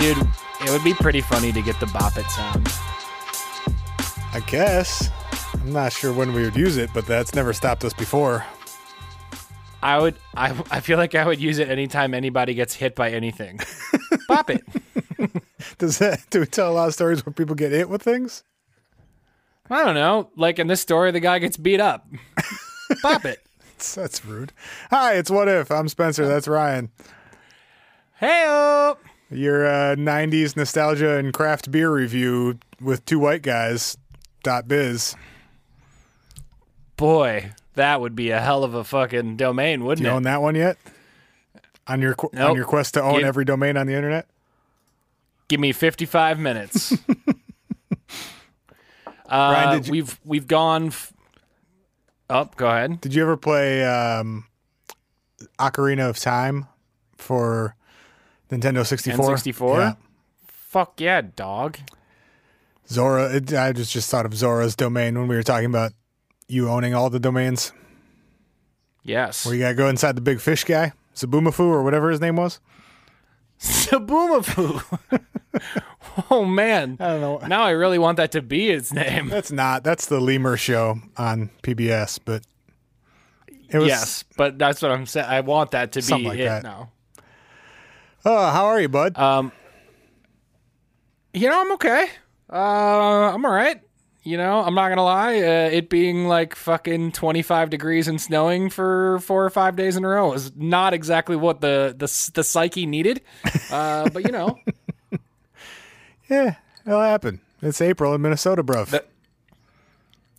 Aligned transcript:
Dude, 0.00 0.16
it 0.62 0.70
would 0.70 0.82
be 0.82 0.94
pretty 0.94 1.20
funny 1.20 1.52
to 1.52 1.60
get 1.60 1.78
the 1.78 1.84
bop 1.86 2.16
it 2.16 2.24
sound. 2.30 2.66
I 4.32 4.40
guess. 4.46 5.10
I'm 5.52 5.74
not 5.74 5.92
sure 5.92 6.10
when 6.10 6.32
we 6.32 6.42
would 6.42 6.56
use 6.56 6.78
it, 6.78 6.88
but 6.94 7.04
that's 7.04 7.34
never 7.34 7.52
stopped 7.52 7.84
us 7.84 7.92
before. 7.92 8.42
I 9.82 9.98
would 9.98 10.14
I 10.34 10.58
I 10.70 10.80
feel 10.80 10.96
like 10.96 11.14
I 11.14 11.26
would 11.26 11.38
use 11.38 11.58
it 11.58 11.68
anytime 11.68 12.14
anybody 12.14 12.54
gets 12.54 12.74
hit 12.74 12.94
by 12.94 13.10
anything. 13.10 13.60
bop 14.28 14.48
it. 14.48 14.62
Does 15.76 15.98
that 15.98 16.24
do 16.30 16.40
we 16.40 16.46
tell 16.46 16.70
a 16.70 16.72
lot 16.72 16.88
of 16.88 16.94
stories 16.94 17.26
where 17.26 17.34
people 17.34 17.54
get 17.54 17.70
hit 17.70 17.90
with 17.90 18.02
things? 18.02 18.42
I 19.68 19.84
don't 19.84 19.94
know. 19.94 20.30
Like 20.34 20.58
in 20.58 20.66
this 20.66 20.80
story, 20.80 21.10
the 21.10 21.20
guy 21.20 21.40
gets 21.40 21.58
beat 21.58 21.80
up. 21.80 22.08
bop 23.02 23.26
it. 23.26 23.40
That's, 23.76 23.94
that's 23.96 24.24
rude. 24.24 24.54
Hi, 24.88 25.16
it's 25.16 25.30
What 25.30 25.48
If. 25.48 25.70
I'm 25.70 25.88
Spencer. 25.88 26.26
That's 26.26 26.48
Ryan. 26.48 26.90
Hey 28.16 28.46
Your 29.30 29.64
uh, 29.66 29.94
90s 29.94 30.56
nostalgia 30.56 31.16
and 31.16 31.32
craft 31.32 31.70
beer 31.70 31.90
review 31.92 32.58
with 32.80 33.04
two 33.04 33.18
white 33.18 33.42
guys. 33.42 33.96
Dot 34.42 34.66
biz. 34.66 35.14
Boy, 36.96 37.52
that 37.74 38.00
would 38.00 38.14
be 38.16 38.30
a 38.30 38.40
hell 38.40 38.64
of 38.64 38.74
a 38.74 38.82
fucking 38.84 39.36
domain, 39.36 39.84
wouldn't 39.84 40.04
You 40.04 40.10
it? 40.12 40.14
own 40.16 40.22
that 40.24 40.40
one 40.42 40.54
yet? 40.54 40.78
On 41.86 42.00
your 42.00 42.14
qu- 42.14 42.30
on 42.38 42.56
your 42.56 42.64
quest 42.64 42.94
to 42.94 43.02
own 43.02 43.18
Give- 43.18 43.24
every 43.28 43.44
domain 43.44 43.76
on 43.76 43.86
the 43.86 43.94
internet? 43.94 44.26
Give 45.48 45.60
me 45.60 45.72
55 45.72 46.38
minutes. 46.38 46.92
uh, 47.96 49.12
Ryan, 49.30 49.76
did 49.78 49.86
you- 49.86 49.92
we've 49.92 50.20
we've 50.24 50.46
gone. 50.46 50.86
F- 50.88 51.12
oh, 52.30 52.48
go 52.56 52.68
ahead. 52.68 53.00
Did 53.00 53.14
you 53.14 53.22
ever 53.22 53.36
play 53.36 53.84
um, 53.84 54.44
Ocarina 55.58 56.08
of 56.08 56.18
Time 56.18 56.66
for 57.16 57.74
Nintendo 58.50 58.84
64? 58.86 59.34
N64? 59.34 59.78
Yeah. 59.78 59.92
Fuck 60.46 61.00
yeah, 61.00 61.22
dog. 61.22 61.78
Zora. 62.88 63.34
It, 63.34 63.52
I 63.52 63.72
just 63.72 63.92
just 63.92 64.10
thought 64.10 64.26
of 64.26 64.34
Zora's 64.34 64.76
domain 64.76 65.18
when 65.18 65.28
we 65.28 65.36
were 65.36 65.42
talking 65.42 65.66
about 65.66 65.92
you 66.48 66.68
owning 66.68 66.94
all 66.94 67.10
the 67.10 67.20
domains. 67.20 67.72
Yes. 69.02 69.46
Where 69.46 69.54
you 69.54 69.60
gotta 69.60 69.74
go 69.74 69.88
inside 69.88 70.16
the 70.16 70.20
big 70.20 70.40
fish 70.40 70.64
guy, 70.64 70.92
Zoboomafoo 71.14 71.60
or 71.60 71.82
whatever 71.82 72.10
his 72.10 72.20
name 72.20 72.36
was. 72.36 72.60
Zoboomafoo. 73.60 75.22
oh 76.30 76.44
man. 76.44 76.96
I 77.00 77.08
don't 77.08 77.20
know. 77.20 77.38
Now 77.46 77.62
I 77.62 77.70
really 77.70 77.98
want 77.98 78.16
that 78.16 78.32
to 78.32 78.42
be 78.42 78.68
his 78.68 78.92
name. 78.92 79.28
That's 79.28 79.52
not. 79.52 79.84
That's 79.84 80.06
the 80.06 80.20
Lemur 80.20 80.56
show 80.56 80.98
on 81.16 81.50
PBS, 81.62 82.18
but 82.24 82.42
it 83.68 83.78
was. 83.78 83.88
yes, 83.88 84.24
but 84.36 84.58
that's 84.58 84.82
what 84.82 84.90
I'm 84.90 85.06
saying. 85.06 85.26
I 85.28 85.40
want 85.40 85.72
that 85.72 85.92
to 85.92 86.02
be 86.02 86.24
like 86.24 86.38
it 86.38 86.44
that. 86.44 86.62
now. 86.62 86.90
Oh, 88.24 88.50
how 88.50 88.66
are 88.66 88.80
you, 88.80 88.88
bud? 88.88 89.16
Um, 89.18 89.52
you 91.32 91.48
know, 91.48 91.60
I'm 91.60 91.72
okay. 91.72 92.08
Uh, 92.52 92.56
I'm 93.34 93.44
all 93.44 93.52
right. 93.52 93.80
You 94.22 94.36
know, 94.36 94.60
I'm 94.60 94.74
not 94.74 94.90
gonna 94.90 95.04
lie. 95.04 95.38
Uh, 95.38 95.70
it 95.70 95.88
being 95.88 96.26
like 96.26 96.54
fucking 96.54 97.12
25 97.12 97.70
degrees 97.70 98.06
and 98.06 98.20
snowing 98.20 98.68
for 98.68 99.18
four 99.20 99.44
or 99.46 99.50
five 99.50 99.76
days 99.76 99.96
in 99.96 100.04
a 100.04 100.08
row 100.08 100.34
is 100.34 100.54
not 100.54 100.92
exactly 100.92 101.36
what 101.36 101.62
the 101.62 101.94
the 101.96 102.30
the 102.34 102.44
psyche 102.44 102.84
needed. 102.84 103.22
Uh, 103.70 104.10
but 104.10 104.26
you 104.26 104.32
know, 104.32 104.58
yeah, 106.28 106.56
it'll 106.86 107.00
happen. 107.00 107.40
It's 107.62 107.80
April 107.80 108.14
in 108.14 108.20
Minnesota, 108.20 108.62
bro. 108.62 108.84
The- 108.84 109.04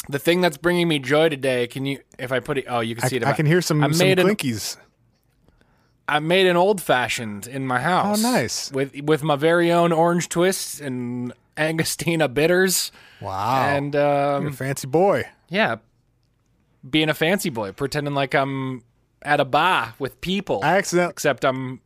the 0.09 0.19
thing 0.19 0.41
that's 0.41 0.57
bringing 0.57 0.87
me 0.87 0.99
joy 0.99 1.29
today. 1.29 1.67
Can 1.67 1.85
you? 1.85 1.99
If 2.19 2.31
I 2.31 2.39
put 2.39 2.57
it, 2.57 2.65
oh, 2.67 2.79
you 2.81 2.95
can 2.95 3.05
I, 3.05 3.07
see 3.07 3.15
it. 3.17 3.23
I 3.23 3.33
can 3.33 3.45
hear 3.45 3.61
some, 3.61 3.83
I 3.83 3.89
some 3.91 4.07
made 4.07 4.19
an 4.19 4.27
clinkies. 4.27 4.77
I 6.07 6.19
made 6.19 6.47
an 6.47 6.57
old 6.57 6.81
fashioned 6.81 7.47
in 7.47 7.65
my 7.65 7.79
house. 7.79 8.19
Oh, 8.19 8.31
nice. 8.31 8.71
With 8.71 8.99
with 9.01 9.23
my 9.23 9.35
very 9.35 9.71
own 9.71 9.91
orange 9.91 10.29
twists 10.29 10.81
and 10.81 11.33
Angostura 11.57 12.27
bitters. 12.27 12.91
Wow. 13.21 13.63
And 13.67 13.93
You're 13.93 14.35
um, 14.37 14.47
a 14.47 14.51
fancy 14.51 14.87
boy. 14.87 15.25
yeah, 15.49 15.77
being 16.89 17.09
a 17.09 17.13
fancy 17.13 17.49
boy, 17.49 17.71
pretending 17.71 18.13
like 18.13 18.33
I'm 18.33 18.83
at 19.21 19.39
a 19.39 19.45
bar 19.45 19.93
with 19.99 20.19
people, 20.21 20.61
I 20.63 20.77
accident, 20.77 21.11
except 21.11 21.45
I'm 21.45 21.81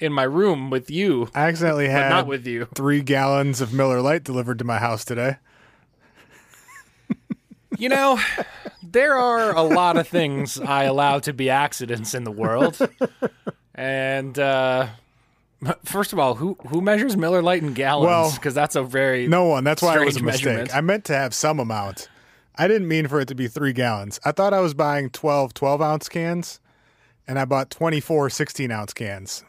in 0.00 0.12
my 0.12 0.24
room 0.24 0.70
with 0.70 0.90
you, 0.90 1.28
I 1.34 1.46
accidentally 1.48 1.88
had 1.88 2.08
not 2.10 2.26
with 2.26 2.46
you. 2.46 2.66
three 2.74 3.00
gallons 3.00 3.60
of 3.60 3.72
Miller 3.72 4.00
Lite 4.00 4.24
delivered 4.24 4.58
to 4.58 4.64
my 4.64 4.78
house 4.78 5.04
today. 5.04 5.36
You 7.78 7.88
know, 7.88 8.18
there 8.82 9.14
are 9.16 9.54
a 9.56 9.62
lot 9.62 9.96
of 9.96 10.06
things 10.08 10.58
I 10.60 10.84
allow 10.84 11.18
to 11.20 11.32
be 11.32 11.50
accidents 11.50 12.14
in 12.14 12.24
the 12.24 12.30
world, 12.30 12.78
and 13.74 14.38
uh, 14.38 14.88
first 15.84 16.12
of 16.12 16.18
all, 16.18 16.34
who 16.34 16.56
who 16.68 16.80
measures 16.80 17.16
Miller 17.16 17.42
Lite 17.42 17.62
in 17.62 17.72
gallons? 17.74 18.06
Well, 18.06 18.32
Because 18.32 18.54
that's 18.54 18.76
a 18.76 18.82
very 18.82 19.26
No 19.26 19.44
one. 19.46 19.64
That's 19.64 19.82
why 19.82 20.00
it 20.00 20.04
was 20.04 20.16
a 20.16 20.22
mistake. 20.22 20.74
I 20.74 20.80
meant 20.80 21.04
to 21.06 21.14
have 21.14 21.34
some 21.34 21.58
amount. 21.58 22.08
I 22.56 22.68
didn't 22.68 22.86
mean 22.86 23.08
for 23.08 23.20
it 23.20 23.28
to 23.28 23.34
be 23.34 23.48
three 23.48 23.72
gallons. 23.72 24.20
I 24.24 24.30
thought 24.32 24.54
I 24.54 24.60
was 24.60 24.74
buying 24.74 25.10
12 25.10 25.54
12 25.54 25.82
ounce 25.82 26.08
cans, 26.08 26.60
and 27.26 27.38
I 27.38 27.44
bought 27.44 27.70
24 27.70 28.30
16 28.30 28.70
ounce 28.70 28.92
cans. 28.92 29.44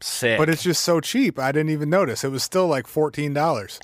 sick. 0.00 0.38
But 0.38 0.48
it's 0.48 0.62
just 0.62 0.82
so 0.84 1.00
cheap. 1.00 1.38
I 1.38 1.50
didn't 1.52 1.70
even 1.70 1.90
notice. 1.90 2.22
It 2.24 2.30
was 2.30 2.42
still 2.42 2.66
like 2.68 2.86
$14. 2.86 3.80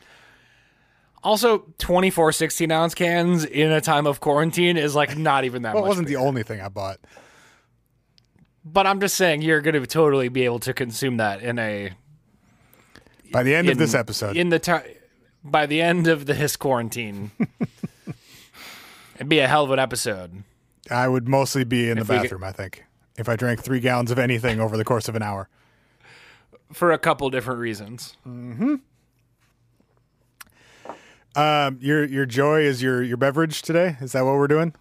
Also, 1.23 1.65
24 1.79 2.33
16 2.33 2.71
ounce 2.71 2.95
cans 2.95 3.45
in 3.45 3.73
a 3.73 3.81
time 3.81 4.06
of 4.06 4.21
quarantine 4.21 4.77
is 4.77 4.95
like 4.95 5.17
not 5.19 5.45
even 5.45 5.62
that 5.62 5.75
Well, 5.75 5.84
it 5.84 5.89
wasn't 5.89 6.06
bigger. 6.06 6.19
the 6.21 6.25
only 6.25 6.43
thing 6.43 6.61
I 6.61 6.69
bought. 6.69 6.99
But 8.65 8.87
I'm 8.87 9.01
just 9.01 9.17
saying 9.17 9.43
you're 9.43 9.61
going 9.61 9.81
to 9.81 9.87
totally 9.87 10.29
be 10.29 10.45
able 10.45 10.59
to 10.61 10.73
consume 10.75 11.17
that 11.17 11.43
in 11.43 11.59
a 11.59 11.91
By 13.33 13.43
the 13.43 13.55
end 13.55 13.69
of 13.69 13.79
this 13.79 13.95
episode, 13.95 14.37
in 14.37 14.51
the 14.51 14.59
time 14.59 14.83
by 15.43 15.67
the 15.67 15.81
end 15.81 16.06
of 16.09 16.27
this 16.27 16.56
quarantine. 16.56 17.31
It'd 19.17 19.29
be 19.29 19.39
a 19.41 19.49
hell 19.49 19.65
of 19.65 19.71
an 19.71 19.79
episode. 19.79 20.45
I 20.91 21.09
would 21.09 21.29
mostly 21.29 21.65
be 21.65 21.91
in 21.91 21.99
If 21.99 22.06
the 22.06 22.12
bathroom, 22.15 22.45
I 22.45 22.53
think, 22.53 22.85
if 23.17 23.29
I 23.29 23.37
drank 23.37 23.62
three 23.62 23.81
gallons 23.81 24.11
of 24.11 24.19
anything 24.19 24.61
over 24.61 24.77
the 24.77 24.85
course 24.85 25.09
of 25.09 25.17
an 25.17 25.23
hour. 25.23 25.49
for 26.73 26.93
a 26.93 26.99
couple 26.99 27.29
different 27.31 27.61
reasons. 27.61 28.17
Mm-hmm. 28.27 28.77
Um, 31.37 31.78
your 31.81 32.05
your 32.05 32.27
joy 32.27 32.62
is 32.62 32.83
your 32.83 33.03
your 33.03 33.16
beverage 33.16 33.62
today. 33.62 33.97
Is 34.00 34.12
that 34.12 34.25
what 34.25 34.34
we're 34.34 34.49
doing? 34.49 34.75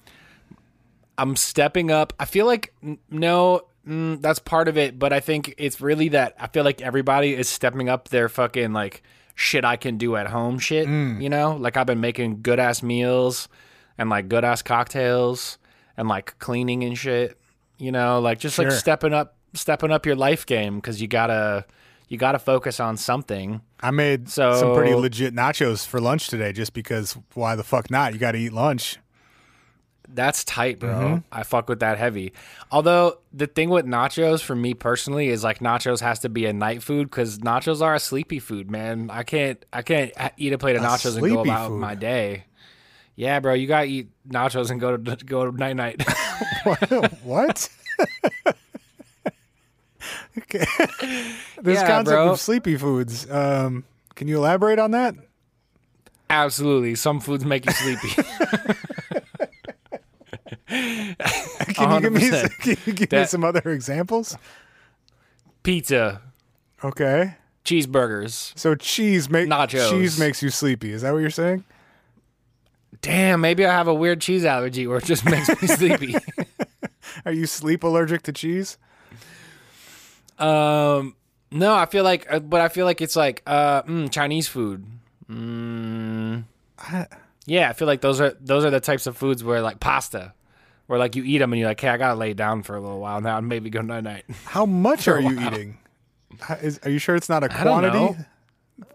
I'm 1.17 1.35
stepping 1.35 1.91
up. 1.91 2.13
I 2.19 2.25
feel 2.25 2.45
like 2.45 2.73
no, 3.09 3.61
mm, 3.87 4.21
that's 4.21 4.39
part 4.39 4.67
of 4.67 4.77
it, 4.77 4.97
but 4.99 5.13
I 5.13 5.19
think 5.19 5.53
it's 5.57 5.81
really 5.81 6.09
that 6.09 6.35
I 6.39 6.47
feel 6.47 6.63
like 6.63 6.81
everybody 6.81 7.33
is 7.33 7.49
stepping 7.49 7.89
up 7.89 8.09
their 8.09 8.29
fucking 8.29 8.73
like 8.73 9.03
shit 9.35 9.65
I 9.65 9.75
can 9.75 9.97
do 9.97 10.15
at 10.15 10.27
home 10.27 10.57
shit. 10.59 10.87
You 11.21 11.29
know, 11.29 11.55
like 11.55 11.77
I've 11.77 11.87
been 11.87 12.01
making 12.01 12.41
good 12.41 12.59
ass 12.59 12.81
meals 12.81 13.49
and 13.97 14.09
like 14.09 14.29
good 14.29 14.43
ass 14.43 14.61
cocktails 14.61 15.57
and 15.95 16.07
like 16.07 16.37
cleaning 16.39 16.83
and 16.83 16.97
shit. 16.97 17.39
You 17.77 17.91
know, 17.91 18.19
like 18.19 18.39
just 18.39 18.57
like 18.57 18.67
stepping 18.79 19.13
up, 19.13 19.35
stepping 19.53 19.91
up 19.91 20.05
your 20.05 20.15
life 20.15 20.45
game 20.45 20.77
because 20.77 21.01
you 21.01 21.07
gotta 21.07 21.65
you 22.07 22.17
gotta 22.17 22.39
focus 22.39 22.79
on 22.79 22.97
something. 22.97 23.61
I 23.79 23.91
made 23.91 24.29
So- 24.29 24.53
some 24.55 24.73
pretty 24.75 24.93
legit 24.95 25.33
nachos 25.35 25.85
for 25.85 25.99
lunch 25.99 26.27
today, 26.27 26.51
just 26.53 26.73
because. 26.73 27.17
Why 27.33 27.55
the 27.55 27.63
fuck 27.63 27.91
not? 27.91 28.13
You 28.13 28.19
got 28.19 28.31
to 28.31 28.39
eat 28.39 28.53
lunch. 28.53 28.97
That's 30.09 30.45
tight, 30.45 30.79
bro. 30.79 30.89
Mm-hmm. 30.89 31.17
I 31.33 31.43
fuck 31.43 31.67
with 31.67 31.81
that 31.81 31.97
heavy. 31.97 32.31
Although 32.71 33.19
the 33.33 33.45
thing 33.45 33.69
with 33.69 33.85
nachos 33.85 34.41
for 34.41 34.55
me 34.55 34.73
personally 34.73 35.27
is 35.27 35.43
like 35.43 35.59
nachos 35.59 35.99
has 35.99 36.19
to 36.19 36.29
be 36.29 36.45
a 36.45 36.53
night 36.53 36.81
food 36.81 37.09
because 37.09 37.39
nachos 37.39 37.81
are 37.81 37.93
a 37.93 37.99
sleepy 37.99 38.39
food, 38.39 38.71
man. 38.71 39.09
I 39.11 39.23
can't 39.23 39.63
I 39.73 39.81
can't 39.81 40.13
eat 40.37 40.53
a 40.53 40.57
plate 40.57 40.77
of 40.77 40.81
nachos 40.81 41.17
and 41.17 41.27
go 41.27 41.41
about 41.41 41.67
food? 41.71 41.79
my 41.81 41.93
day. 41.93 42.45
Yeah, 43.17 43.41
bro, 43.41 43.53
you 43.53 43.67
gotta 43.67 43.87
eat 43.87 44.07
nachos 44.29 44.71
and 44.71 44.79
go 44.79 44.95
to 44.95 45.15
go 45.25 45.51
to 45.51 45.57
night 45.57 45.75
night. 45.75 46.01
what? 47.23 47.69
okay. 50.37 50.65
this 51.61 51.79
Yeah, 51.79 51.87
concept 51.87 52.05
bro. 52.07 52.31
of 52.31 52.39
sleepy 52.39 52.77
foods. 52.77 53.29
Um, 53.29 53.83
can 54.15 54.27
you 54.27 54.37
elaborate 54.37 54.79
on 54.79 54.91
that? 54.91 55.15
Absolutely, 56.29 56.95
some 56.95 57.19
foods 57.19 57.45
make 57.45 57.65
you 57.65 57.71
sleepy. 57.71 58.09
Can 60.67 61.91
you 61.93 62.01
give 62.01 62.13
me 62.13 62.21
100%. 62.29 62.49
can 62.59 62.77
you 62.85 62.93
give 62.93 63.11
me 63.11 63.25
some 63.25 63.43
other 63.43 63.61
examples? 63.71 64.37
Pizza, 65.63 66.21
Okay. 66.83 67.35
cheeseburgers. 67.65 68.57
So 68.57 68.75
cheese 68.75 69.29
make 69.29 69.47
Nachos. 69.49 69.89
cheese 69.89 70.19
makes 70.19 70.41
you 70.43 70.49
sleepy. 70.49 70.91
Is 70.91 71.01
that 71.03 71.13
what 71.13 71.19
you're 71.19 71.29
saying? 71.29 71.63
Damn, 73.01 73.41
maybe 73.41 73.65
I 73.65 73.71
have 73.71 73.87
a 73.87 73.93
weird 73.93 74.21
cheese 74.21 74.43
allergy 74.45 74.87
where 74.87 74.97
it 74.97 75.05
just 75.05 75.25
makes 75.25 75.49
me 75.61 75.67
sleepy. 75.67 76.15
Are 77.25 77.31
you 77.31 77.45
sleep 77.45 77.83
allergic 77.83 78.23
to 78.23 78.33
cheese? 78.33 78.77
Um, 80.39 81.15
no, 81.51 81.73
I 81.73 81.85
feel 81.85 82.03
like, 82.03 82.31
uh, 82.31 82.39
but 82.39 82.61
I 82.61 82.67
feel 82.69 82.85
like 82.85 83.01
it's 83.01 83.15
like 83.15 83.41
uh, 83.45 83.83
mm, 83.83 84.11
Chinese 84.11 84.47
food. 84.47 84.85
Mm, 85.29 86.43
yeah, 87.45 87.69
I 87.69 87.73
feel 87.73 87.87
like 87.87 88.01
those 88.01 88.21
are 88.21 88.35
those 88.39 88.65
are 88.65 88.69
the 88.69 88.79
types 88.79 89.07
of 89.07 89.17
foods 89.17 89.43
where 89.43 89.61
like 89.61 89.79
pasta, 89.79 90.33
where 90.87 90.99
like 90.99 91.15
you 91.15 91.23
eat 91.23 91.39
them 91.39 91.53
and 91.53 91.59
you're 91.59 91.69
like, 91.69 91.79
hey, 91.79 91.89
I 91.89 91.97
gotta 91.97 92.15
lay 92.15 92.33
down 92.33 92.63
for 92.63 92.75
a 92.75 92.81
little 92.81 92.99
while 92.99 93.21
now 93.21 93.37
and 93.37 93.47
maybe 93.47 93.69
go 93.69 93.81
night 93.81 94.03
night. 94.03 94.25
How 94.45 94.65
much 94.65 95.07
are 95.07 95.19
you 95.19 95.39
eating? 95.39 95.77
Is, 96.61 96.79
are 96.83 96.89
you 96.89 96.99
sure 96.99 97.15
it's 97.15 97.29
not 97.29 97.43
a 97.43 97.49
quantity 97.49 98.17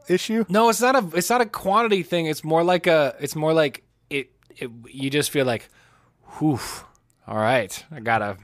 issue? 0.09 0.45
No, 0.49 0.69
it's 0.69 0.81
not 0.81 0.95
a 0.97 1.17
it's 1.17 1.31
not 1.31 1.41
a 1.41 1.47
quantity 1.47 2.03
thing. 2.03 2.27
It's 2.27 2.45
more 2.45 2.63
like 2.63 2.87
a 2.87 3.17
it's 3.21 3.35
more 3.35 3.53
like 3.53 3.83
it, 4.11 4.31
it 4.57 4.71
you 4.89 5.11
just 5.11 5.31
feel 5.31 5.47
like 5.47 5.69
whew. 6.39 6.61
All 7.27 7.37
right. 7.37 7.85
I 7.91 8.01
got 8.01 8.23
a 8.23 8.37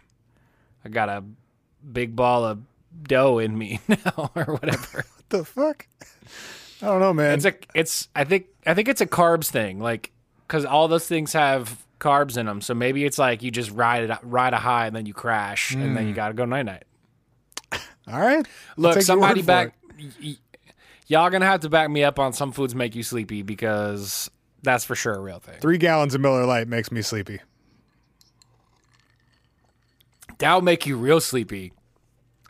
I 0.85 0.89
got 0.89 1.09
a 1.09 1.25
big 1.93 2.17
ball 2.17 2.45
of 2.45 2.61
dough 3.03 3.39
in 3.39 3.57
me 3.57 3.81
now 3.89 4.31
or 4.35 4.45
whatever. 4.45 5.05
What 5.29 5.41
the 5.41 5.45
fuck? 5.45 5.87
I 6.81 6.87
don't 6.87 7.01
know, 7.01 7.13
man. 7.13 7.35
it's 7.35 7.45
a 7.45 7.53
it's 7.75 8.09
I 8.17 8.25
think 8.25 8.47
I 8.65 8.73
think 8.73 8.89
it's 8.89 9.03
a 9.03 9.07
carbs 9.07 9.51
thing. 9.51 9.79
Like 9.79 10.11
cuz 10.47 10.65
all 10.65 10.89
those 10.89 11.07
things 11.07 11.35
have 11.35 11.85
carbs 12.01 12.39
in 12.39 12.47
them. 12.47 12.63
So 12.63 12.73
maybe 12.73 13.05
it's 13.05 13.19
like 13.19 13.43
you 13.43 13.51
just 13.51 13.71
ride 13.71 14.09
it 14.09 14.19
ride 14.23 14.55
a 14.55 14.59
high 14.59 14.87
and 14.87 14.97
then 14.97 15.05
you 15.05 15.13
crash 15.13 15.75
and 15.75 15.95
then 15.95 16.07
you 16.07 16.13
mm. 16.13 16.17
got 16.17 16.29
to 16.29 16.35
go 16.35 16.47
night 16.47 16.65
night. 16.65 16.85
All 18.11 18.21
right. 18.21 18.47
Look, 18.79 19.03
somebody 19.03 19.43
back. 19.43 19.75
y- 19.99 20.07
y- 20.23 20.37
y'all 21.09 21.29
gonna 21.29 21.45
have 21.45 21.61
to 21.61 21.69
back 21.69 21.91
me 21.91 22.05
up 22.05 22.19
on 22.19 22.33
some 22.33 22.53
foods 22.53 22.75
make 22.75 22.95
you 22.95 23.03
sleepy 23.03 23.43
because 23.43 24.31
that's 24.63 24.85
for 24.85 24.95
sure 24.95 25.15
a 25.15 25.21
real 25.21 25.41
thing. 25.41 25.61
Three 25.61 25.79
gallons 25.79 26.15
of 26.15 26.21
Miller 26.21 26.47
Lite 26.47 26.69
makes 26.69 26.91
me 26.91 27.03
sleepy. 27.03 27.41
That'll 30.39 30.63
make 30.63 30.87
you 30.87 30.97
real 30.97 31.21
sleepy. 31.21 31.73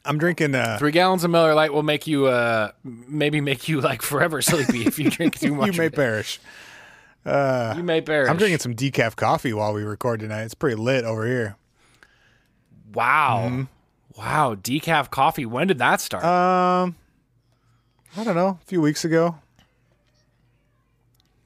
I'm 0.09 0.19
drinking. 0.19 0.55
Uh, 0.55 0.77
Three 0.79 0.91
gallons 0.91 1.23
of 1.23 1.31
Miller 1.31 1.55
Lite 1.55 1.73
will 1.73 1.83
make 1.83 2.07
you, 2.07 2.27
uh, 2.27 2.73
maybe 2.83 3.41
make 3.41 3.69
you 3.69 3.81
like 3.81 4.03
forever 4.03 4.41
sleepy 4.43 4.87
if 4.87 4.99
you 4.99 5.11
drink 5.11 5.39
too 5.39 5.55
much. 5.55 5.67
you 5.67 5.73
may 5.81 5.91
perish. 5.91 6.41
You 7.27 7.83
may 7.83 8.01
perish. 8.01 8.31
I'm 8.31 8.39
drinking 8.39 8.61
some 8.61 8.75
decaf 8.75 9.15
coffee 9.17 9.53
while 9.53 9.75
we 9.75 9.83
record 9.83 10.21
tonight. 10.21 10.45
It's 10.45 10.55
pretty 10.55 10.77
lit 10.77 11.05
over 11.05 11.27
here. 11.27 11.57
Wow, 12.95 13.45
Mm-hmm. 13.51 13.63
wow, 14.19 14.55
decaf 14.55 15.11
coffee. 15.11 15.45
When 15.45 15.67
did 15.67 15.77
that 15.79 16.01
start? 16.01 16.25
Um, 16.25 16.97
I 18.17 18.25
don't 18.25 18.35
know. 18.35 18.59
A 18.63 18.65
few 18.67 18.81
weeks 18.81 19.05
ago. 19.05 19.37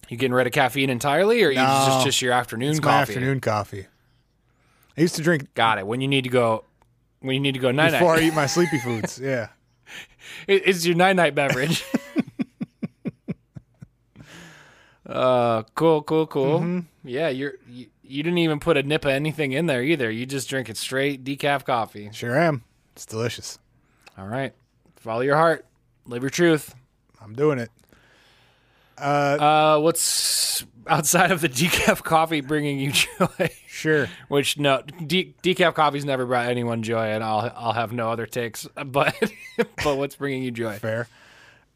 you 0.08 0.16
getting 0.16 0.34
rid 0.34 0.46
of 0.46 0.52
caffeine 0.52 0.88
entirely, 0.90 1.42
or 1.42 1.48
you 1.50 1.56
No. 1.56 1.84
just 1.86 2.04
just 2.06 2.22
your 2.22 2.32
afternoon 2.32 2.70
It's 2.70 2.80
coffee? 2.80 2.94
my 2.94 3.00
afternoon 3.02 3.40
coffee. 3.40 3.86
I 4.96 5.00
used 5.00 5.16
to 5.16 5.22
drink 5.22 5.52
Got 5.54 5.78
it. 5.78 5.86
When 5.86 6.00
you 6.00 6.06
need 6.08 6.22
to 6.24 6.30
go, 6.30 6.64
when 7.22 7.34
you 7.34 7.40
need 7.40 7.54
to 7.54 7.60
go 7.60 7.70
night 7.70 7.92
before 7.92 8.16
I 8.16 8.20
eat 8.20 8.34
my 8.34 8.46
sleepy 8.46 8.78
foods. 8.78 9.18
Yeah. 9.18 9.48
It- 10.46 10.62
it's 10.66 10.86
your 10.86 10.96
night 10.96 11.16
night 11.16 11.34
beverage. 11.34 11.84
uh, 15.06 15.62
cool, 15.74 16.02
cool, 16.02 16.26
cool. 16.26 16.60
Mm-hmm. 16.60 16.80
Yeah, 17.04 17.28
you're 17.28 17.54
you, 17.68 17.86
you 18.02 18.22
didn't 18.22 18.38
even 18.38 18.60
put 18.60 18.76
a 18.76 18.82
nip 18.82 19.04
of 19.04 19.10
anything 19.10 19.52
in 19.52 19.66
there 19.66 19.82
either. 19.82 20.10
You 20.10 20.26
just 20.26 20.48
drink 20.48 20.68
it 20.68 20.76
straight 20.76 21.24
decaf 21.24 21.64
coffee. 21.64 22.10
Sure 22.12 22.38
am. 22.38 22.62
It's 22.94 23.06
delicious. 23.06 23.58
All 24.16 24.26
right, 24.26 24.52
follow 24.96 25.22
your 25.22 25.36
heart, 25.36 25.64
live 26.06 26.22
your 26.22 26.30
truth. 26.30 26.74
I'm 27.20 27.34
doing 27.34 27.58
it. 27.58 27.70
Uh, 29.02 29.80
what's 29.80 30.64
outside 30.86 31.30
of 31.30 31.40
the 31.40 31.48
decaf 31.48 32.02
coffee 32.02 32.40
bringing 32.40 32.78
you 32.78 32.92
joy? 33.18 33.50
Sure. 33.66 34.08
Which 34.28 34.58
no, 34.58 34.82
de- 35.06 35.34
decaf 35.42 35.74
coffee's 35.74 36.04
never 36.04 36.26
brought 36.26 36.46
anyone 36.46 36.82
joy, 36.82 37.06
and 37.06 37.22
I'll 37.24 37.52
I'll 37.56 37.72
have 37.72 37.92
no 37.92 38.10
other 38.10 38.26
takes. 38.26 38.66
But 38.86 39.14
but 39.82 39.96
what's 39.96 40.16
bringing 40.16 40.42
you 40.42 40.50
joy? 40.50 40.78
Fair. 40.78 41.08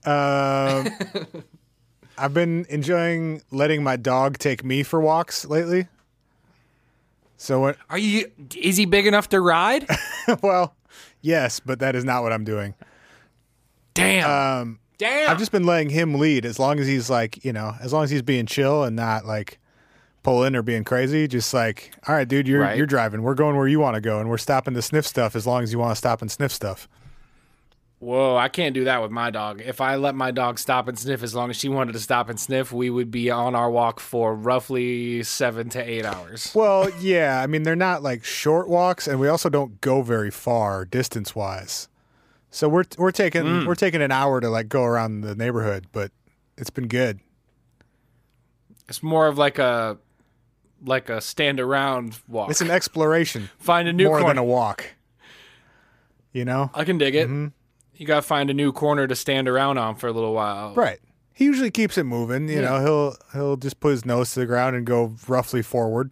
Um, 0.04 0.88
I've 2.18 2.32
been 2.32 2.66
enjoying 2.68 3.42
letting 3.50 3.82
my 3.82 3.96
dog 3.96 4.38
take 4.38 4.64
me 4.64 4.82
for 4.82 5.00
walks 5.00 5.44
lately. 5.44 5.88
So 7.36 7.60
what? 7.60 7.76
Are 7.90 7.98
you? 7.98 8.30
Is 8.56 8.76
he 8.76 8.86
big 8.86 9.06
enough 9.06 9.28
to 9.30 9.40
ride? 9.40 9.86
well, 10.42 10.74
yes, 11.20 11.60
but 11.60 11.80
that 11.80 11.94
is 11.94 12.04
not 12.04 12.22
what 12.22 12.32
I'm 12.32 12.44
doing. 12.44 12.74
Damn. 13.94 14.30
Um, 14.62 14.78
Damn. 14.98 15.30
I've 15.30 15.38
just 15.38 15.52
been 15.52 15.64
letting 15.64 15.90
him 15.90 16.14
lead 16.14 16.44
as 16.46 16.58
long 16.58 16.78
as 16.80 16.86
he's 16.86 17.10
like, 17.10 17.44
you 17.44 17.52
know, 17.52 17.74
as 17.80 17.92
long 17.92 18.04
as 18.04 18.10
he's 18.10 18.22
being 18.22 18.46
chill 18.46 18.82
and 18.84 18.96
not 18.96 19.26
like 19.26 19.58
pulling 20.22 20.56
or 20.56 20.62
being 20.62 20.84
crazy. 20.84 21.28
Just 21.28 21.52
like, 21.54 21.92
all 22.08 22.14
right, 22.14 22.26
dude, 22.26 22.48
you're 22.48 22.62
Right. 22.62 22.76
you're 22.76 22.86
driving. 22.86 23.22
We're 23.22 23.34
going 23.34 23.56
where 23.56 23.68
you 23.68 23.78
want 23.78 23.94
to 23.94 24.00
go, 24.00 24.18
and 24.20 24.28
we're 24.30 24.38
stopping 24.38 24.74
to 24.74 24.82
sniff 24.82 25.06
stuff 25.06 25.36
as 25.36 25.46
long 25.46 25.62
as 25.62 25.72
you 25.72 25.78
want 25.78 25.92
to 25.92 25.96
stop 25.96 26.22
and 26.22 26.30
sniff 26.30 26.50
stuff. 26.52 26.88
Whoa, 27.98 28.36
I 28.36 28.48
can't 28.48 28.74
do 28.74 28.84
that 28.84 29.00
with 29.00 29.10
my 29.10 29.30
dog. 29.30 29.62
If 29.64 29.80
I 29.80 29.96
let 29.96 30.14
my 30.14 30.30
dog 30.30 30.58
stop 30.58 30.86
and 30.86 30.98
sniff 30.98 31.22
as 31.22 31.34
long 31.34 31.48
as 31.48 31.56
she 31.56 31.70
wanted 31.70 31.92
to 31.92 31.98
stop 31.98 32.28
and 32.28 32.38
sniff, 32.38 32.70
we 32.70 32.90
would 32.90 33.10
be 33.10 33.30
on 33.30 33.54
our 33.54 33.70
walk 33.70 34.00
for 34.00 34.34
roughly 34.34 35.22
seven 35.22 35.70
to 35.70 35.82
eight 35.82 36.04
hours. 36.04 36.52
Well, 36.54 36.90
yeah, 37.00 37.40
I 37.42 37.46
mean 37.46 37.62
they're 37.62 37.74
not 37.74 38.02
like 38.02 38.22
short 38.22 38.68
walks, 38.68 39.06
and 39.08 39.18
we 39.18 39.28
also 39.28 39.48
don't 39.48 39.80
go 39.80 40.02
very 40.02 40.30
far 40.30 40.84
distance 40.84 41.34
wise. 41.34 41.88
So 42.56 42.70
we're 42.70 42.84
we're 42.96 43.12
taking 43.12 43.66
we're 43.66 43.74
taking 43.74 44.00
an 44.00 44.10
hour 44.10 44.40
to 44.40 44.48
like 44.48 44.70
go 44.70 44.82
around 44.82 45.20
the 45.20 45.34
neighborhood, 45.34 45.88
but 45.92 46.10
it's 46.56 46.70
been 46.70 46.88
good. 46.88 47.20
It's 48.88 49.02
more 49.02 49.26
of 49.26 49.36
like 49.36 49.58
a 49.58 49.98
like 50.82 51.10
a 51.10 51.20
stand 51.20 51.60
around 51.60 52.18
walk. 52.26 52.50
It's 52.50 52.62
an 52.62 52.70
exploration 52.70 53.50
Find 53.58 53.88
a 53.88 53.92
new 53.92 54.06
more 54.06 54.20
corner. 54.20 54.30
than 54.30 54.38
a 54.38 54.44
walk. 54.44 54.94
You 56.32 56.46
know, 56.46 56.70
I 56.72 56.84
can 56.84 56.96
dig 56.96 57.14
it. 57.14 57.28
Mm-hmm. 57.28 57.48
You 57.94 58.06
gotta 58.06 58.22
find 58.22 58.48
a 58.48 58.54
new 58.54 58.72
corner 58.72 59.06
to 59.06 59.14
stand 59.14 59.48
around 59.48 59.76
on 59.76 59.94
for 59.96 60.06
a 60.06 60.12
little 60.12 60.32
while. 60.32 60.72
right? 60.74 60.98
He 61.34 61.44
usually 61.44 61.70
keeps 61.70 61.98
it 61.98 62.04
moving. 62.04 62.48
You 62.48 62.62
know, 62.62 62.82
he'll 62.82 63.16
he'll 63.34 63.56
just 63.58 63.80
put 63.80 63.90
his 63.90 64.06
nose 64.06 64.32
to 64.32 64.40
the 64.40 64.46
ground 64.46 64.76
and 64.76 64.86
go 64.86 65.14
roughly 65.28 65.60
forward. 65.60 66.10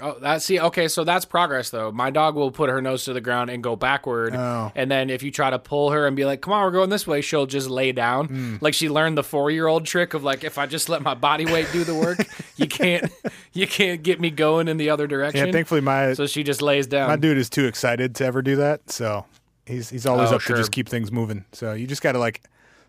Oh, 0.00 0.18
that 0.20 0.40
see, 0.40 0.58
okay, 0.58 0.88
so 0.88 1.04
that's 1.04 1.26
progress 1.26 1.68
though. 1.68 1.92
My 1.92 2.08
dog 2.10 2.34
will 2.34 2.50
put 2.50 2.70
her 2.70 2.80
nose 2.80 3.04
to 3.04 3.12
the 3.12 3.20
ground 3.20 3.50
and 3.50 3.62
go 3.62 3.76
backward, 3.76 4.34
Oh. 4.34 4.72
and 4.74 4.90
then 4.90 5.10
if 5.10 5.22
you 5.22 5.30
try 5.30 5.50
to 5.50 5.58
pull 5.58 5.90
her 5.90 6.06
and 6.06 6.16
be 6.16 6.24
like, 6.24 6.40
"Come 6.40 6.54
on, 6.54 6.64
we're 6.64 6.70
going 6.70 6.88
this 6.88 7.06
way," 7.06 7.20
she'll 7.20 7.44
just 7.44 7.68
lay 7.68 7.92
down. 7.92 8.26
Hmm. 8.28 8.56
Like 8.62 8.72
she 8.72 8.88
learned 8.88 9.18
the 9.18 9.22
four-year-old 9.22 9.84
trick 9.84 10.14
of 10.14 10.24
like, 10.24 10.44
if 10.44 10.56
I 10.56 10.64
just 10.64 10.88
let 10.88 11.02
my 11.02 11.12
body 11.12 11.44
weight 11.44 11.68
do 11.72 11.84
the 11.84 11.94
work, 11.94 12.18
you 12.56 12.66
can't, 12.66 13.10
you 13.52 13.66
can't 13.66 14.02
get 14.02 14.18
me 14.18 14.30
going 14.30 14.66
in 14.68 14.78
the 14.78 14.88
other 14.88 15.06
direction. 15.06 15.44
Yeah, 15.46 15.52
thankfully 15.52 15.82
my 15.82 16.14
so 16.14 16.26
she 16.26 16.42
just 16.42 16.62
lays 16.62 16.86
down. 16.86 17.08
my 17.08 17.16
dude 17.16 17.36
is 17.36 17.50
too 17.50 17.66
excited 17.66 18.14
to 18.14 18.24
ever 18.24 18.40
do 18.40 18.56
that, 18.56 18.90
so 18.90 19.26
he's 19.66 19.90
he's 19.90 20.06
always 20.06 20.32
Oh, 20.32 20.36
up 20.36 20.40
sure. 20.40 20.56
to 20.56 20.60
just 20.62 20.72
keep 20.72 20.88
things 20.88 21.12
moving. 21.12 21.44
So 21.52 21.74
you 21.74 21.86
just 21.86 22.00
got 22.00 22.12
to 22.12 22.18
like 22.18 22.42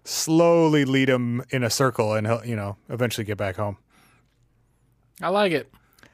slowly 0.05 0.85
lead 0.85 1.09
him 1.09 1.43
in 1.49 1.63
a 1.65 1.69
circle, 1.69 2.13
and 2.13 2.25
he'll 2.25 2.45
you 2.45 2.55
know 2.55 2.77
eventually 2.87 3.25
get 3.25 3.35
back 3.37 3.57
home. 3.57 3.75
I 5.21 5.27
like 5.29 5.51
it. 5.51 5.69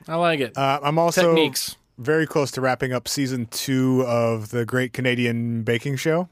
I 0.08 0.16
like 0.16 0.40
it. 0.40 0.58
Uh, 0.58 0.80
I'm 0.84 0.98
also 1.00 1.34
Techniques. 1.34 1.76
very 1.98 2.26
close 2.28 2.52
to 2.52 2.62
wrapping 2.62 2.92
up 2.94 3.08
season 3.08 3.46
two 3.48 4.04
of 4.06 4.50
the 4.50 4.66
Great 4.66 4.94
Canadian 4.94 5.64
Baking 5.64 5.96
Show. 5.96 6.30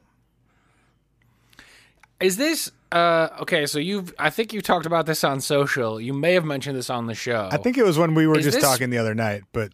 Is 2.20 2.38
this 2.38 2.72
uh 2.92 3.30
okay? 3.42 3.66
So 3.66 3.80
you've, 3.80 4.14
I 4.20 4.30
think 4.30 4.54
you 4.54 4.62
talked 4.62 4.86
about 4.86 5.06
this 5.06 5.24
on 5.24 5.42
social. 5.42 6.00
You 6.00 6.14
may 6.14 6.34
have 6.34 6.46
mentioned 6.46 6.78
this 6.78 6.90
on 6.90 7.08
the 7.08 7.16
show. 7.16 7.50
I 7.52 7.58
think 7.58 7.78
it 7.78 7.84
was 7.84 7.98
when 7.98 8.14
we 8.14 8.28
were 8.28 8.38
Is 8.38 8.46
just 8.46 8.58
this- 8.58 8.64
talking 8.64 8.90
the 8.90 8.98
other 9.00 9.16
night, 9.16 9.44
but 9.54 9.72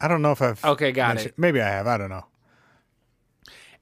I 0.00 0.08
don't 0.08 0.22
know 0.22 0.32
if 0.32 0.42
I've 0.42 0.64
Okay, 0.64 0.92
got 0.92 1.08
mentioned- 1.16 1.30
it. 1.30 1.38
Maybe 1.38 1.60
I 1.60 1.68
have. 1.68 1.86
I 1.86 1.96
don't 1.96 2.10
know. 2.10 2.24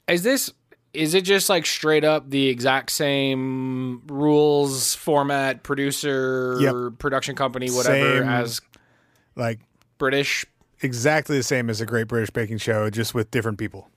Is 0.08 0.22
this 0.22 0.52
is 0.92 1.14
it 1.14 1.22
just 1.22 1.48
like 1.48 1.66
straight 1.66 2.02
up 2.02 2.28
the 2.30 2.48
exact 2.48 2.90
same 2.90 4.02
rules, 4.08 4.94
format, 4.96 5.62
producer, 5.62 6.56
Yep. 6.60 6.98
production 6.98 7.36
company, 7.36 7.70
whatever 7.70 8.20
Same. 8.20 8.28
as 8.28 8.60
Like 9.40 9.58
British 9.98 10.46
exactly 10.82 11.36
the 11.36 11.42
same 11.42 11.68
as 11.70 11.80
a 11.80 11.86
Great 11.86 12.08
British 12.08 12.30
Baking 12.30 12.58
Show, 12.58 12.90
just 12.90 13.14
with 13.14 13.30
different 13.30 13.58
people. 13.58 13.88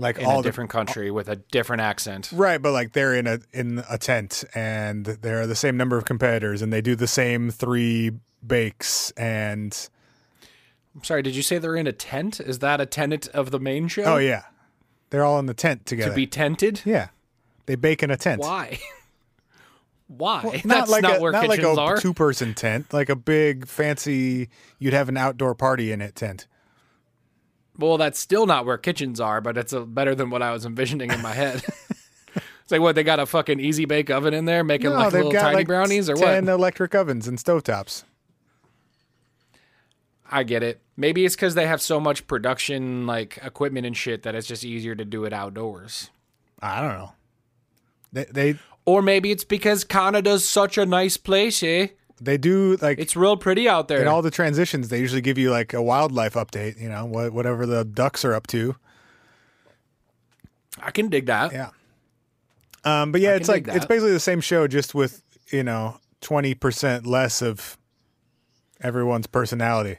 Like 0.00 0.18
in 0.18 0.26
all 0.26 0.38
a 0.38 0.42
the 0.42 0.48
different 0.48 0.70
country 0.70 1.10
with 1.10 1.28
a 1.28 1.36
different 1.36 1.82
accent? 1.82 2.30
Right, 2.32 2.62
but 2.62 2.72
like 2.72 2.92
they're 2.92 3.14
in 3.14 3.26
a 3.26 3.40
in 3.52 3.82
a 3.90 3.98
tent 3.98 4.44
and 4.54 5.04
there 5.04 5.40
are 5.40 5.46
the 5.46 5.56
same 5.56 5.76
number 5.76 5.98
of 5.98 6.04
competitors 6.04 6.62
and 6.62 6.72
they 6.72 6.80
do 6.80 6.94
the 6.94 7.08
same 7.08 7.50
three 7.50 8.12
bakes 8.46 9.10
and 9.16 9.88
I'm 10.94 11.02
sorry, 11.02 11.22
did 11.22 11.34
you 11.34 11.42
say 11.42 11.58
they're 11.58 11.74
in 11.74 11.88
a 11.88 11.92
tent? 11.92 12.38
Is 12.38 12.60
that 12.60 12.80
a 12.80 12.86
tenant 12.86 13.26
of 13.28 13.50
the 13.50 13.58
main 13.58 13.88
show? 13.88 14.04
oh 14.04 14.18
yeah. 14.18 14.44
They're 15.10 15.24
all 15.24 15.38
in 15.40 15.46
the 15.46 15.54
tent 15.54 15.86
together. 15.86 16.10
To 16.10 16.16
be 16.16 16.26
tented? 16.26 16.82
yeah. 16.84 17.08
They 17.66 17.74
bake 17.74 18.02
in 18.02 18.10
a 18.10 18.16
tent. 18.16 18.40
Why? 18.40 18.78
Why? 20.08 20.42
Not 20.64 20.64
That's 20.64 20.90
like 20.90 21.02
not 21.02 21.18
a 21.18 21.20
where 21.20 21.32
not 21.32 21.48
like 21.48 21.60
kitchens 21.60 21.76
a 21.78 21.80
are. 21.82 21.96
two 21.98 22.14
person 22.14 22.54
tent, 22.54 22.92
like 22.94 23.10
a 23.10 23.14
big 23.16 23.66
fancy 23.68 24.48
you'd 24.78 24.94
have 24.94 25.10
an 25.10 25.18
outdoor 25.18 25.54
party 25.54 25.92
in 25.92 26.00
it 26.00 26.14
tent. 26.14 26.46
Well, 27.76 27.98
that's 27.98 28.18
still 28.18 28.46
not 28.46 28.64
where 28.66 28.78
kitchens 28.78 29.20
are, 29.20 29.40
but 29.42 29.58
it's 29.58 29.72
uh 29.74 29.80
better 29.84 30.14
than 30.14 30.30
what 30.30 30.40
I 30.42 30.50
was 30.52 30.64
envisioning 30.64 31.10
in 31.12 31.20
my 31.20 31.34
head. 31.34 31.62
it's 32.34 32.70
like 32.70 32.80
what 32.80 32.94
they 32.94 33.02
got 33.02 33.20
a 33.20 33.26
fucking 33.26 33.60
easy 33.60 33.84
bake 33.84 34.08
oven 34.08 34.32
in 34.32 34.46
there 34.46 34.64
making 34.64 34.90
No, 34.90 34.96
like 34.96 35.12
little 35.12 35.30
tiny 35.30 35.56
like 35.56 35.66
brownies 35.66 36.08
or 36.08 36.14
ten 36.14 36.46
what? 36.46 36.54
electric 36.54 36.94
ovens 36.94 37.28
and 37.28 37.36
stovetops. 37.38 38.04
I 40.30 40.42
get 40.42 40.62
it. 40.62 40.80
Maybe 40.96 41.24
it's 41.24 41.34
because 41.36 41.54
they 41.54 41.66
have 41.66 41.80
so 41.80 42.00
much 42.00 42.26
production 42.26 43.06
like 43.06 43.38
equipment 43.42 43.86
and 43.86 43.96
shit 43.96 44.22
that 44.24 44.34
it's 44.34 44.46
just 44.46 44.64
easier 44.64 44.94
to 44.94 45.04
do 45.04 45.24
it 45.24 45.32
outdoors. 45.32 46.10
I 46.60 46.80
don't 46.80 46.94
know. 46.98 47.12
They 48.12 48.24
they 48.24 48.58
Or 48.88 49.02
maybe 49.02 49.30
it's 49.30 49.44
because 49.44 49.84
Canada's 49.84 50.48
such 50.48 50.78
a 50.78 50.86
nice 50.86 51.18
place, 51.18 51.62
eh? 51.62 51.88
they 52.22 52.38
do 52.38 52.78
like 52.80 52.98
It's 52.98 53.14
real 53.14 53.36
pretty 53.36 53.68
out 53.68 53.86
there. 53.88 54.00
in 54.00 54.08
all 54.08 54.22
the 54.22 54.30
transitions 54.30 54.88
they 54.88 54.98
usually 54.98 55.20
give 55.20 55.36
you 55.36 55.50
like 55.50 55.74
a 55.74 55.82
wildlife 55.82 56.32
update, 56.34 56.80
you 56.80 56.88
know, 56.88 57.04
what 57.04 57.34
whatever 57.34 57.66
the 57.66 57.84
ducks 57.84 58.24
are 58.24 58.32
up 58.32 58.46
to. 58.46 58.76
I 60.80 60.90
can 60.90 61.10
dig 61.10 61.26
that. 61.26 61.52
Yeah. 61.52 61.68
Um, 62.82 63.12
but 63.12 63.20
yeah, 63.20 63.34
it's 63.36 63.46
like 63.48 63.68
it's 63.68 63.84
basically 63.84 64.12
the 64.12 64.20
same 64.20 64.40
show, 64.40 64.66
just 64.66 64.94
with 64.94 65.22
you 65.52 65.62
know 65.62 65.98
twenty 66.22 66.54
percent 66.54 67.06
less 67.06 67.42
of 67.42 67.76
everyone's 68.80 69.26
personality. 69.26 69.98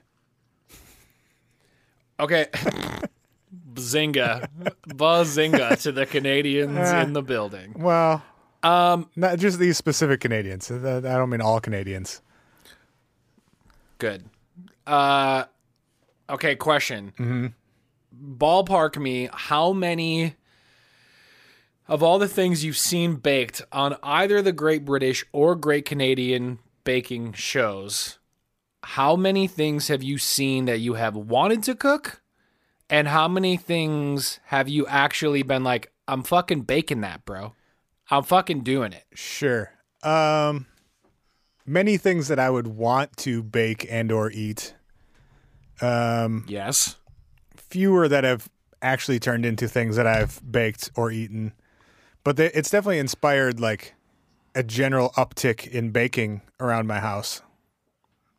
Okay. 2.19 2.47
Zinga. 3.75 4.47
Buzzinga 4.87 5.79
to 5.83 5.91
the 5.91 6.07
Canadians 6.07 6.89
in 6.89 7.13
the 7.13 7.21
building. 7.21 7.75
Well, 7.77 8.23
Um, 8.61 9.09
not 9.15 9.39
just 9.39 9.59
these 9.59 9.77
specific 9.77 10.19
Canadians. 10.21 10.69
I 10.69 10.99
don't 10.99 11.29
mean 11.29 11.41
all 11.41 11.59
Canadians. 11.59 12.21
good. 13.97 14.25
Uh, 14.85 15.45
okay, 16.29 16.55
question. 16.55 17.13
Mm-hmm. 17.17 17.47
Ballpark 18.37 18.97
me 18.97 19.29
how 19.31 19.71
many 19.71 20.35
of 21.87 22.03
all 22.03 22.19
the 22.19 22.27
things 22.27 22.63
you've 22.63 22.77
seen 22.77 23.15
baked 23.15 23.61
on 23.71 23.97
either 24.03 24.41
the 24.41 24.51
Great 24.51 24.85
British 24.85 25.25
or 25.31 25.55
Great 25.55 25.85
Canadian 25.85 26.59
baking 26.83 27.33
shows, 27.33 28.19
how 28.83 29.15
many 29.15 29.47
things 29.47 29.87
have 29.87 30.03
you 30.03 30.17
seen 30.17 30.65
that 30.65 30.79
you 30.79 30.93
have 30.93 31.15
wanted 31.15 31.63
to 31.63 31.75
cook? 31.75 32.21
And 32.89 33.07
how 33.07 33.27
many 33.27 33.57
things 33.57 34.39
have 34.45 34.67
you 34.67 34.87
actually 34.87 35.43
been 35.43 35.63
like, 35.63 35.91
I'm 36.07 36.23
fucking 36.23 36.61
baking 36.61 37.01
that, 37.01 37.25
bro? 37.25 37.53
I'm 38.11 38.23
fucking 38.23 38.61
doing 38.61 38.93
it. 38.93 39.05
Sure. 39.13 39.71
Um, 40.03 40.65
many 41.65 41.97
things 41.97 42.27
that 42.29 42.39
I 42.39 42.49
would 42.49 42.67
want 42.67 43.15
to 43.17 43.43
bake 43.43 43.85
and 43.89 44.11
or 44.11 44.31
eat. 44.31 44.73
Um, 45.81 46.45
Yes. 46.47 46.95
fewer 47.55 48.07
that 48.07 48.23
have 48.23 48.49
actually 48.81 49.19
turned 49.19 49.45
into 49.45 49.67
things 49.67 49.95
that 49.95 50.07
I've 50.07 50.41
baked 50.51 50.89
or 50.95 51.11
eaten, 51.11 51.53
but 52.23 52.37
they, 52.37 52.47
it's 52.51 52.69
definitely 52.69 52.99
inspired 52.99 53.59
like 53.59 53.93
a 54.55 54.63
general 54.63 55.11
uptick 55.11 55.67
in 55.67 55.91
baking 55.91 56.41
around 56.59 56.87
my 56.87 56.99
house. 56.99 57.41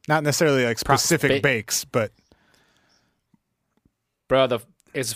Not 0.09 0.25
necessarily 0.25 0.65
like 0.65 0.79
specific 0.79 1.31
ba- 1.31 1.41
bakes, 1.49 1.85
but 1.85 2.13
Bro, 4.29 4.47
the 4.49 4.61
is 4.95 5.15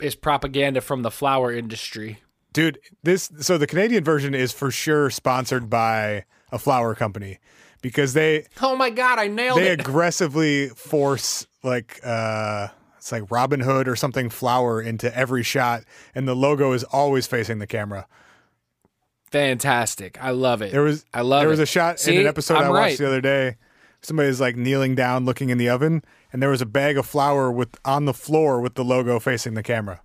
is 0.00 0.14
propaganda 0.14 0.80
from 0.80 1.02
the 1.02 1.10
flour 1.10 1.52
industry. 1.52 2.20
Dude, 2.52 2.78
this 3.02 3.30
so 3.40 3.58
the 3.58 3.66
Canadian 3.66 4.04
version 4.04 4.34
is 4.34 4.52
for 4.52 4.70
sure 4.70 5.10
sponsored 5.10 5.70
by 5.70 6.24
a 6.50 6.58
flour 6.58 6.94
company 6.94 7.38
because 7.80 8.12
they 8.14 8.46
Oh 8.60 8.76
my 8.76 8.90
god, 8.90 9.18
I 9.18 9.28
nailed 9.28 9.58
they 9.58 9.70
it. 9.70 9.76
They 9.76 9.82
aggressively 9.82 10.68
force 10.68 11.46
like 11.62 12.00
uh 12.04 12.68
it's 12.96 13.10
like 13.10 13.30
Robin 13.30 13.60
Hood 13.60 13.88
or 13.88 13.96
something 13.96 14.30
flour 14.30 14.80
into 14.80 15.14
every 15.16 15.42
shot 15.42 15.82
and 16.14 16.28
the 16.28 16.36
logo 16.36 16.72
is 16.72 16.84
always 16.84 17.26
facing 17.26 17.58
the 17.58 17.66
camera. 17.66 18.06
Fantastic. 19.32 20.22
I 20.22 20.30
love 20.30 20.62
it. 20.62 20.72
There 20.72 20.82
was 20.82 21.04
I 21.12 21.22
love 21.22 21.42
there 21.42 21.48
was 21.48 21.58
a 21.58 21.66
shot 21.66 22.06
in 22.06 22.18
an 22.18 22.26
episode 22.26 22.58
I'm 22.58 22.64
I 22.64 22.68
watched 22.68 22.76
right. 22.76 22.98
the 22.98 23.06
other 23.06 23.20
day. 23.20 23.56
Somebody's 24.02 24.40
like 24.40 24.56
kneeling 24.56 24.94
down 24.94 25.24
looking 25.24 25.50
in 25.50 25.58
the 25.58 25.68
oven 25.68 26.04
and 26.32 26.42
there 26.42 26.50
was 26.50 26.60
a 26.60 26.66
bag 26.66 26.96
of 26.96 27.06
flour 27.06 27.50
with 27.50 27.76
on 27.84 28.04
the 28.04 28.14
floor 28.14 28.60
with 28.60 28.74
the 28.74 28.84
logo 28.84 29.18
facing 29.18 29.54
the 29.54 29.62
camera. 29.62 30.00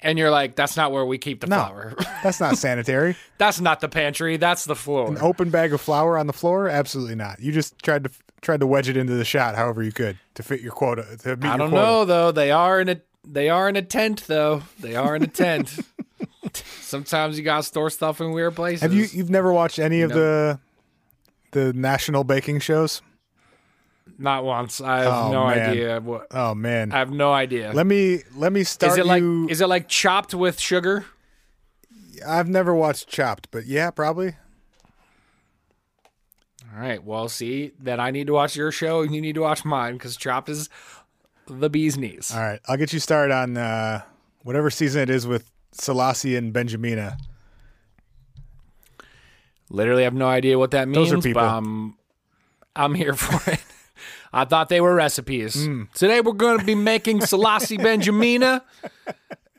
And 0.00 0.18
you're 0.18 0.30
like, 0.30 0.54
that's 0.56 0.76
not 0.76 0.92
where 0.92 1.04
we 1.04 1.18
keep 1.18 1.40
the 1.40 1.46
No. 1.46 1.56
flour. 1.56 1.94
That's 2.22 2.40
not 2.40 2.56
sanitary. 2.58 3.16
that's 3.38 3.60
not 3.60 3.80
the 3.80 3.88
pantry. 3.88 4.36
That's 4.38 4.64
the 4.64 4.74
floor. 4.74 5.08
An 5.08 5.18
open 5.18 5.50
bag 5.50 5.72
of 5.74 5.80
flour 5.80 6.16
on 6.16 6.26
the 6.26 6.32
floor? 6.32 6.68
Absolutely 6.68 7.14
not. 7.14 7.38
You 7.40 7.52
just 7.52 7.78
tried 7.82 8.04
to 8.04 8.10
tried 8.40 8.60
to 8.60 8.66
wedge 8.66 8.88
it 8.88 8.96
into 8.96 9.14
the 9.14 9.24
shot 9.24 9.54
however 9.56 9.82
you 9.82 9.92
could 9.92 10.18
to 10.34 10.42
fit 10.42 10.60
your 10.62 10.72
quota. 10.72 11.04
To 11.20 11.36
meet 11.36 11.44
I 11.44 11.48
your 11.50 11.58
don't 11.58 11.70
quota. 11.70 11.84
know 11.86 12.04
though. 12.06 12.32
They 12.32 12.50
are 12.50 12.80
in 12.80 12.88
a 12.88 13.00
they 13.26 13.48
are 13.50 13.68
in 13.68 13.76
a 13.76 13.82
tent 13.82 14.24
though. 14.26 14.62
They 14.80 14.94
are 14.96 15.14
in 15.16 15.22
a 15.22 15.26
tent. 15.26 15.78
Sometimes 16.80 17.38
you 17.38 17.44
gotta 17.44 17.62
store 17.62 17.90
stuff 17.90 18.20
in 18.20 18.32
weird 18.32 18.54
places. 18.54 18.82
Have 18.82 18.94
you 18.94 19.06
you've 19.12 19.30
never 19.30 19.52
watched 19.52 19.78
any 19.78 20.00
of 20.02 20.10
the 20.12 20.58
the 21.52 21.72
national 21.72 22.24
baking 22.24 22.60
shows? 22.60 23.02
Not 24.18 24.44
once. 24.44 24.80
I 24.80 24.98
have 25.00 25.12
Oh, 25.12 25.32
no 25.32 25.46
man. 25.48 25.70
idea 25.70 26.00
what. 26.00 26.26
Oh 26.30 26.54
man. 26.54 26.92
I 26.92 26.98
have 26.98 27.10
no 27.10 27.32
idea. 27.32 27.72
let 27.72 27.86
me 27.86 28.22
let 28.36 28.52
me 28.52 28.62
start 28.64 28.92
is 28.92 28.98
it 28.98 29.06
like 29.06 29.20
you 29.20 29.48
is 29.48 29.60
it 29.60 29.66
like 29.68 29.88
chopped 29.88 30.34
with 30.34 30.60
sugar? 30.60 31.04
I've 32.26 32.48
never 32.48 32.74
watched 32.74 33.08
Chopped, 33.08 33.50
but 33.50 33.66
yeah, 33.66 33.90
probably. 33.90 34.36
All 36.72 36.80
right. 36.80 37.02
Well, 37.02 37.28
see, 37.28 37.72
then 37.78 37.98
I 38.00 38.10
need 38.12 38.28
to 38.28 38.32
watch 38.32 38.56
your 38.56 38.70
show 38.72 39.02
and 39.02 39.14
you 39.14 39.20
need 39.20 39.34
to 39.34 39.40
watch 39.42 39.64
mine 39.64 39.94
because 39.94 40.16
chopped 40.16 40.48
is 40.48 40.68
the 41.46 41.68
bee's 41.68 41.96
knees. 41.98 42.32
All 42.34 42.40
right, 42.40 42.60
I'll 42.68 42.76
get 42.76 42.92
you 42.92 42.98
started 43.00 43.34
on 43.34 43.56
uh, 43.56 44.02
whatever 44.42 44.70
season 44.70 45.02
it 45.02 45.10
is 45.10 45.26
with 45.26 45.50
Selasi 45.76 46.38
and 46.38 46.54
Benjamina. 46.54 47.18
Literally 49.70 50.04
have 50.04 50.14
no 50.14 50.26
idea 50.28 50.58
what 50.58 50.70
that 50.72 50.88
means. 50.88 51.10
Those 51.10 51.18
are 51.18 51.22
people. 51.22 51.42
But 51.42 51.48
I'm, 51.48 51.96
I'm 52.76 52.94
here 52.94 53.14
for 53.14 53.50
it. 53.50 53.60
I 54.34 54.44
thought 54.44 54.68
they 54.68 54.80
were 54.80 54.94
recipes. 54.94 55.64
Hmm. 55.64 55.84
Today 55.94 56.20
we're 56.20 56.32
going 56.32 56.58
to 56.58 56.64
be 56.64 56.74
making 56.74 57.20
Selasi 57.20 57.78
Benjamina. 57.78 58.62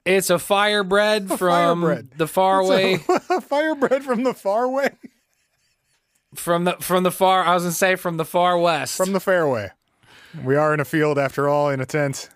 It's 0.03 0.29
a 0.29 0.37
fire 0.37 0.83
bread 0.83 1.27
from 1.29 1.37
fire 1.37 1.75
bread. 1.75 2.09
the 2.17 2.27
far 2.27 2.59
away 2.59 2.97
Fire 3.47 3.73
bread 3.73 4.03
from 4.03 4.23
the 4.23 4.33
far 4.35 4.69
way, 4.69 4.89
from 6.35 6.65
the 6.65 6.73
from 6.73 7.03
the 7.03 7.11
far. 7.11 7.43
I 7.43 7.53
was 7.55 7.63
gonna 7.63 7.73
say 7.73 7.95
from 7.95 8.17
the 8.17 8.25
far 8.25 8.57
west. 8.59 8.97
from 8.97 9.13
the 9.13 9.19
fairway. 9.19 9.71
We 10.43 10.55
are 10.57 10.73
in 10.73 10.79
a 10.79 10.85
field 10.85 11.17
after 11.17 11.47
all, 11.49 11.69
in 11.69 11.79
a 11.79 11.85
tent. 11.85 12.29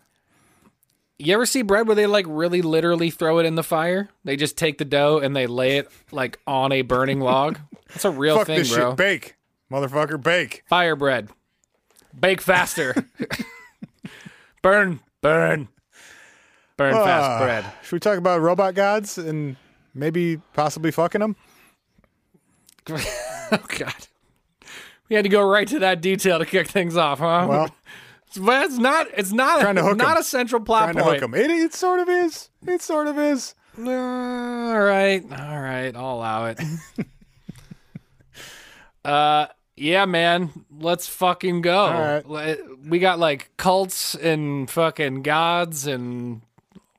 you 1.19 1.33
ever 1.33 1.45
see 1.45 1.61
bread 1.61 1.85
where 1.85 1.95
they 1.95 2.07
like 2.07 2.25
really 2.27 2.61
literally 2.63 3.11
throw 3.11 3.37
it 3.39 3.45
in 3.45 3.53
the 3.55 3.63
fire? 3.63 4.09
They 4.23 4.35
just 4.35 4.57
take 4.57 4.77
the 4.79 4.85
dough 4.85 5.19
and 5.19 5.35
they 5.35 5.45
lay 5.45 5.77
it 5.77 5.91
like 6.11 6.39
on 6.47 6.71
a 6.71 6.81
burning 6.81 7.19
log. 7.19 7.59
That's 7.89 8.05
a 8.05 8.09
real 8.11 8.37
Fuck 8.37 8.47
thing, 8.47 8.59
this 8.59 8.73
bro. 8.73 8.91
shit, 8.91 8.97
bake, 8.97 9.35
motherfucker, 9.71 10.23
bake. 10.23 10.63
Fire 10.67 10.95
bread. 10.95 11.29
Bake 12.17 12.41
faster. 12.41 12.95
burn, 14.61 14.99
burn. 15.21 15.67
Burn 16.77 16.93
Ah, 16.93 17.03
fast 17.03 17.43
bread. 17.43 17.65
Should 17.83 17.91
we 17.93 17.99
talk 17.99 18.17
about 18.17 18.39
robot 18.41 18.73
gods 18.75 19.17
and 19.17 19.57
maybe 19.93 20.37
possibly 20.53 20.91
fucking 20.91 21.21
them? 21.21 21.35
Oh 23.51 23.57
god. 23.79 23.93
We 25.09 25.15
had 25.15 25.23
to 25.23 25.29
go 25.29 25.41
right 25.41 25.67
to 25.69 25.79
that 25.79 26.01
detail 26.01 26.37
to 26.37 26.45
kick 26.45 26.67
things 26.67 26.95
off, 26.95 27.17
huh? 27.17 27.47
Well, 27.49 27.75
but 28.39 28.65
it's 28.65 28.77
not 28.77 29.07
it's 29.17 29.31
not 29.31 29.61
Trying 29.61 29.75
to 29.75 29.83
hook 29.83 29.97
not 29.97 30.17
'em. 30.17 30.21
a 30.21 30.23
central 30.23 30.61
plot 30.61 30.83
trying 30.93 30.95
to 30.97 31.03
hook 31.03 31.19
them. 31.19 31.33
It, 31.33 31.49
it 31.49 31.73
sort 31.73 31.99
of 31.99 32.09
is. 32.09 32.49
It 32.67 32.81
sort 32.83 33.07
of 33.07 33.17
is. 33.17 33.55
Uh, 33.75 33.89
all 33.89 34.79
right, 34.79 35.23
all 35.23 35.61
right, 35.61 35.95
I'll 35.95 36.13
allow 36.15 36.45
it. 36.45 36.59
uh, 39.05 39.47
yeah, 39.79 40.05
man, 40.05 40.65
let's 40.79 41.07
fucking 41.07 41.61
go. 41.61 42.21
right. 42.25 42.59
We 42.85 42.99
got 42.99 43.19
like 43.19 43.51
cults 43.57 44.15
and 44.15 44.69
fucking 44.69 45.23
gods 45.23 45.87
and 45.87 46.41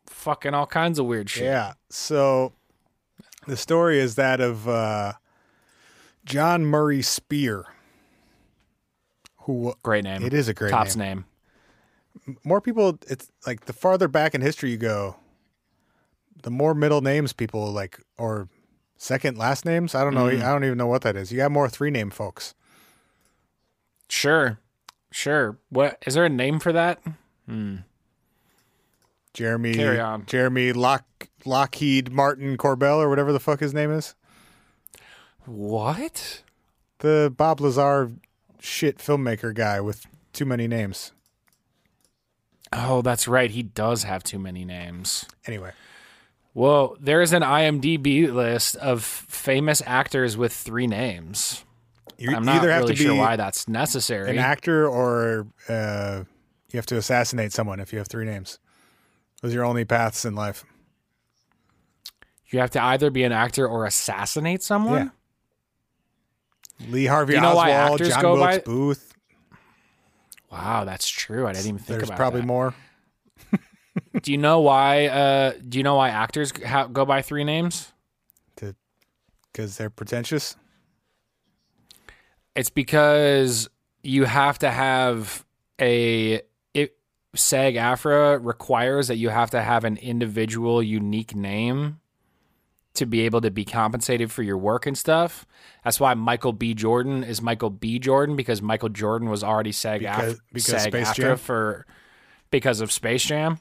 fucking 0.06 0.54
all 0.54 0.66
kinds 0.66 0.99
of 0.99 1.06
weird 1.06 1.28
shit. 1.30 1.44
Yeah. 1.44 1.75
So 1.90 2.52
the 3.46 3.56
story 3.56 3.99
is 3.99 4.14
that 4.16 4.40
of 4.40 4.68
uh, 4.68 5.14
John 6.25 6.64
Murray 6.64 7.02
Spear, 7.02 7.66
who 9.42 9.75
Great 9.82 10.04
name. 10.04 10.22
it 10.22 10.32
is 10.32 10.49
a 10.49 10.54
great 10.54 10.70
Top's 10.70 10.96
name. 10.96 11.25
name. 12.26 12.37
More 12.44 12.60
people, 12.60 12.99
it's 13.08 13.30
like 13.46 13.64
the 13.66 13.72
farther 13.72 14.08
back 14.08 14.34
in 14.34 14.40
history 14.40 14.70
you 14.70 14.76
go, 14.76 15.16
the 16.42 16.50
more 16.50 16.75
middle 16.75 17.00
names 17.00 17.32
people 17.32 17.72
like, 17.72 18.00
or 18.18 18.49
second 18.96 19.38
last 19.38 19.64
names. 19.64 19.94
I 19.94 20.04
don't 20.04 20.14
know. 20.14 20.26
Mm. 20.26 20.42
I 20.42 20.52
don't 20.52 20.64
even 20.64 20.78
know 20.78 20.87
what 20.87 21.02
that 21.02 21.16
is. 21.16 21.32
You 21.32 21.38
got 21.38 21.50
more 21.50 21.68
three 21.68 21.90
name 21.90 22.10
folks. 22.10 22.54
Sure, 24.11 24.59
sure. 25.12 25.57
What 25.71 26.02
is 26.07 26.14
there 26.14 26.25
a 26.25 26.29
name 26.29 26.59
for 26.59 26.73
that? 26.73 27.00
Hmm. 27.47 27.76
Jeremy, 29.33 29.75
Carry 29.75 30.00
on. 30.00 30.26
Jeremy 30.26 30.73
Lock, 30.73 31.05
Lockheed 31.45 32.11
Martin 32.12 32.57
Corbell 32.59 32.97
or 32.99 33.09
whatever 33.09 33.33
the 33.33 33.38
fuck 33.40 33.61
his 33.61 33.73
name 33.73 33.93
is. 33.93 34.14
What? 35.47 36.43
The 36.99 37.33
Bob 37.35 37.61
Lazar 37.61 38.11
shit 38.59 38.99
filmmaker 38.99 39.55
guy 39.55 39.81
with 39.81 40.05
too 40.33 40.45
many 40.45 40.67
names. 40.67 41.12
Oh, 42.73 43.02
that's 43.02 43.26
right. 43.26 43.50
He 43.50 43.62
does 43.62 44.02
have 44.02 44.23
too 44.23 44.38
many 44.38 44.64
names. 44.64 45.25
Anyway, 45.47 45.73
Well, 46.55 46.97
there 47.00 47.23
is 47.23 47.33
an 47.33 47.43
IMDb 47.43 48.33
list 48.33 48.76
of 48.76 49.02
famous 49.05 49.83
actors 49.87 50.37
with 50.37 50.52
three 50.52 50.87
names. 50.87 51.64
You 52.20 52.34
I'm 52.36 52.44
not 52.44 52.56
either 52.56 52.70
have 52.70 52.82
really 52.82 52.94
to 52.94 52.98
be 53.02 53.04
sure 53.08 53.16
why 53.16 53.36
that's 53.36 53.66
necessary. 53.66 54.30
an 54.30 54.38
actor 54.38 54.86
or 54.86 55.46
uh, 55.68 56.24
you 56.70 56.76
have 56.76 56.86
to 56.86 56.96
assassinate 56.98 57.52
someone 57.52 57.80
if 57.80 57.92
you 57.92 57.98
have 57.98 58.08
three 58.08 58.24
names. 58.26 58.58
Those 59.42 59.52
are 59.52 59.56
your 59.56 59.64
only 59.64 59.84
paths 59.86 60.24
in 60.24 60.34
life. 60.34 60.64
you 62.50 62.58
have 62.60 62.70
to 62.72 62.82
either 62.82 63.10
be 63.10 63.24
an 63.24 63.32
actor 63.32 63.66
or 63.66 63.86
assassinate 63.86 64.62
someone. 64.62 65.12
Lee 66.88 67.06
Harvey 67.06 67.34
you 67.34 67.40
know 67.40 67.54
why 67.54 67.72
Oswald, 67.72 68.00
actors 68.00 68.08
John 68.14 68.22
go 68.22 68.34
Wilkes 68.34 68.56
by- 68.58 68.62
Booth. 68.64 69.14
Wow, 70.50 70.84
that's 70.84 71.08
true. 71.08 71.46
I 71.46 71.52
didn't 71.52 71.66
even 71.66 71.78
think 71.78 71.86
There's 72.00 72.08
about 72.08 72.16
probably 72.16 72.40
that. 72.40 72.46
more. 72.46 72.74
do 74.22 74.32
you 74.32 74.38
know 74.38 74.60
why? 74.60 75.06
Uh, 75.06 75.52
do 75.68 75.78
you 75.78 75.84
know 75.84 75.94
why 75.94 76.08
actors 76.10 76.52
ha- 76.66 76.86
go 76.86 77.04
by 77.04 77.22
three 77.22 77.44
names? 77.44 77.92
Because 79.52 79.76
they're 79.76 79.90
pretentious. 79.90 80.56
It's 82.61 82.69
because 82.69 83.71
you 84.02 84.25
have 84.25 84.59
to 84.59 84.71
have 84.71 85.47
a 85.81 86.43
it 86.75 86.95
SAG 87.35 87.76
AFTRA 87.76 88.45
requires 88.45 89.09
that 89.09 89.17
you 89.17 89.31
have 89.31 89.49
to 89.52 89.62
have 89.62 89.85
an 89.85 89.97
individual 89.97 90.83
unique 90.83 91.35
name 91.35 92.00
to 92.93 93.07
be 93.07 93.23
able 93.23 93.40
to 93.40 93.50
be 93.50 93.64
compensated 93.64 94.31
for 94.31 94.43
your 94.43 94.59
work 94.59 94.85
and 94.85 94.99
stuff. 94.99 95.47
That's 95.85 95.99
why 95.99 96.12
Michael 96.12 96.52
B. 96.52 96.75
Jordan 96.75 97.25
is 97.25 97.40
Michael 97.40 97.71
B. 97.71 97.99
Jordan 97.99 98.37
because 98.37 98.61
Michael 98.61 98.90
Jordan 98.90 99.31
was 99.31 99.43
already 99.43 99.73
SAG 99.73 100.00
Because- 100.00 100.35
AFTRA, 100.35 100.40
because 100.52 100.83
SAG 100.83 100.93
Space 100.93 101.09
AFTRA 101.09 101.14
Jam? 101.14 101.37
for 101.38 101.87
because 102.50 102.83
of 102.83 102.93
Space 102.93 103.25
Jam. 103.25 103.59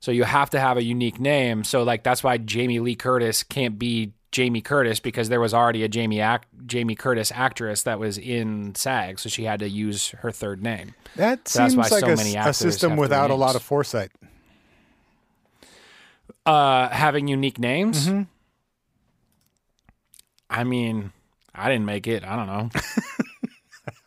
So 0.00 0.12
you 0.12 0.24
have 0.24 0.48
to 0.50 0.60
have 0.60 0.78
a 0.78 0.82
unique 0.82 1.20
name. 1.20 1.62
So 1.62 1.82
like 1.82 2.04
that's 2.04 2.24
why 2.24 2.38
Jamie 2.38 2.80
Lee 2.80 2.94
Curtis 2.94 3.42
can't 3.42 3.78
be 3.78 4.14
Jamie 4.32 4.60
Curtis 4.60 5.00
because 5.00 5.28
there 5.28 5.40
was 5.40 5.52
already 5.52 5.82
a 5.82 5.88
Jamie 5.88 6.20
act, 6.20 6.46
Jamie 6.66 6.94
Curtis 6.94 7.32
actress 7.34 7.82
that 7.82 7.98
was 7.98 8.16
in 8.16 8.74
SAG, 8.74 9.18
so 9.18 9.28
she 9.28 9.44
had 9.44 9.60
to 9.60 9.68
use 9.68 10.10
her 10.20 10.30
third 10.30 10.62
name. 10.62 10.94
That 11.16 11.48
So 11.48 11.58
that's 11.60 11.74
seems 11.74 11.90
why 11.90 11.96
like 11.96 12.04
so 12.04 12.12
a, 12.12 12.16
many 12.16 12.36
a 12.36 12.52
system 12.52 12.96
without 12.96 13.30
a 13.30 13.34
lot 13.34 13.56
of 13.56 13.62
foresight. 13.62 14.12
Uh, 16.46 16.88
having 16.88 17.28
unique 17.28 17.58
names. 17.58 18.08
Mm-hmm. 18.08 18.22
I 20.48 20.64
mean, 20.64 21.12
I 21.54 21.68
didn't 21.68 21.86
make 21.86 22.06
it. 22.06 22.24
I 22.24 22.36
don't 22.36 22.46
know. 22.46 22.70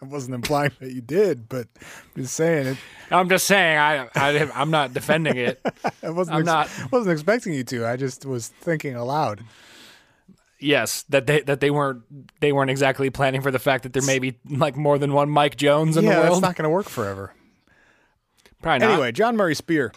I 0.02 0.06
wasn't 0.06 0.36
implying 0.36 0.72
that 0.80 0.92
you 0.92 1.02
did, 1.02 1.48
but 1.48 1.68
I'm 2.16 2.24
just 2.24 2.34
saying 2.36 2.68
it. 2.68 2.78
I'm 3.10 3.30
just 3.30 3.46
saying. 3.48 3.78
I, 3.78 4.10
I 4.16 4.50
I'm 4.54 4.70
not 4.72 4.94
defending 4.94 5.38
it. 5.38 5.62
I 6.04 6.10
wasn't. 6.10 6.38
I'm 6.38 6.46
not- 6.46 6.70
wasn't 6.92 7.14
expecting 7.14 7.54
you 7.54 7.64
to. 7.66 7.86
I 7.88 7.96
just 7.96 8.26
was 8.26 8.48
thinking 8.50 8.96
aloud. 8.96 9.44
Yes, 10.64 11.04
that 11.10 11.28
they 11.28 11.42
that 11.42 11.60
they 11.60 11.70
weren't 11.70 12.04
they 12.40 12.52
weren't 12.54 12.72
exactly 12.72 13.10
planning 13.10 13.42
for 13.42 13.52
the 13.52 13.60
fact 13.60 13.84
that 13.84 13.94
there 13.94 14.02
may 14.04 14.20
be 14.20 14.40
like 14.50 14.78
more 14.78 14.98
than 14.98 15.14
one 15.14 15.30
Mike 15.30 15.58
Jones 15.58 15.98
in 15.98 16.06
yeah, 16.06 16.12
the 16.12 16.16
world. 16.16 16.26
Yeah, 16.26 16.30
that's 16.30 16.42
not 16.42 16.56
going 16.56 16.64
to 16.64 16.70
work 16.70 16.88
forever. 16.88 17.34
Probably 18.62 18.80
not. 18.88 18.94
Anyway, 18.94 19.12
John 19.12 19.36
Murray 19.36 19.56
Spear 19.56 19.92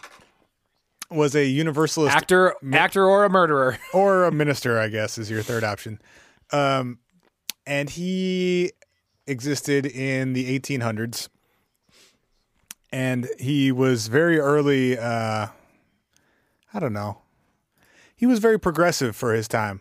was 1.09 1.35
a 1.35 1.45
Universalist 1.45 2.15
actor, 2.15 2.53
actor, 2.73 3.05
or 3.05 3.23
a 3.23 3.29
murderer. 3.29 3.77
or 3.93 4.25
a 4.25 4.31
minister, 4.31 4.77
I 4.77 4.89
guess, 4.89 5.17
is 5.17 5.31
your 5.31 5.41
third 5.41 5.63
option. 5.63 6.01
Um, 6.51 6.99
and 7.65 7.89
he 7.89 8.73
existed 9.25 9.85
in 9.85 10.33
the 10.33 10.59
1800s, 10.59 11.29
and 12.91 13.29
he 13.39 13.71
was 13.71 14.07
very 14.07 14.37
early. 14.37 14.97
Uh, 14.97 15.47
I 16.73 16.79
don't 16.79 16.93
know. 16.93 17.21
He 18.15 18.25
was 18.25 18.39
very 18.39 18.59
progressive 18.59 19.15
for 19.15 19.33
his 19.33 19.47
time. 19.47 19.79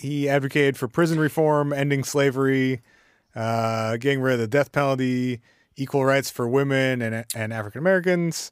He 0.00 0.28
advocated 0.28 0.76
for 0.76 0.88
prison 0.88 1.20
reform, 1.20 1.72
ending 1.72 2.04
slavery, 2.04 2.80
uh, 3.34 3.96
getting 3.98 4.20
rid 4.20 4.34
of 4.34 4.40
the 4.40 4.46
death 4.48 4.72
penalty, 4.72 5.40
equal 5.76 6.04
rights 6.04 6.30
for 6.30 6.48
women 6.48 7.02
and 7.02 7.24
and 7.34 7.52
African 7.52 7.80
Americans, 7.80 8.50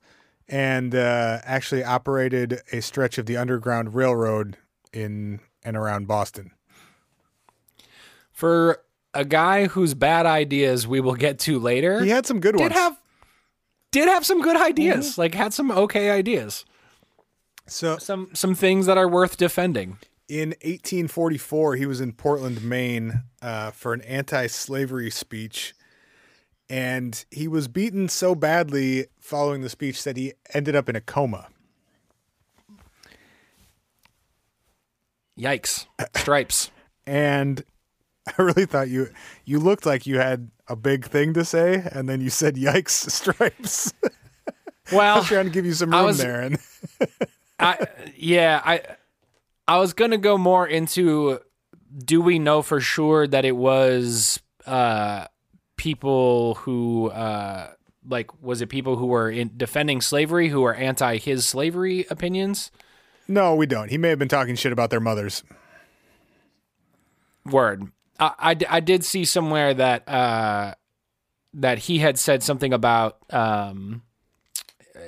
and 0.48 0.94
uh, 0.94 1.40
actually 1.44 1.82
operated 1.82 2.60
a 2.72 2.80
stretch 2.82 3.18
of 3.18 3.26
the 3.26 3.36
Underground 3.36 3.94
Railroad 3.94 4.56
in 4.92 5.40
and 5.64 5.76
around 5.76 6.06
Boston. 6.06 6.52
For 8.30 8.82
a 9.14 9.24
guy 9.24 9.66
whose 9.66 9.94
bad 9.94 10.26
ideas 10.26 10.86
we 10.86 11.00
will 11.00 11.14
get 11.14 11.38
to 11.40 11.58
later, 11.58 12.00
He 12.02 12.10
had 12.10 12.26
some 12.26 12.40
good 12.40 12.52
did 12.56 12.60
ones. 12.62 12.74
have 12.74 12.96
did 13.90 14.08
have 14.08 14.24
some 14.24 14.42
good 14.42 14.56
ideas. 14.56 15.12
Mm-hmm. 15.12 15.20
Like 15.20 15.34
had 15.34 15.54
some 15.54 15.70
okay 15.70 16.10
ideas. 16.10 16.64
so 17.66 17.96
Some 17.98 18.30
some 18.34 18.54
things 18.54 18.86
that 18.86 18.98
are 18.98 19.08
worth 19.08 19.36
defending. 19.38 19.98
In 20.28 20.50
1844, 20.50 21.76
he 21.76 21.86
was 21.86 22.00
in 22.00 22.12
Portland, 22.12 22.62
Maine, 22.62 23.22
uh, 23.40 23.70
for 23.70 23.92
an 23.94 24.02
anti-slavery 24.02 25.10
speech, 25.10 25.74
and 26.68 27.24
he 27.30 27.48
was 27.48 27.66
beaten 27.66 28.08
so 28.08 28.34
badly 28.34 29.06
following 29.18 29.62
the 29.62 29.70
speech 29.70 30.04
that 30.04 30.16
he 30.16 30.34
ended 30.52 30.76
up 30.76 30.88
in 30.88 30.96
a 30.96 31.00
coma. 31.00 31.48
Yikes. 35.38 35.86
Stripes. 36.16 36.70
And 37.06 37.64
I 38.26 38.42
really 38.42 38.66
thought 38.66 38.90
you 38.90 39.08
you 39.46 39.58
looked 39.58 39.86
like 39.86 40.06
you 40.06 40.18
had 40.18 40.50
a 40.68 40.76
big 40.76 41.06
thing 41.06 41.32
to 41.32 41.42
say, 41.42 41.88
and 41.90 42.06
then 42.06 42.20
you 42.20 42.28
said 42.28 42.56
"yikes" 42.56 42.90
stripes. 43.10 43.94
Well, 44.92 45.00
I 45.16 45.18
was 45.20 45.26
trying 45.26 45.46
to 45.46 45.50
give 45.50 45.64
you 45.64 45.72
some 45.72 45.90
room 45.90 46.04
was- 46.04 46.18
there, 46.18 46.42
and 46.42 46.58
I 47.58 47.86
yeah, 48.14 48.60
I 48.62 48.82
I 49.68 49.76
was 49.78 49.92
gonna 49.92 50.18
go 50.18 50.38
more 50.38 50.66
into 50.66 51.40
do 51.96 52.20
we 52.22 52.38
know 52.38 52.62
for 52.62 52.80
sure 52.80 53.26
that 53.26 53.44
it 53.44 53.54
was 53.56 54.40
uh 54.66 55.26
people 55.76 56.54
who 56.56 57.10
uh 57.10 57.70
like 58.08 58.42
was 58.42 58.62
it 58.62 58.68
people 58.68 58.96
who 58.96 59.06
were 59.06 59.30
in 59.30 59.52
defending 59.56 60.00
slavery 60.00 60.48
who 60.48 60.62
were 60.62 60.74
anti 60.74 61.18
his 61.18 61.46
slavery 61.46 62.06
opinions? 62.10 62.70
no, 63.30 63.54
we 63.54 63.66
don't. 63.66 63.90
He 63.90 63.98
may 63.98 64.08
have 64.08 64.18
been 64.18 64.26
talking 64.26 64.54
shit 64.54 64.72
about 64.72 64.88
their 64.88 65.00
mothers. 65.00 65.44
Word. 67.44 67.92
I, 68.18 68.32
I, 68.38 68.56
I 68.70 68.80
did 68.80 69.04
see 69.04 69.26
somewhere 69.26 69.74
that 69.74 70.08
uh 70.08 70.74
that 71.52 71.78
he 71.78 71.98
had 71.98 72.18
said 72.18 72.42
something 72.42 72.72
about 72.72 73.18
um 73.30 74.02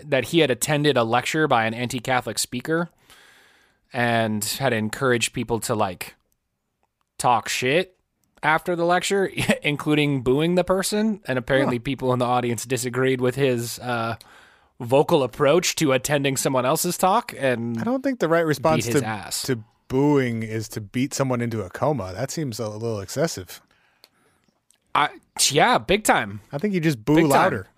that 0.04 0.26
he 0.26 0.40
had 0.40 0.50
attended 0.50 0.98
a 0.98 1.04
lecture 1.04 1.48
by 1.48 1.64
an 1.64 1.72
anti-Catholic 1.74 2.38
speaker 2.38 2.90
and 3.92 4.44
had 4.44 4.72
encouraged 4.72 5.32
people 5.32 5.60
to 5.60 5.74
like 5.74 6.14
talk 7.18 7.48
shit 7.48 7.96
after 8.42 8.74
the 8.76 8.84
lecture, 8.84 9.26
including 9.62 10.22
booing 10.22 10.54
the 10.54 10.64
person. 10.64 11.20
And 11.26 11.38
apparently, 11.38 11.78
people 11.78 12.12
in 12.12 12.18
the 12.18 12.24
audience 12.26 12.64
disagreed 12.64 13.20
with 13.20 13.34
his 13.34 13.78
uh, 13.80 14.16
vocal 14.80 15.22
approach 15.22 15.74
to 15.76 15.92
attending 15.92 16.36
someone 16.36 16.64
else's 16.64 16.96
talk. 16.96 17.34
And 17.36 17.78
I 17.78 17.84
don't 17.84 18.02
think 18.02 18.18
the 18.20 18.28
right 18.28 18.46
response 18.46 18.86
to 18.86 19.04
ass. 19.04 19.42
to 19.42 19.62
booing 19.88 20.42
is 20.42 20.68
to 20.68 20.80
beat 20.80 21.12
someone 21.12 21.40
into 21.40 21.62
a 21.62 21.68
coma. 21.70 22.12
That 22.14 22.30
seems 22.30 22.58
a 22.60 22.68
little 22.68 23.00
excessive. 23.00 23.60
I, 24.94 25.08
yeah, 25.50 25.78
big 25.78 26.04
time. 26.04 26.40
I 26.52 26.58
think 26.58 26.74
you 26.74 26.80
just 26.80 27.04
boo 27.04 27.16
Big 27.16 27.26
louder. 27.26 27.68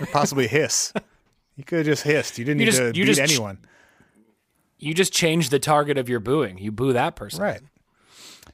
or 0.00 0.06
possibly 0.06 0.46
hiss. 0.48 0.92
You 1.56 1.64
could 1.64 1.78
have 1.78 1.86
just 1.86 2.02
hissed. 2.04 2.38
You 2.38 2.44
didn't 2.44 2.60
You 2.60 2.66
need 2.66 2.70
just- 2.72 2.78
to 2.78 2.92
beat 2.92 3.04
just 3.04 3.20
anyone. 3.20 3.58
You 4.80 4.94
just 4.94 5.12
change 5.12 5.50
the 5.50 5.58
target 5.58 5.98
of 5.98 6.08
your 6.08 6.20
booing. 6.20 6.58
You 6.58 6.72
boo 6.72 6.92
that 6.94 7.14
person. 7.14 7.42
Right. 7.42 7.60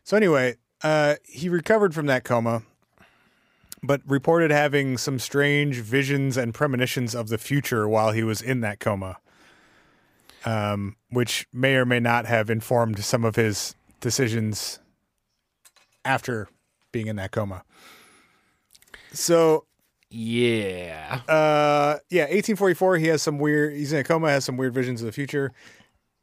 So 0.03 0.17
anyway, 0.17 0.57
uh, 0.83 1.15
he 1.25 1.49
recovered 1.49 1.95
from 1.95 2.07
that 2.07 2.25
coma, 2.25 2.63
but 3.83 4.01
reported 4.07 4.51
having 4.51 4.99
some 4.99 5.19
strange 5.19 5.77
visions 5.77 6.37
and 6.37 6.53
premonitions 6.53 7.15
of 7.15 7.29
the 7.29 7.39
future 7.39 7.89
while 7.89 8.11
he 8.11 8.23
was 8.25 8.43
in 8.43 8.61
that 8.63 8.81
coma, 8.81 9.19
um, 10.45 10.97
which 11.11 11.47
may 11.53 11.77
or 11.77 11.85
may 11.85 12.01
not 12.01 12.27
have 12.27 12.51
informed 12.51 13.05
some 13.05 13.25
of 13.25 13.37
his 13.37 13.75
decisions 14.01 14.81
after 16.05 16.49
being 16.93 17.07
in 17.07 17.17
that 17.17 17.31
coma. 17.31 17.63
So 19.13 19.67
Yeah. 20.11 21.21
uh, 21.29 21.99
yeah, 22.11 22.23
1844. 22.25 22.97
He 22.99 23.07
has 23.09 23.23
some 23.23 23.39
weird. 23.39 23.75
He's 23.75 23.93
in 23.93 23.99
a 24.01 24.05
coma. 24.05 24.31
Has 24.31 24.45
some 24.45 24.57
weird 24.57 24.75
visions 24.75 25.01
of 25.03 25.07
the 25.07 25.13
future. 25.13 25.53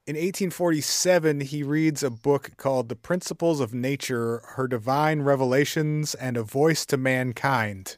In 0.06 0.18
1847, 0.18 1.40
he 1.40 1.64
reads 1.64 2.04
a 2.04 2.10
book 2.10 2.58
called 2.58 2.90
"The 2.90 2.96
Principles 2.98 3.62
of 3.62 3.74
Nature: 3.74 4.42
Her 4.56 4.68
Divine 4.68 5.22
Revelations 5.22 6.14
and 6.14 6.36
a 6.36 6.44
Voice 6.44 6.86
to 6.88 6.98
Mankind" 6.98 7.96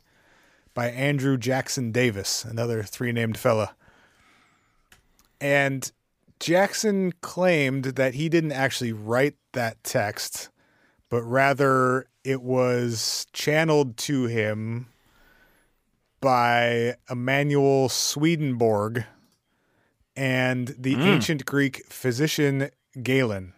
by 0.75 0.91
Andrew 0.91 1.35
Jackson 1.35 1.91
Davis, 1.91 2.45
another 2.45 2.83
three-named 2.83 3.39
fella. 3.39 3.75
And 5.41 5.91
Jackson 6.39 7.11
claimed 7.21 7.85
that 7.95 8.13
he 8.13 8.29
didn't 8.29 8.51
actually 8.51 8.93
write 8.93 9.37
that 9.53 9.83
text, 9.83 10.49
but 11.09 11.23
rather 11.23 12.05
it 12.23 12.43
was 12.43 13.25
channeled 13.33 13.97
to 13.97 14.25
him 14.25 14.89
by 16.21 16.97
Emanuel 17.09 17.89
Swedenborg 17.89 19.05
and 20.15 20.75
the 20.77 20.95
ancient 20.95 21.45
Greek 21.45 21.85
physician 21.87 22.69
Galen, 23.01 23.53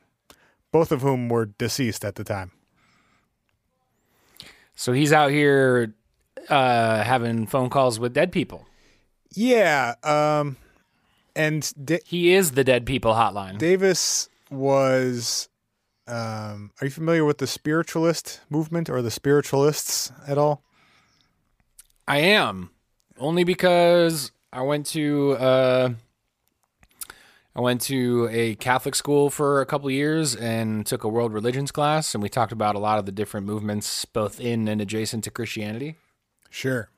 both 0.72 0.92
of 0.92 1.02
whom 1.02 1.30
were 1.30 1.46
deceased 1.46 2.04
at 2.04 2.16
the 2.16 2.24
time. 2.24 2.52
So 4.76 4.94
he's 4.94 5.12
out 5.12 5.32
here 5.32 5.94
uh, 6.50 7.04
having 7.04 7.48
phone 7.48 7.70
calls 7.70 8.00
with 8.00 8.14
dead 8.14 8.32
people. 8.32 8.68
Yeah, 9.34 9.96
um, 10.04 10.58
and 11.36 11.72
Da- 11.84 12.00
He 12.06 12.34
is 12.34 12.52
the 12.52 12.64
dead 12.64 12.86
people 12.86 13.14
hotline. 13.14 13.58
Davis 13.58 14.30
was. 14.50 15.50
Um, 16.10 16.72
are 16.80 16.86
you 16.86 16.90
familiar 16.90 17.26
with 17.26 17.40
the 17.40 17.48
spiritualist 17.48 18.40
movement 18.50 18.90
or 18.90 19.02
the 19.02 19.12
spiritualists 19.12 20.10
at 20.26 20.38
all? 20.38 20.64
I 22.08 22.20
am 22.20 22.70
only 23.18 23.44
because 23.44 24.32
I 24.54 24.62
went 24.62 24.86
to 24.88 25.34
uh, 25.34 25.90
I 27.58 27.62
went 27.62 27.82
to 27.82 28.30
a 28.32 28.54
Catholic 28.56 28.94
school 28.94 29.32
for 29.32 29.62
a 29.62 29.66
couple 29.66 29.90
years 29.90 30.36
and 30.36 30.86
took 30.86 31.04
a 31.04 31.08
world 31.08 31.34
religions 31.34 31.72
class, 31.72 32.14
and 32.14 32.22
we 32.22 32.30
talked 32.30 32.52
about 32.52 32.76
a 32.76 32.80
lot 32.80 33.00
of 33.00 33.08
the 33.08 33.12
different 33.12 33.48
movements, 33.48 34.06
both 34.06 34.40
in 34.40 34.68
and 34.68 34.80
adjacent 34.80 35.24
to 35.24 35.32
Christianity. 35.32 35.96
Sure. 36.52 36.92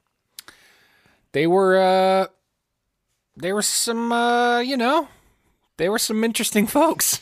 They 1.32 1.48
were 1.48 1.78
uh, 1.78 2.28
they 3.38 3.54
were 3.54 3.62
some 3.62 4.12
uh, 4.12 4.60
you 4.60 4.76
know, 4.76 5.08
they 5.78 5.88
were 5.88 5.98
some 5.98 6.26
interesting 6.26 6.68
folks 6.80 7.22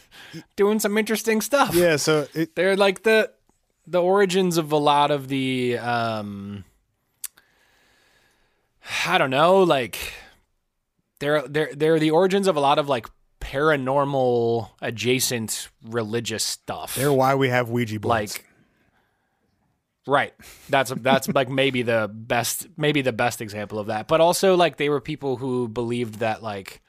doing 0.55 0.79
some 0.79 0.97
interesting 0.97 1.39
stuff. 1.39 1.75
Yeah. 1.75 1.97
So 1.97 2.25
it, 2.33 2.55
They're 2.55 2.75
like 2.75 3.03
the 3.03 3.31
the 3.85 4.01
origins 4.01 4.57
of 4.57 4.71
a 4.71 4.77
lot 4.77 5.11
of 5.11 5.27
the 5.27 5.77
um 5.77 6.65
I 9.05 9.19
don't 9.19 9.29
know, 9.29 9.61
like 9.61 10.13
they're 11.19 11.47
they're 11.47 11.75
they're 11.75 11.99
the 11.99 12.09
origins 12.11 12.47
of 12.47 12.55
a 12.55 12.59
lot 12.59 12.79
of 12.79 12.89
like 12.89 13.05
paranormal 13.47 14.69
adjacent 14.81 15.69
religious 15.81 16.43
stuff. 16.43 16.95
they're 16.95 17.13
why 17.13 17.35
we 17.35 17.47
have 17.47 17.69
Ouija 17.69 17.99
boards. 17.99 18.35
like 18.35 18.43
Right. 20.05 20.33
That's 20.69 20.91
that's 20.91 21.27
like 21.33 21.49
maybe 21.49 21.81
the 21.81 22.09
best 22.13 22.67
maybe 22.77 23.01
the 23.01 23.13
best 23.13 23.41
example 23.41 23.79
of 23.79 23.87
that. 23.87 24.07
But 24.07 24.21
also 24.21 24.55
like 24.55 24.77
they 24.77 24.89
were 24.89 25.01
people 25.01 25.37
who 25.37 25.67
believed 25.67 26.15
that 26.15 26.43
like 26.43 26.81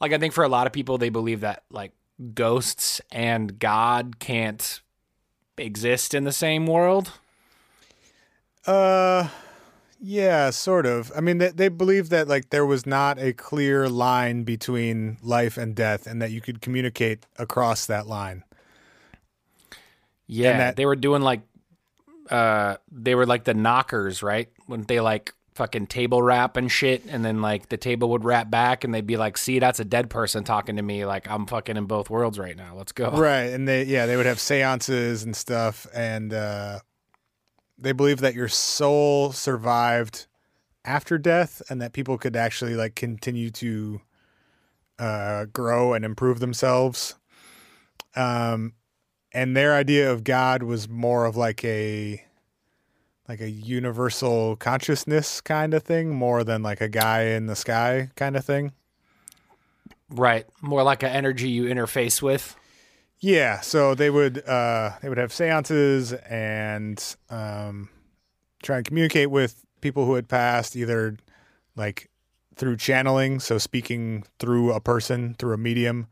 like 0.00 0.12
I 0.12 0.18
think 0.18 0.34
for 0.34 0.44
a 0.44 0.48
lot 0.48 0.66
of 0.66 0.72
people 0.72 0.98
they 0.98 1.08
believe 1.08 1.40
that 1.40 1.64
like 1.70 1.92
ghosts 2.34 3.00
and 3.10 3.58
God 3.58 4.18
can't 4.18 4.80
exist 5.56 6.14
in 6.14 6.24
the 6.24 6.32
same 6.32 6.66
world. 6.66 7.12
Uh, 8.66 9.28
yeah, 10.00 10.50
sort 10.50 10.86
of. 10.86 11.10
I 11.16 11.20
mean, 11.20 11.38
they, 11.38 11.48
they 11.50 11.68
believe 11.68 12.08
that 12.10 12.28
like 12.28 12.50
there 12.50 12.66
was 12.66 12.86
not 12.86 13.18
a 13.18 13.32
clear 13.32 13.88
line 13.88 14.44
between 14.44 15.18
life 15.22 15.56
and 15.56 15.74
death, 15.74 16.06
and 16.06 16.20
that 16.22 16.30
you 16.30 16.40
could 16.40 16.60
communicate 16.60 17.26
across 17.38 17.86
that 17.86 18.06
line. 18.06 18.44
Yeah, 20.26 20.56
that- 20.58 20.76
they 20.76 20.86
were 20.86 20.96
doing 20.96 21.22
like 21.22 21.40
uh 22.30 22.76
they 22.92 23.14
were 23.14 23.26
like 23.26 23.44
the 23.44 23.54
knockers, 23.54 24.22
right? 24.22 24.48
When 24.66 24.82
they 24.82 25.00
like 25.00 25.32
fucking 25.54 25.86
table 25.88 26.22
rap 26.22 26.56
and 26.56 26.70
shit 26.70 27.02
and 27.08 27.24
then 27.24 27.40
like 27.42 27.68
the 27.68 27.76
table 27.76 28.10
would 28.10 28.24
rap 28.24 28.48
back 28.48 28.84
and 28.84 28.94
they'd 28.94 29.06
be 29.06 29.16
like, 29.16 29.36
"See, 29.36 29.58
that's 29.58 29.80
a 29.80 29.84
dead 29.84 30.08
person 30.10 30.44
talking 30.44 30.76
to 30.76 30.82
me 30.82 31.04
like 31.04 31.28
I'm 31.28 31.46
fucking 31.46 31.76
in 31.76 31.86
both 31.86 32.10
worlds 32.10 32.38
right 32.38 32.56
now. 32.56 32.74
Let's 32.76 32.92
go." 32.92 33.10
Right, 33.10 33.44
and 33.46 33.66
they 33.66 33.84
yeah 33.84 34.06
they 34.06 34.16
would 34.16 34.26
have 34.26 34.38
seances 34.38 35.24
and 35.24 35.34
stuff, 35.34 35.86
and 35.94 36.32
uh, 36.32 36.80
they 37.78 37.92
believe 37.92 38.20
that 38.20 38.34
your 38.34 38.48
soul 38.48 39.32
survived 39.32 40.26
after 40.84 41.18
death, 41.18 41.62
and 41.68 41.80
that 41.80 41.92
people 41.92 42.18
could 42.18 42.36
actually 42.36 42.74
like 42.74 42.94
continue 42.94 43.50
to 43.50 44.00
uh, 44.98 45.44
grow 45.46 45.92
and 45.92 46.04
improve 46.04 46.40
themselves. 46.40 47.14
Um, 48.16 48.72
and 49.32 49.56
their 49.56 49.74
idea 49.74 50.10
of 50.10 50.24
God 50.24 50.62
was 50.62 50.88
more 50.88 51.26
of 51.26 51.36
like 51.36 51.64
a 51.64 52.24
like 53.28 53.40
a 53.40 53.50
universal 53.50 54.56
consciousness 54.56 55.42
kind 55.42 55.74
of 55.74 55.82
thing, 55.82 56.14
more 56.14 56.42
than 56.44 56.62
like 56.62 56.80
a 56.80 56.88
guy 56.88 57.24
in 57.24 57.46
the 57.46 57.56
sky 57.56 58.10
kind 58.16 58.36
of 58.36 58.44
thing. 58.44 58.72
Right. 60.10 60.46
More 60.62 60.82
like 60.82 61.02
an 61.02 61.10
energy 61.10 61.50
you 61.50 61.64
interface 61.64 62.22
with. 62.22 62.56
Yeah, 63.20 63.60
so 63.60 63.94
they 63.94 64.10
would 64.10 64.46
uh, 64.46 64.92
they 65.02 65.08
would 65.08 65.18
have 65.18 65.32
seances 65.32 66.12
and 66.12 67.02
um, 67.30 67.88
try 68.62 68.76
and 68.76 68.86
communicate 68.86 69.30
with 69.30 69.64
people 69.80 70.04
who 70.06 70.14
had 70.14 70.28
passed, 70.28 70.76
either 70.76 71.16
like 71.74 72.08
through 72.54 72.76
channeling, 72.76 73.40
so 73.40 73.58
speaking 73.58 74.24
through 74.38 74.72
a 74.72 74.80
person 74.80 75.34
through 75.34 75.54
a 75.54 75.58
medium, 75.58 76.06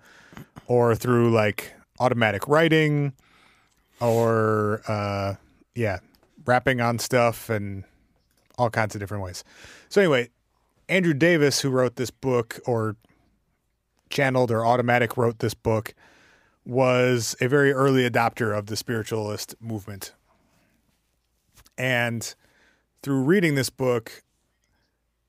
or 0.66 0.96
through 0.96 1.30
like 1.30 1.72
automatic 2.00 2.48
writing, 2.48 3.12
or 4.00 4.82
uh, 4.88 5.34
yeah, 5.76 6.00
rapping 6.44 6.80
on 6.80 6.98
stuff 6.98 7.48
and 7.48 7.84
all 8.58 8.70
kinds 8.70 8.96
of 8.96 9.00
different 9.00 9.22
ways. 9.22 9.44
So 9.90 10.00
anyway, 10.00 10.30
Andrew 10.88 11.14
Davis, 11.14 11.60
who 11.60 11.70
wrote 11.70 11.94
this 11.94 12.10
book, 12.10 12.58
or 12.66 12.96
channeled 14.10 14.50
or 14.50 14.66
automatic 14.66 15.16
wrote 15.16 15.38
this 15.38 15.54
book 15.54 15.94
was 16.66 17.36
a 17.40 17.48
very 17.48 17.72
early 17.72 18.08
adopter 18.08 18.56
of 18.56 18.66
the 18.66 18.76
spiritualist 18.76 19.54
movement. 19.60 20.12
And 21.78 22.34
through 23.02 23.22
reading 23.22 23.54
this 23.54 23.70
book, 23.70 24.24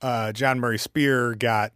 uh, 0.02 0.32
John 0.32 0.60
Murray 0.60 0.80
Spear 0.80 1.36
got 1.36 1.74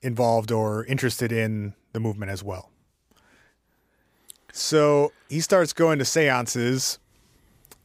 involved 0.00 0.52
or 0.52 0.84
interested 0.84 1.32
in 1.32 1.74
the 1.92 2.00
movement 2.00 2.30
as 2.30 2.42
well. 2.42 2.70
So 4.52 5.12
he 5.28 5.40
starts 5.40 5.72
going 5.72 5.98
to 5.98 6.04
seances 6.04 6.98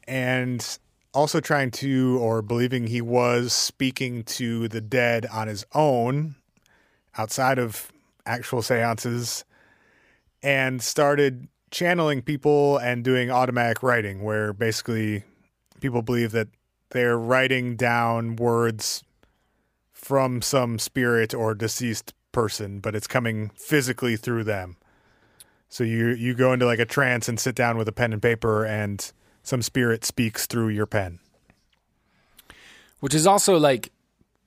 and 0.07 0.77
also 1.13 1.39
trying 1.39 1.71
to, 1.71 2.19
or 2.21 2.41
believing 2.41 2.87
he 2.87 3.01
was 3.01 3.53
speaking 3.53 4.23
to 4.23 4.67
the 4.67 4.81
dead 4.81 5.25
on 5.27 5.47
his 5.47 5.65
own 5.73 6.35
outside 7.17 7.57
of 7.57 7.91
actual 8.25 8.61
seances 8.61 9.45
and 10.41 10.81
started 10.81 11.47
channeling 11.71 12.21
people 12.21 12.77
and 12.77 13.03
doing 13.03 13.29
automatic 13.29 13.83
writing 13.83 14.23
where 14.23 14.53
basically 14.53 15.23
people 15.81 16.01
believe 16.01 16.31
that 16.31 16.47
they're 16.91 17.17
writing 17.17 17.75
down 17.75 18.35
words 18.37 19.03
from 19.91 20.41
some 20.41 20.79
spirit 20.79 21.33
or 21.33 21.53
deceased 21.53 22.13
person 22.31 22.79
but 22.79 22.95
it's 22.95 23.07
coming 23.07 23.49
physically 23.55 24.15
through 24.15 24.43
them. 24.43 24.77
So 25.69 25.83
you 25.83 26.09
you 26.09 26.35
go 26.35 26.53
into 26.53 26.67
like 26.67 26.79
a 26.79 26.85
trance 26.85 27.27
and 27.27 27.39
sit 27.39 27.55
down 27.55 27.77
with 27.77 27.87
a 27.87 27.91
pen 27.91 28.13
and 28.13 28.21
paper 28.21 28.63
and 28.63 29.11
some 29.41 29.61
spirit 29.61 30.05
speaks 30.05 30.45
through 30.45 30.69
your 30.69 30.85
pen. 30.85 31.19
Which 32.99 33.15
is 33.15 33.25
also 33.25 33.57
like 33.57 33.91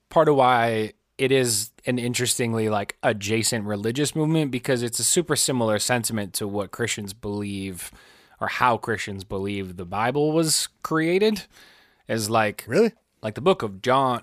part 0.08 0.28
of 0.28 0.36
why 0.36 0.92
it 1.20 1.30
is 1.30 1.70
an 1.84 1.98
interestingly 1.98 2.70
like 2.70 2.96
adjacent 3.02 3.66
religious 3.66 4.16
movement 4.16 4.50
because 4.50 4.82
it's 4.82 4.98
a 4.98 5.04
super 5.04 5.36
similar 5.36 5.78
sentiment 5.78 6.32
to 6.32 6.48
what 6.48 6.70
Christians 6.70 7.12
believe 7.12 7.92
or 8.40 8.48
how 8.48 8.78
Christians 8.78 9.22
believe 9.22 9.76
the 9.76 9.84
Bible 9.84 10.32
was 10.32 10.70
created 10.82 11.44
is 12.08 12.30
like 12.30 12.64
really 12.66 12.92
like 13.20 13.34
the 13.34 13.42
book 13.42 13.62
of 13.62 13.82
John. 13.82 14.22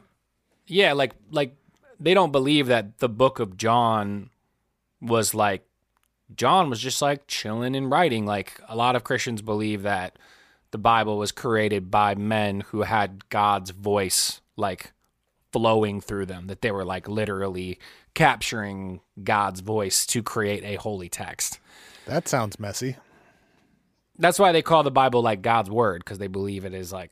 Yeah, 0.65 0.93
like 0.93 1.13
like 1.29 1.55
they 1.99 2.15
don't 2.15 2.31
believe 2.31 2.65
that 2.65 2.97
the 2.97 3.09
book 3.09 3.39
of 3.39 3.57
John 3.57 4.31
was 4.99 5.35
like 5.35 5.67
John 6.35 6.67
was 6.67 6.79
just 6.79 6.99
like 6.99 7.27
chilling 7.27 7.75
and 7.75 7.91
writing. 7.91 8.25
Like 8.25 8.59
a 8.67 8.75
lot 8.75 8.95
of 8.95 9.03
Christians 9.03 9.43
believe 9.43 9.83
that 9.83 10.17
the 10.71 10.79
Bible 10.79 11.19
was 11.19 11.31
created 11.31 11.91
by 11.91 12.15
men 12.15 12.61
who 12.61 12.81
had 12.81 13.29
God's 13.29 13.69
voice 13.69 14.41
like 14.55 14.93
flowing 15.51 16.01
through 16.01 16.25
them, 16.25 16.47
that 16.47 16.61
they 16.61 16.71
were 16.71 16.85
like 16.85 17.07
literally 17.07 17.79
capturing 18.13 18.99
God's 19.23 19.61
voice 19.61 20.05
to 20.07 20.21
create 20.23 20.63
a 20.63 20.75
holy 20.75 21.09
text. 21.09 21.59
that 22.05 22.27
sounds 22.27 22.59
messy 22.59 22.95
That's 24.19 24.39
why 24.39 24.51
they 24.51 24.61
call 24.61 24.83
the 24.83 24.91
Bible 24.91 25.21
like 25.21 25.41
God's 25.41 25.69
word 25.69 26.03
because 26.03 26.17
they 26.17 26.27
believe 26.27 26.65
it 26.65 26.73
is 26.73 26.91
like 26.91 27.11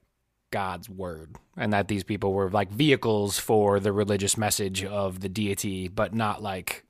God's 0.51 0.89
word 0.89 1.35
and 1.57 1.73
that 1.73 1.87
these 1.87 2.03
people 2.03 2.33
were 2.33 2.49
like 2.49 2.71
vehicles 2.71 3.37
for 3.37 3.79
the 3.79 3.91
religious 3.91 4.37
message 4.37 4.83
of 4.83 5.19
the 5.19 5.29
deity, 5.29 5.87
but 5.87 6.13
not 6.13 6.41
like 6.41 6.85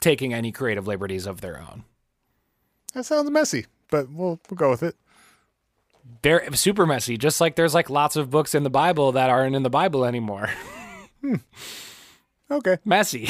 taking 0.00 0.32
any 0.32 0.52
creative 0.52 0.86
liberties 0.86 1.26
of 1.26 1.40
their 1.40 1.58
own. 1.58 1.84
that 2.94 3.04
sounds 3.04 3.30
messy 3.30 3.66
but 3.90 4.08
we'll 4.10 4.38
we'll 4.50 4.56
go 4.56 4.70
with 4.70 4.82
it 4.82 4.94
They're 6.22 6.52
super 6.54 6.86
messy, 6.86 7.16
just 7.16 7.40
like 7.40 7.56
there's 7.56 7.74
like 7.74 7.90
lots 7.90 8.16
of 8.16 8.30
books 8.30 8.54
in 8.54 8.62
the 8.62 8.70
Bible 8.70 9.12
that 9.12 9.30
aren't 9.30 9.56
in 9.56 9.62
the 9.62 9.70
Bible 9.70 10.04
anymore. 10.04 10.50
okay 12.50 12.78
messy. 12.84 13.28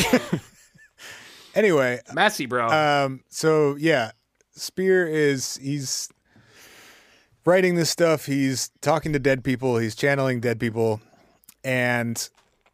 anyway 1.55 2.01
messy, 2.13 2.47
bro. 2.47 2.69
Um, 2.69 3.25
so 3.29 3.77
yeah, 3.77 4.13
Spear 4.53 5.07
is 5.07 5.57
he's 5.57 6.09
writing 7.45 7.75
this 7.77 7.91
stuff. 7.91 8.27
He's 8.27 8.71
talking 8.81 9.13
to 9.13 9.19
dead 9.19 9.45
people. 9.45 9.79
He's 9.79 9.95
channeling 9.95 10.41
dead 10.41 10.59
people, 10.61 11.01
and 11.65 12.29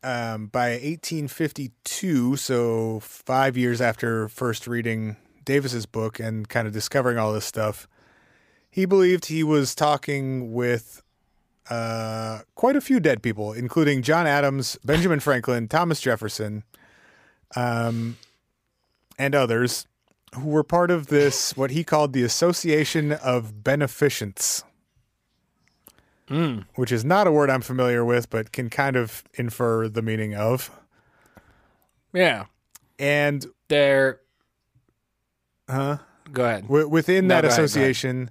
um, 0.04 0.46
by 0.46 0.70
1852, 0.70 2.36
so 2.36 3.00
five 3.00 3.56
years 3.56 3.80
after 3.80 4.28
first 4.28 4.66
reading 4.66 5.16
Davis's 5.44 5.86
book 5.86 6.18
and 6.18 6.48
kind 6.48 6.66
of 6.66 6.72
discovering 6.72 7.18
all 7.18 7.32
this 7.32 7.44
stuff, 7.44 7.86
he 8.72 8.86
believed 8.86 9.26
he 9.26 9.44
was 9.44 9.74
talking 9.74 10.52
with 10.54 11.02
uh, 11.70 12.40
quite 12.54 12.74
a 12.74 12.80
few 12.80 12.98
dead 12.98 13.22
people, 13.22 13.52
including 13.52 14.00
John 14.02 14.26
Adams, 14.26 14.78
Benjamin 14.82 15.20
Franklin, 15.28 15.68
Thomas 15.68 16.00
Jefferson, 16.00 16.64
um, 17.54 18.16
and 19.18 19.34
others 19.34 19.86
who 20.34 20.48
were 20.48 20.64
part 20.64 20.90
of 20.90 21.08
this, 21.08 21.54
what 21.54 21.70
he 21.70 21.84
called 21.84 22.14
the 22.14 22.22
Association 22.22 23.12
of 23.12 23.62
Beneficents, 23.62 24.64
which 26.76 26.90
is 26.90 27.04
not 27.04 27.26
a 27.26 27.30
word 27.30 27.50
I'm 27.50 27.60
familiar 27.60 28.02
with, 28.06 28.30
but 28.30 28.52
can 28.52 28.70
kind 28.70 28.96
of 28.96 29.22
infer 29.34 29.86
the 29.86 30.00
meaning 30.00 30.34
of. 30.34 30.70
Yeah. 32.14 32.46
and 32.98 33.44
They're 33.68 34.20
huh? 35.68 35.98
go 36.32 36.44
ahead. 36.46 36.62
W- 36.62 36.88
within 36.88 37.26
No, 37.26 37.34
that 37.34 37.42
go 37.42 37.48
ahead, 37.48 37.60
association, 37.60 38.30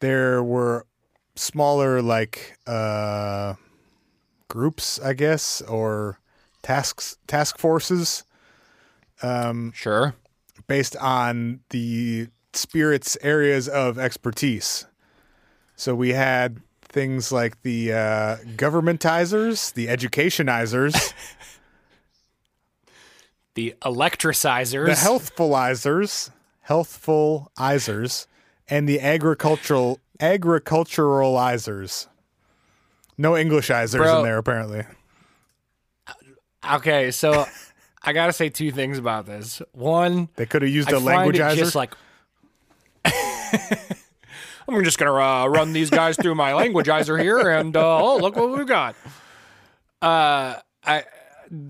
there 0.00 0.42
were 0.42 0.86
smaller 1.34 2.02
like 2.02 2.56
uh, 2.66 3.54
groups, 4.48 5.00
I 5.00 5.12
guess, 5.14 5.60
or 5.62 6.18
tasks, 6.62 7.16
task 7.26 7.58
forces, 7.58 8.24
um, 9.22 9.72
Sure. 9.74 10.14
based 10.66 10.96
on 10.96 11.60
the 11.70 12.28
spirit's 12.52 13.16
areas 13.22 13.68
of 13.68 13.98
expertise. 13.98 14.86
So 15.76 15.94
we 15.94 16.12
had 16.14 16.60
things 16.82 17.30
like 17.32 17.60
the 17.62 17.92
uh, 17.92 18.36
governmentizers, 18.56 19.72
the 19.74 19.88
educationizers, 19.88 21.12
The 23.54 23.74
electricizers. 23.82 24.84
the 24.84 24.92
healthfulizers, 24.92 26.30
healthfulizers, 26.68 28.26
and 28.68 28.88
the 28.88 29.00
agricultural 29.00 30.00
agriculturalizers. 30.20 32.06
No 33.18 33.32
Englishizers 33.32 33.96
Bro. 33.98 34.18
in 34.18 34.24
there 34.24 34.38
apparently. 34.38 34.84
Okay, 36.72 37.10
so 37.10 37.46
I 38.02 38.12
gotta 38.12 38.32
say 38.32 38.48
two 38.48 38.72
things 38.72 38.98
about 38.98 39.26
this. 39.26 39.62
One, 39.72 40.28
They 40.36 40.46
could 40.46 40.62
have 40.62 40.70
used 40.70 40.92
I 40.92 40.96
a 40.96 41.00
find 41.00 41.34
it 41.34 41.54
just 41.56 41.74
like 41.74 41.94
I'm 44.68 44.82
just 44.84 44.98
gonna 44.98 45.14
uh, 45.14 45.46
run 45.46 45.72
these 45.72 45.90
guys 45.90 46.16
through 46.16 46.34
my 46.34 46.50
languageizer 46.52 47.20
here, 47.20 47.38
and 47.50 47.76
uh, 47.76 47.98
oh, 48.02 48.16
look 48.18 48.34
what 48.34 48.56
we've 48.56 48.66
got. 48.66 48.96
Uh, 50.02 50.56
I 50.84 51.04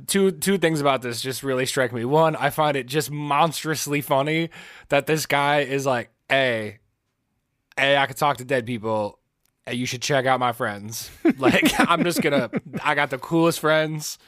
two 0.07 0.31
two 0.31 0.57
things 0.57 0.81
about 0.81 1.03
this 1.03 1.21
just 1.21 1.43
really 1.43 1.67
strike 1.67 1.93
me. 1.93 2.05
One, 2.07 2.37
I 2.37 2.49
find 2.51 2.77
it 2.77 2.87
just 2.87 3.11
monstrously 3.11 4.01
funny 4.01 4.49
that 4.89 5.07
this 5.07 5.27
guy 5.27 5.61
is 5.61 5.85
like, 5.85 6.11
"Hey, 6.31 6.79
hey, 7.77 7.97
I 7.97 8.07
can 8.07 8.17
talk 8.17 8.39
to 8.39 8.45
dead 8.45 8.67
people. 8.67 9.19
Hey, 9.67 9.75
you 9.75 9.87
should 9.87 10.03
check 10.03 10.27
out 10.27 10.41
my 10.41 10.53
friends. 10.53 11.11
Like, 11.39 11.73
I'm 11.79 12.03
just 12.05 12.23
gonna. 12.23 12.51
I 12.83 12.95
got 12.95 13.11
the 13.11 13.19
coolest 13.19 13.61
friends. 13.61 14.19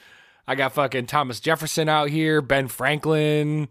I 0.46 0.54
got 0.54 0.72
fucking 0.72 1.06
Thomas 1.06 1.40
Jefferson 1.40 1.88
out 1.88 2.10
here, 2.10 2.42
Ben 2.42 2.68
Franklin. 2.68 3.68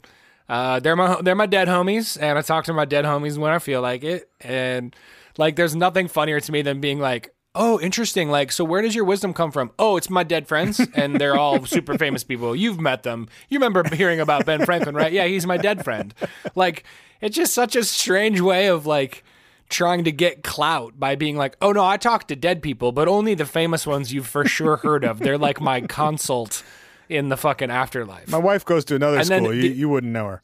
Uh, 0.50 0.80
they're 0.80 0.96
my 0.96 1.22
they're 1.22 1.36
my 1.36 1.46
dead 1.46 1.68
homies, 1.68 2.18
and 2.20 2.38
I 2.38 2.42
talk 2.42 2.66
to 2.66 2.74
my 2.74 2.86
dead 2.86 3.06
homies 3.06 3.38
when 3.38 3.52
I 3.52 3.60
feel 3.60 3.82
like 3.82 4.04
it. 4.04 4.30
And 4.42 4.96
like, 5.38 5.56
there's 5.56 5.76
nothing 5.76 6.08
funnier 6.08 6.40
to 6.40 6.52
me 6.52 6.62
than 6.62 6.80
being 6.80 7.00
like, 7.00 7.34
"Oh, 7.54 7.80
interesting. 7.80 8.30
Like, 8.30 8.52
so 8.52 8.64
where 8.64 8.82
does 8.82 8.96
your 8.96 9.06
wisdom 9.06 9.34
come 9.34 9.52
from? 9.52 9.72
Oh, 9.78 9.98
it's 9.98 10.10
my 10.10 10.24
dead 10.24 10.48
friends, 10.48 10.80
and 10.96 11.20
they're 11.20 11.36
all 11.36 11.66
super 11.66 11.98
famous 11.98 12.24
people. 12.24 12.56
You've 12.56 12.80
met 12.80 13.04
them. 13.04 13.28
You 13.50 13.60
remember 13.60 13.84
hearing 13.96 14.20
about 14.20 14.46
Ben 14.46 14.66
Franklin, 14.66 14.96
right? 14.96 15.12
Yeah, 15.12 15.26
he's 15.26 15.46
my 15.46 15.58
dead 15.58 15.84
friend. 15.84 16.14
Like, 16.56 16.86
it's 17.22 17.36
just 17.36 17.54
such 17.54 17.76
a 17.76 17.84
strange 17.84 18.40
way 18.42 18.68
of 18.68 18.86
like." 18.86 19.24
Trying 19.70 20.04
to 20.06 20.12
get 20.12 20.44
clout 20.44 21.00
by 21.00 21.16
being 21.16 21.36
like, 21.38 21.58
"Oh 21.62 21.72
no, 21.72 21.84
I 21.86 21.98
talk 21.98 22.28
to 22.30 22.36
dead 22.36 22.62
people, 22.62 22.92
but 22.92 23.08
only 23.08 23.34
the 23.34 23.46
famous 23.46 23.86
ones 23.88 24.14
you've 24.14 24.28
for 24.28 24.46
sure 24.46 24.78
heard 24.78 25.04
of. 25.04 25.20
They're 25.20 25.38
like 25.38 25.60
my 25.62 25.82
consult 25.88 26.64
in 27.10 27.30
the 27.30 27.38
fucking 27.38 27.70
afterlife." 27.72 28.30
My 28.30 28.38
wife 28.38 28.64
goes 28.66 28.86
to 28.86 28.96
another 28.96 29.18
And 29.18 29.26
school. 29.28 29.54
You, 29.54 29.62
the- 29.64 29.68
you 29.70 29.90
wouldn't 29.90 30.14
know 30.14 30.28
her. 30.28 30.42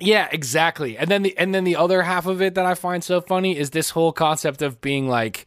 Yeah, 0.00 0.28
exactly. 0.30 0.96
And 0.96 1.10
then 1.10 1.22
the 1.22 1.36
and 1.36 1.54
then 1.54 1.64
the 1.64 1.76
other 1.76 2.02
half 2.02 2.26
of 2.26 2.40
it 2.40 2.54
that 2.54 2.64
I 2.64 2.74
find 2.74 3.02
so 3.02 3.20
funny 3.20 3.56
is 3.58 3.70
this 3.70 3.90
whole 3.90 4.12
concept 4.12 4.62
of 4.62 4.80
being 4.80 5.08
like, 5.08 5.44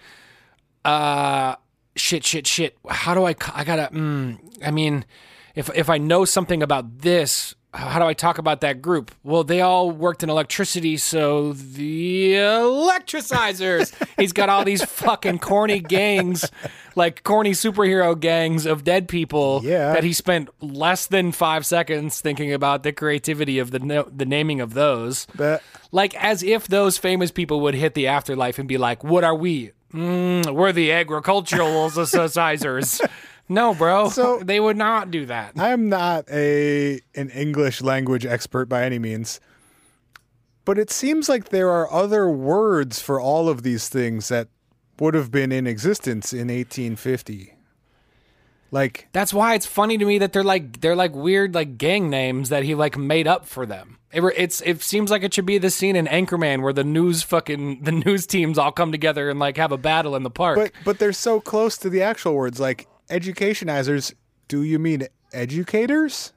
uh, 0.84 1.56
shit, 1.96 2.26
shit, 2.26 2.48
shit. 2.48 2.78
How 2.90 3.14
do 3.14 3.24
I? 3.26 3.36
I 3.54 3.64
gotta. 3.64 3.90
Mm, 3.94 4.40
I 4.66 4.72
mean, 4.72 5.06
if 5.56 5.70
if 5.74 5.90
I 5.90 5.98
know 6.00 6.26
something 6.26 6.62
about 6.62 7.00
this, 7.00 7.56
how 7.74 8.00
do 8.00 8.06
I 8.06 8.14
talk 8.14 8.38
about 8.38 8.62
that 8.62 8.82
group? 8.82 9.12
Well, 9.24 9.44
they 9.44 9.62
all 9.62 9.92
worked 9.92 10.24
in 10.24 10.30
electricity, 10.30 10.98
so 10.98 11.54
the 11.54 12.34
electricizers. 12.34 13.94
He's 14.20 14.34
got 14.34 14.50
all 14.50 14.64
these 14.66 14.84
fucking 14.84 15.40
corny 15.40 15.80
gangs, 15.80 16.50
like 16.96 17.24
corny 17.24 17.52
superhero 17.52 18.20
gangs 18.20 18.66
of 18.66 18.84
dead 18.84 19.08
people 19.08 19.62
Yeah. 19.64 19.94
that 19.94 20.04
he 20.04 20.14
spent 20.14 20.50
less 20.62 21.08
than 21.08 21.32
five 21.32 21.66
seconds 21.66 22.20
thinking 22.22 22.52
about 22.54 22.84
the 22.84 22.92
creativity 22.92 23.60
of 23.60 23.72
the 23.72 23.80
no- 23.80 24.10
the 24.14 24.26
naming 24.26 24.60
of 24.62 24.74
those. 24.74 25.26
That 25.36 25.62
Like 25.92 26.14
as 26.16 26.44
if 26.44 26.68
those 26.68 26.98
famous 26.98 27.32
people 27.32 27.62
would 27.62 27.76
hit 27.76 27.94
the 27.94 28.08
afterlife 28.08 28.60
and 28.60 28.68
be 28.68 28.78
like, 28.78 29.04
"What 29.04 29.24
are 29.24 29.36
we? 29.36 29.72
Mm, 29.94 30.54
we're 30.54 30.72
the 30.72 30.92
agricultural 30.92 31.90
socializers." 31.90 33.02
No, 33.52 33.74
bro. 33.74 34.10
So- 34.10 34.40
they 34.44 34.60
would 34.60 34.78
not 34.78 35.12
do 35.12 35.26
that. 35.26 35.54
I 35.58 35.70
am 35.70 35.90
not 35.90 36.30
a 36.32 37.02
an 37.16 37.30
English 37.32 37.82
language 37.82 38.26
expert 38.26 38.68
by 38.70 38.84
any 38.84 38.98
means, 38.98 39.40
but 40.66 40.80
it 40.80 40.90
seems 40.90 41.28
like 41.28 41.50
there 41.50 41.70
are 41.70 41.92
other 41.92 42.30
words 42.30 43.02
for 43.02 43.20
all 43.20 43.50
of 43.50 43.64
these 43.64 43.90
things 43.90 44.30
that 44.30 44.48
would 45.00 45.14
have 45.16 45.32
been 45.32 45.52
in 45.52 45.68
existence 45.68 46.32
in 46.32 46.48
1850. 46.48 47.56
Like 48.74 49.10
That's 49.12 49.34
why 49.34 49.56
it's 49.56 49.66
funny 49.66 49.98
to 49.98 50.06
me 50.06 50.18
that 50.20 50.32
they're 50.32 50.46
like 50.46 50.80
they're 50.80 50.96
like 50.96 51.14
weird 51.14 51.54
like 51.54 51.78
gang 51.78 52.10
names 52.10 52.50
that 52.50 52.64
he 52.64 52.74
like 52.74 52.98
made 52.98 53.28
up 53.28 53.46
for 53.46 53.66
them. 53.66 53.98
It, 54.14 54.24
re- 54.24 54.34
it's 54.38 54.62
it 54.62 54.82
seems 54.82 55.12
like 55.12 55.24
it 55.24 55.34
should 55.34 55.46
be 55.46 55.58
the 55.58 55.70
scene 55.70 55.98
in 55.98 56.06
Anchorman 56.08 56.62
where 56.62 56.72
the 56.72 56.86
news 56.86 57.22
fucking 57.22 57.82
the 57.84 57.92
news 57.92 58.26
teams 58.26 58.58
all 58.58 58.72
come 58.72 58.94
together 58.94 59.30
and 59.30 59.40
like 59.40 59.58
have 59.58 59.74
a 59.74 59.78
battle 59.78 60.16
in 60.16 60.24
the 60.24 60.30
park. 60.30 60.58
but 60.58 60.72
but 60.86 61.00
they're 61.00 61.12
so 61.12 61.42
close 61.42 61.78
to 61.80 61.90
the 61.90 62.02
actual 62.02 62.34
words 62.34 62.62
like 62.62 62.88
educationizers. 63.12 64.14
Do 64.48 64.64
you 64.64 64.80
mean 64.80 65.08
educators? 65.34 66.34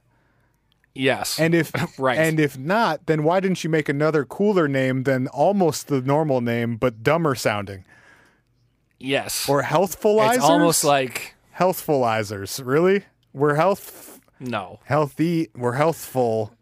yes. 0.95 1.41
And 1.41 1.55
if 1.55 1.73
Right. 1.99 2.19
and 2.19 2.39
if 2.39 2.57
not, 2.59 3.07
then 3.07 3.25
why 3.25 3.41
didn't 3.41 3.65
you 3.65 3.71
make 3.71 3.89
another 3.89 4.25
cooler 4.25 4.69
name 4.69 5.03
than 5.05 5.27
almost 5.29 5.89
the 5.89 6.01
normal 6.01 6.41
name 6.41 6.77
but 6.77 7.03
dumber 7.03 7.35
sounding? 7.35 7.85
yes. 9.01 9.49
Or 9.49 9.63
healthfulizers? 9.63 10.35
it's 10.37 10.45
almost 10.45 10.85
like 10.85 11.35
healthfulizers. 11.59 12.65
Really? 12.65 13.05
We're 13.33 13.55
health 13.55 14.21
no. 14.41 14.81
healthy. 14.85 15.49
We're 15.57 15.73
healthful. 15.75 16.53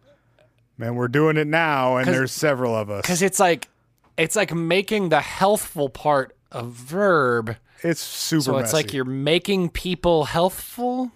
Man, 0.79 0.95
we're 0.95 1.09
doing 1.09 1.37
it 1.37 1.47
now, 1.47 1.97
and 1.99 2.09
there's 2.09 2.33
several 2.33 2.75
of 2.75 2.91
us. 2.91 3.03
Because 3.03 3.23
it's 3.23 3.39
like 3.39 3.69
it's 4.17 4.35
like 4.37 4.53
making 4.55 5.11
the 5.11 5.21
healthful 5.21 5.89
part 5.91 6.35
a 6.51 6.65
verb. 6.65 7.57
It's 7.83 8.01
super. 8.01 8.43
So 8.43 8.59
it's 8.59 8.73
messy. 8.73 8.77
like 8.77 8.93
you're 8.93 9.05
making 9.05 9.71
people 9.71 10.25
healthful. 10.25 11.11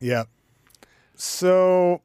Yeah. 0.00 0.24
So 1.14 2.02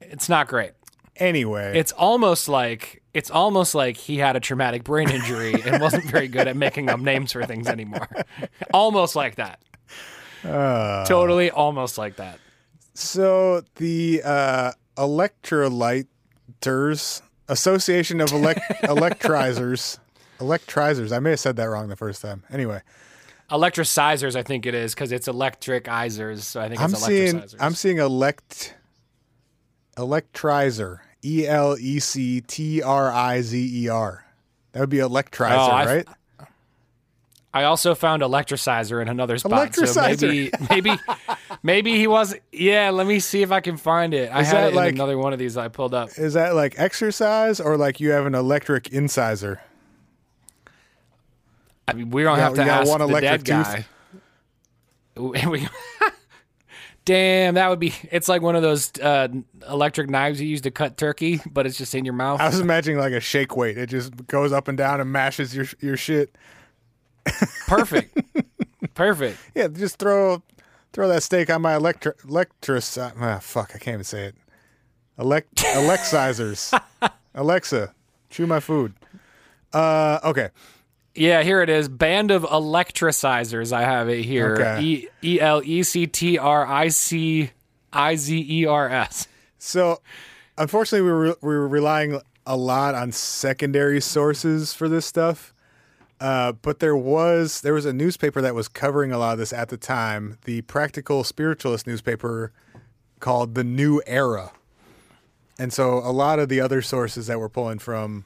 It's 0.00 0.28
not 0.28 0.48
great. 0.48 0.72
anyway, 1.16 1.78
It's 1.78 1.92
almost 1.92 2.48
like 2.48 3.02
it's 3.14 3.30
almost 3.30 3.74
like 3.74 3.96
he 3.96 4.18
had 4.18 4.36
a 4.36 4.40
traumatic 4.40 4.84
brain 4.84 5.08
injury 5.10 5.54
and 5.64 5.80
wasn't 5.80 6.04
very 6.04 6.28
good 6.28 6.46
at 6.46 6.56
making 6.56 6.90
up 6.90 7.00
names 7.00 7.32
for 7.32 7.44
things 7.46 7.66
anymore. 7.66 8.08
almost 8.74 9.16
like 9.16 9.36
that. 9.36 9.60
Uh. 10.44 11.04
totally 11.06 11.50
almost 11.50 11.96
like 11.98 12.16
that. 12.16 12.38
so 12.94 13.62
the 13.76 14.22
uh, 14.24 14.72
electrolyters 14.96 17.22
Association 17.48 18.20
of 18.20 18.32
elect- 18.32 18.60
Electrizers. 18.82 19.98
Electrizers. 20.38 21.14
I 21.14 21.18
may 21.18 21.30
have 21.30 21.40
said 21.40 21.56
that 21.56 21.64
wrong 21.64 21.88
the 21.88 21.96
first 21.96 22.20
time. 22.22 22.42
Anyway, 22.50 22.82
Electricizers, 23.50 24.34
I 24.36 24.42
think 24.42 24.66
it 24.66 24.74
is, 24.74 24.94
because 24.94 25.12
it's 25.12 25.28
electric 25.28 25.84
izers. 25.84 26.40
So 26.40 26.60
I 26.60 26.68
think 26.68 26.80
I'm 26.80 26.90
it's 26.90 27.04
seeing 27.04 27.34
electricizers. 27.36 27.56
I'm 27.60 27.74
seeing 27.74 27.98
elect 27.98 28.74
electrizer. 29.96 30.98
E 31.24 31.46
L 31.46 31.76
E 31.80 31.98
C 31.98 32.40
T 32.40 32.82
R 32.82 33.10
I 33.10 33.40
Z 33.40 33.84
E 33.84 33.88
R. 33.88 34.24
That 34.72 34.80
would 34.80 34.90
be 34.90 34.98
electrizer, 34.98 35.68
Oh, 35.68 35.70
right? 35.86 36.06
I 37.54 37.64
also 37.64 37.94
found 37.94 38.22
electricizer 38.22 39.00
in 39.00 39.08
another 39.08 39.38
spot. 39.38 39.74
So 39.74 40.02
maybe 40.02 40.50
maybe 40.68 40.92
maybe 41.62 41.96
he 41.96 42.06
was 42.06 42.34
yeah, 42.52 42.90
let 42.90 43.06
me 43.06 43.18
see 43.18 43.42
if 43.42 43.50
I 43.50 43.60
can 43.60 43.76
find 43.78 44.12
it. 44.12 44.30
I 44.30 44.40
Is 44.42 44.48
had 44.48 44.56
that 44.64 44.72
it 44.72 44.74
like- 44.74 44.92
another 44.94 45.16
one 45.16 45.32
of 45.32 45.38
these 45.38 45.56
I 45.56 45.68
pulled 45.68 45.94
up. 45.94 46.10
Is 46.18 46.34
that 46.34 46.54
like 46.54 46.74
exercise 46.78 47.58
or 47.60 47.76
like 47.78 47.98
you 47.98 48.10
have 48.10 48.26
an 48.26 48.34
electric 48.34 48.88
incisor? 48.90 49.60
I 51.88 51.92
mean, 51.92 52.10
we 52.10 52.22
don't 52.22 52.36
You 52.36 52.42
have 52.42 52.54
got- 52.54 52.64
to 52.64 52.70
ask 52.70 52.88
one 52.90 53.00
the 53.00 53.06
electric 53.06 53.44
dead 53.44 53.64
guy. 53.64 53.86
We- 55.16 55.68
Damn, 57.04 57.54
that 57.54 57.70
would 57.70 57.78
be. 57.78 57.94
It's 58.10 58.28
like 58.28 58.42
one 58.42 58.56
of 58.56 58.62
those 58.62 58.90
uh, 59.00 59.28
electric 59.68 60.10
knives 60.10 60.40
you 60.40 60.48
use 60.48 60.62
to 60.62 60.72
cut 60.72 60.96
turkey, 60.96 61.40
but 61.52 61.64
it's 61.64 61.78
just 61.78 61.94
in 61.94 62.04
your 62.04 62.14
mouth. 62.14 62.40
I 62.40 62.48
was 62.48 62.58
imagining 62.58 62.98
like 62.98 63.12
a 63.12 63.20
shake 63.20 63.56
weight. 63.56 63.78
It 63.78 63.88
just 63.88 64.26
goes 64.26 64.52
up 64.52 64.66
and 64.66 64.76
down 64.76 65.00
and 65.00 65.12
mashes 65.12 65.54
your 65.54 65.66
your 65.80 65.96
shit. 65.96 66.34
Perfect, 67.68 68.20
perfect. 68.94 69.38
Yeah, 69.54 69.68
just 69.68 69.98
throw 69.98 70.42
throw 70.92 71.08
that 71.08 71.22
steak 71.24 71.48
on 71.50 71.62
my 71.62 71.74
electri 71.74 72.12
electris. 72.24 72.98
Ah, 73.20 73.38
fuck, 73.40 73.72
I 73.74 73.78
can't 73.78 73.94
even 73.94 74.04
say 74.04 74.26
it. 74.26 74.34
Elect 75.18 75.54
Alexizers. 75.56 76.78
Alexa, 77.34 77.94
chew 78.30 78.46
my 78.46 78.60
food. 78.60 78.94
Uh, 79.72 80.18
okay. 80.24 80.50
Yeah, 81.16 81.42
here 81.42 81.62
it 81.62 81.70
is. 81.70 81.88
Band 81.88 82.30
of 82.30 82.42
electricizers. 82.42 83.72
I 83.72 83.82
have 83.82 84.08
it 84.08 84.24
here. 84.24 84.78
E 84.80 85.08
E 85.22 85.40
L 85.40 85.62
E 85.64 85.82
C 85.82 86.06
T 86.06 86.38
R 86.38 86.66
I 86.66 86.88
C 86.88 87.50
I 87.92 88.16
Z 88.16 88.46
E 88.48 88.66
R 88.66 88.88
S. 88.88 89.28
So, 89.58 90.00
unfortunately, 90.58 91.06
we 91.06 91.12
were 91.12 91.36
we 91.40 91.54
were 91.54 91.68
relying 91.68 92.20
a 92.46 92.56
lot 92.56 92.94
on 92.94 93.12
secondary 93.12 94.00
sources 94.00 94.72
for 94.72 94.88
this 94.88 95.06
stuff. 95.06 95.52
Uh, 96.20 96.52
but 96.52 96.78
there 96.78 96.96
was 96.96 97.60
there 97.60 97.74
was 97.74 97.84
a 97.84 97.92
newspaper 97.92 98.40
that 98.40 98.54
was 98.54 98.68
covering 98.68 99.12
a 99.12 99.18
lot 99.18 99.32
of 99.32 99.38
this 99.38 99.52
at 99.52 99.68
the 99.68 99.76
time, 99.76 100.38
the 100.44 100.62
Practical 100.62 101.24
Spiritualist 101.24 101.86
newspaper 101.86 102.52
called 103.20 103.54
The 103.54 103.64
New 103.64 104.02
Era. 104.06 104.52
And 105.58 105.72
so 105.72 105.98
a 105.98 106.12
lot 106.12 106.38
of 106.38 106.48
the 106.48 106.60
other 106.60 106.82
sources 106.82 107.26
that 107.26 107.40
we're 107.40 107.48
pulling 107.48 107.78
from 107.78 108.24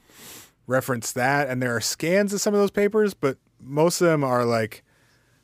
reference 0.71 1.13
that 1.13 1.49
and 1.49 1.61
there 1.61 1.75
are 1.75 1.81
scans 1.81 2.33
of 2.33 2.41
some 2.41 2.55
of 2.55 2.61
those 2.61 2.71
papers, 2.71 3.13
but 3.13 3.37
most 3.61 4.01
of 4.01 4.07
them 4.07 4.25
are 4.25 4.45
like 4.45 4.83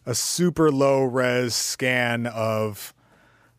a 0.06 0.14
super 0.14 0.70
low 0.70 1.02
res 1.02 1.54
scan 1.54 2.26
of 2.26 2.94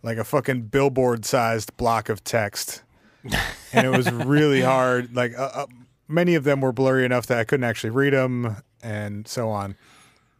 like 0.02 0.18
a 0.18 0.24
fucking 0.24 0.64
billboard 0.64 1.26
sized 1.26 1.76
block 1.78 2.10
of 2.10 2.24
text. 2.24 2.84
and 3.74 3.86
it 3.86 3.90
was 3.90 4.10
really 4.12 4.62
hard. 4.62 5.16
Like 5.16 5.38
uh, 5.38 5.52
uh, 5.54 5.66
many 6.08 6.36
of 6.36 6.46
them 6.46 6.62
were 6.62 6.72
blurry 6.72 7.06
enough 7.06 7.28
that 7.28 7.38
I 7.38 7.44
couldn't 7.44 7.66
actually 7.66 7.90
read 7.90 8.14
them 8.14 8.58
and 8.82 9.28
so 9.28 9.50
on. 9.50 9.76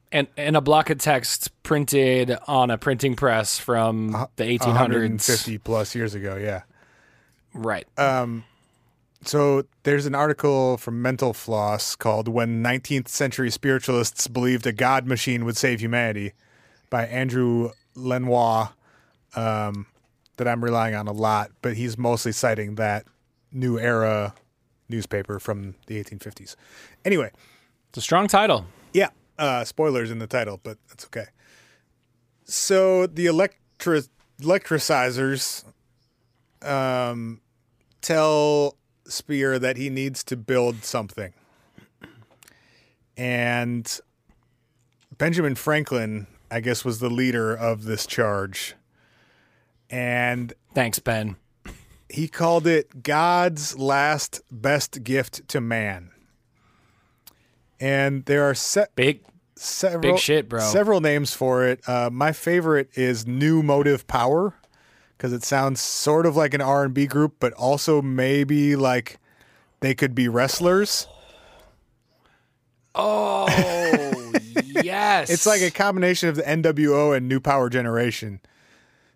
And 0.10 0.28
and 0.38 0.56
a 0.56 0.62
block 0.62 0.90
of 0.90 1.00
text 1.00 1.52
printed 1.64 2.38
on 2.48 2.72
a 2.72 2.78
printing 2.78 3.18
press 3.18 3.60
from 3.60 4.12
the 4.38 4.46
1800s. 4.46 4.68
150 4.68 5.58
plus 5.58 5.94
years 5.96 6.16
ago, 6.16 6.38
yeah. 6.38 6.62
Right. 7.54 7.86
So 9.24 9.64
there's 9.84 10.06
an 10.06 10.16
article 10.16 10.78
from 10.78 11.02
Mental 11.02 11.34
Floss 11.34 11.96
called 11.96 12.28
When 12.28 12.64
19th 12.64 13.08
Century 13.08 13.50
Spiritualists 13.50 14.28
Believed 14.28 14.66
a 14.68 14.72
God 14.72 15.06
Machine 15.06 15.44
Would 15.46 15.58
Save 15.58 15.82
Humanity 15.82 16.34
by 16.90 17.06
Andrew 17.08 17.72
Lenoir 17.96 18.74
um, 19.36 19.88
that 20.38 20.48
I'm 20.48 20.64
relying 20.64 20.96
on 20.96 21.08
a 21.08 21.12
lot, 21.12 21.52
but 21.62 21.76
he's 21.76 21.98
mostly 21.98 22.32
citing 22.32 22.76
that 22.76 23.06
new 23.52 23.78
era 23.80 24.34
newspaper 24.88 25.40
from 25.40 25.76
the 25.88 26.02
1850s. 26.02 26.56
Anyway, 27.04 27.32
it's 27.90 27.98
a 27.98 28.02
strong 28.02 28.28
title. 28.28 28.66
yeah, 28.94 29.10
uh, 29.38 29.64
spoilers 29.66 30.12
in 30.12 30.20
the 30.20 30.28
title, 30.28 30.60
but 30.64 30.78
that's 30.88 31.06
okay. 31.06 31.26
So 32.46 33.08
the 33.08 33.26
electri- 33.26 34.08
electricizers 34.42 35.66
um, 36.62 37.42
tell 38.02 38.78
Spear 39.08 39.60
that 39.60 39.78
he 39.78 39.90
needs 39.90 40.24
to 40.26 40.38
build 40.38 40.84
something. 40.84 41.34
And 43.16 44.00
Benjamin 45.18 45.56
Franklin, 45.56 46.28
I 46.52 46.60
guess, 46.60 46.86
was 46.86 47.00
the 47.00 47.10
leader 47.10 47.54
of 47.56 47.86
this 47.86 48.06
charge. 48.06 48.76
And 49.90 50.54
Thanks, 50.74 51.00
Ben. 51.00 51.38
he 52.10 52.28
called 52.28 52.68
it 52.68 53.04
God's 53.04 53.78
last 53.78 54.42
best 54.52 55.04
gift 55.04 55.48
to 55.50 55.62
man. 55.62 56.12
And 57.80 58.26
there 58.26 58.44
are 58.44 58.56
se- 58.56 58.88
Big 58.96 59.24
several 59.56 60.14
Big 60.14 60.20
shit, 60.20 60.50
bro. 60.50 60.60
Several 60.60 61.02
names 61.02 61.34
for 61.34 61.66
it. 61.66 61.88
Uh, 61.88 62.10
my 62.12 62.32
favorite 62.32 62.90
is 62.96 63.26
New 63.26 63.64
Motive 63.64 64.06
Power 64.08 64.54
because 65.18 65.34
it 65.34 65.44
sounds 65.44 65.82
sort 65.82 66.26
of 66.26 66.36
like 66.36 66.54
an 66.54 66.62
R 66.62 66.84
and 66.84 66.94
B 66.94 67.08
group, 67.08 67.36
but 67.40 67.54
also 67.54 68.02
maybe 68.02 68.76
like 68.76 69.20
they 69.80 69.96
could 69.96 70.14
be 70.14 70.28
wrestlers. 70.28 71.08
Oh, 72.94 73.48
yes. 74.84 75.30
It's 75.30 75.46
like 75.46 75.62
a 75.62 75.72
combination 75.72 76.30
of 76.30 76.36
the 76.36 76.44
NWO 76.44 77.16
and 77.16 77.28
New 77.28 77.40
Power 77.40 77.70
Generation. 77.70 78.40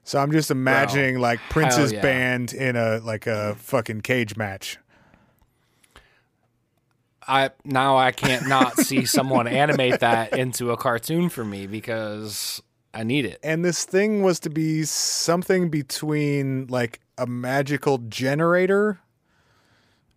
So 0.04 0.20
I'm 0.20 0.32
just 0.32 0.50
imagining 0.50 1.20
like 1.20 1.40
Prince's 1.50 1.92
yeah. 1.92 2.02
band 2.02 2.54
in 2.54 2.76
a 2.76 3.00
like 3.00 3.28
a 3.28 3.56
fucking 3.56 4.02
cage 4.02 4.36
match. 4.36 4.78
I 7.28 7.52
now 7.64 7.98
I 7.98 8.12
can't 8.12 8.48
not 8.48 8.78
see 8.78 9.06
someone 9.06 9.48
animate 9.48 10.00
that 10.00 10.36
into 10.36 10.72
a 10.72 10.78
cartoon 10.78 11.30
for 11.30 11.46
me 11.46 11.68
because 11.68 12.62
I 12.94 13.04
need 13.04 13.26
it. 13.26 13.40
And 13.42 13.64
this 13.64 13.86
thing 13.86 14.22
was 14.22 14.40
to 14.42 14.50
be 14.50 14.84
something 14.84 15.70
between 15.70 16.68
like 16.68 17.00
a 17.18 17.26
magical 17.26 18.00
generator 18.00 19.00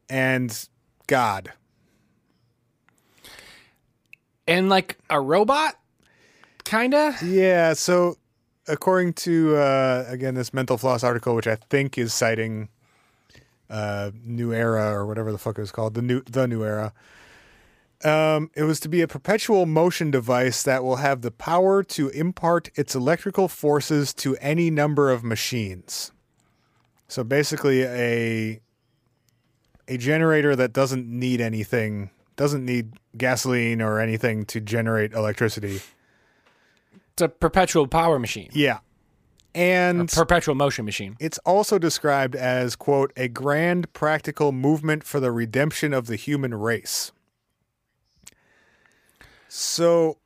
and 0.08 0.68
God. 1.06 1.52
And 4.46 4.68
like 4.68 4.98
a 5.08 5.20
robot, 5.20 5.78
kinda. 6.64 7.16
Yeah, 7.24 7.72
so 7.74 8.16
according 8.66 9.12
to 9.14 9.56
uh, 9.56 10.04
again 10.08 10.34
this 10.34 10.52
mental 10.52 10.76
floss 10.76 11.02
article, 11.02 11.34
which 11.34 11.46
I 11.46 11.56
think 11.56 11.96
is 11.96 12.12
citing 12.12 12.68
uh, 13.70 14.10
New 14.22 14.52
Era 14.52 14.92
or 14.92 15.06
whatever 15.06 15.32
the 15.32 15.38
fuck 15.38 15.58
it 15.58 15.62
was 15.62 15.72
called, 15.72 15.94
the 15.94 16.02
new 16.02 16.22
the 16.22 16.46
New 16.46 16.64
Era. 16.64 16.92
Um, 18.04 18.50
it 18.54 18.64
was 18.64 18.80
to 18.80 18.88
be 18.88 19.00
a 19.00 19.08
perpetual 19.08 19.64
motion 19.64 20.10
device 20.10 20.62
that 20.64 20.84
will 20.84 20.96
have 20.96 21.22
the 21.22 21.30
power 21.30 21.82
to 21.84 22.10
impart 22.10 22.70
its 22.74 22.94
electrical 22.94 23.48
forces 23.48 24.12
to 24.14 24.36
any 24.36 24.70
number 24.70 25.10
of 25.10 25.24
machines. 25.24 26.12
So 27.08 27.24
basically, 27.24 27.82
a 27.84 28.60
a 29.88 29.96
generator 29.96 30.54
that 30.56 30.72
doesn't 30.72 31.06
need 31.06 31.40
anything, 31.40 32.10
doesn't 32.36 32.64
need 32.64 32.92
gasoline 33.16 33.80
or 33.82 34.00
anything 34.00 34.44
to 34.46 34.60
generate 34.60 35.12
electricity. 35.12 35.80
It's 37.12 37.22
a 37.22 37.28
perpetual 37.28 37.86
power 37.86 38.18
machine, 38.18 38.50
Yeah. 38.52 38.78
And 39.54 40.10
perpetual 40.10 40.56
motion 40.56 40.84
machine. 40.84 41.16
it's 41.20 41.38
also 41.38 41.78
described 41.78 42.34
as, 42.34 42.74
quote, 42.74 43.12
a 43.16 43.28
grand 43.28 43.92
practical 43.92 44.50
movement 44.50 45.04
for 45.04 45.20
the 45.20 45.30
redemption 45.30 45.94
of 45.94 46.06
the 46.08 46.16
human 46.16 46.54
race. 46.54 47.12
So 49.56 50.18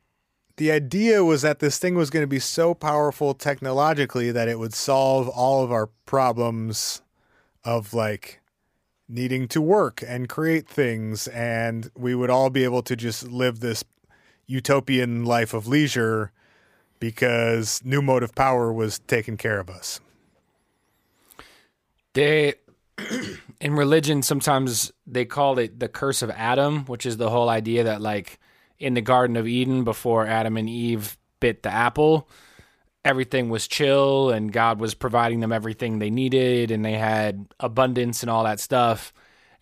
the 0.57 0.73
idea 0.73 1.23
was 1.23 1.43
that 1.43 1.59
this 1.59 1.77
thing 1.79 1.95
was 1.95 2.09
going 2.09 2.23
to 2.23 2.27
be 2.27 2.39
so 2.39 2.73
powerful 2.73 3.35
technologically 3.35 4.31
that 4.31 4.49
it 4.49 4.59
would 4.59 4.73
solve 4.73 5.29
all 5.29 5.63
of 5.63 5.71
our 5.71 5.89
problems 6.07 7.03
of 7.63 7.93
like 7.93 8.41
needing 9.07 9.47
to 9.49 9.61
work 9.61 10.03
and 10.07 10.31
create 10.31 10.67
things 10.67 11.29
and 11.29 11.91
we 11.95 12.15
would 12.15 12.31
all 12.31 12.49
be 12.49 12.65
able 12.65 12.81
to 12.81 12.97
just 12.97 13.29
live 13.29 13.61
this 13.61 13.85
utopian 14.47 15.27
life 15.27 15.53
of 15.53 15.69
leisure 15.69 16.33
because 16.99 17.83
new 17.85 18.01
motive 18.01 18.35
power 18.35 18.73
was 18.73 18.99
taking 19.01 19.37
care 19.37 19.61
of 19.61 19.69
us. 19.69 20.01
They 22.15 22.55
in 23.61 23.75
religion 23.75 24.23
sometimes 24.23 24.91
they 25.07 25.27
call 25.27 25.59
it 25.59 25.81
the 25.81 25.89
curse 25.89 26.23
of 26.23 26.31
Adam, 26.31 26.87
which 26.87 27.05
is 27.05 27.19
the 27.19 27.29
whole 27.29 27.51
idea 27.51 27.85
that 27.85 28.01
like 28.01 28.39
in 28.79 28.95
the 28.95 29.01
Garden 29.01 29.37
of 29.37 29.47
Eden 29.47 29.85
before 29.85 30.27
Adam 30.27 30.57
and 30.57 30.69
Eve 30.69 31.17
bit 31.41 31.63
the 31.63 31.73
apple, 31.73 32.29
everything 33.05 33.49
was 33.49 33.69
chill 33.69 34.31
and 34.31 34.53
God 34.53 34.81
was 34.81 34.95
providing 34.95 35.41
them 35.41 35.53
everything 35.53 35.99
they 35.99 36.11
needed 36.11 36.71
and 36.71 36.85
they 36.85 36.93
had 36.93 37.47
abundance 37.61 38.23
and 38.23 38.31
all 38.31 38.45
that 38.45 38.61
stuff. 38.61 39.13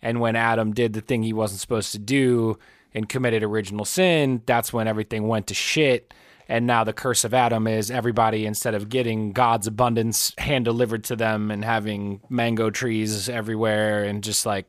And 0.01 0.19
when 0.19 0.35
Adam 0.35 0.73
did 0.73 0.93
the 0.93 1.01
thing 1.01 1.23
he 1.23 1.33
wasn't 1.33 1.61
supposed 1.61 1.91
to 1.93 1.99
do 1.99 2.59
and 2.93 3.09
committed 3.09 3.43
original 3.43 3.85
sin, 3.85 4.41
that's 4.45 4.71
when 4.73 4.87
everything 4.87 5.27
went 5.27 5.47
to 5.47 5.53
shit. 5.53 6.13
And 6.49 6.65
now 6.65 6.83
the 6.83 6.93
curse 6.93 7.23
of 7.23 7.33
Adam 7.33 7.67
is 7.67 7.91
everybody, 7.91 8.45
instead 8.45 8.73
of 8.73 8.89
getting 8.89 9.33
God's 9.33 9.67
abundance 9.67 10.33
hand 10.37 10.65
delivered 10.65 11.03
to 11.05 11.15
them 11.15 11.51
and 11.51 11.63
having 11.63 12.21
mango 12.29 12.69
trees 12.69 13.27
everywhere 13.27 14.05
and 14.05 14.23
just 14.23 14.45
like 14.45 14.65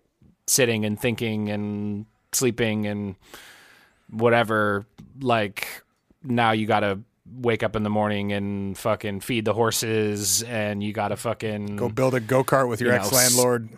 sitting 0.46 0.84
and 0.84 0.98
thinking 0.98 1.50
and 1.50 2.06
sleeping 2.32 2.86
and 2.86 3.14
whatever, 4.10 4.86
like 5.20 5.82
now 6.22 6.52
you 6.52 6.66
got 6.66 6.80
to 6.80 7.00
wake 7.30 7.62
up 7.62 7.76
in 7.76 7.82
the 7.82 7.90
morning 7.90 8.32
and 8.32 8.76
fucking 8.76 9.20
feed 9.20 9.44
the 9.44 9.52
horses 9.52 10.42
and 10.44 10.82
you 10.82 10.92
got 10.92 11.08
to 11.08 11.16
fucking 11.16 11.76
Go 11.76 11.88
build 11.88 12.14
a 12.14 12.20
go 12.20 12.42
kart 12.42 12.68
with 12.68 12.80
your 12.80 12.92
You 12.92 12.98
know, 12.98 13.04
ex 13.04 13.12
landlord. 13.12 13.68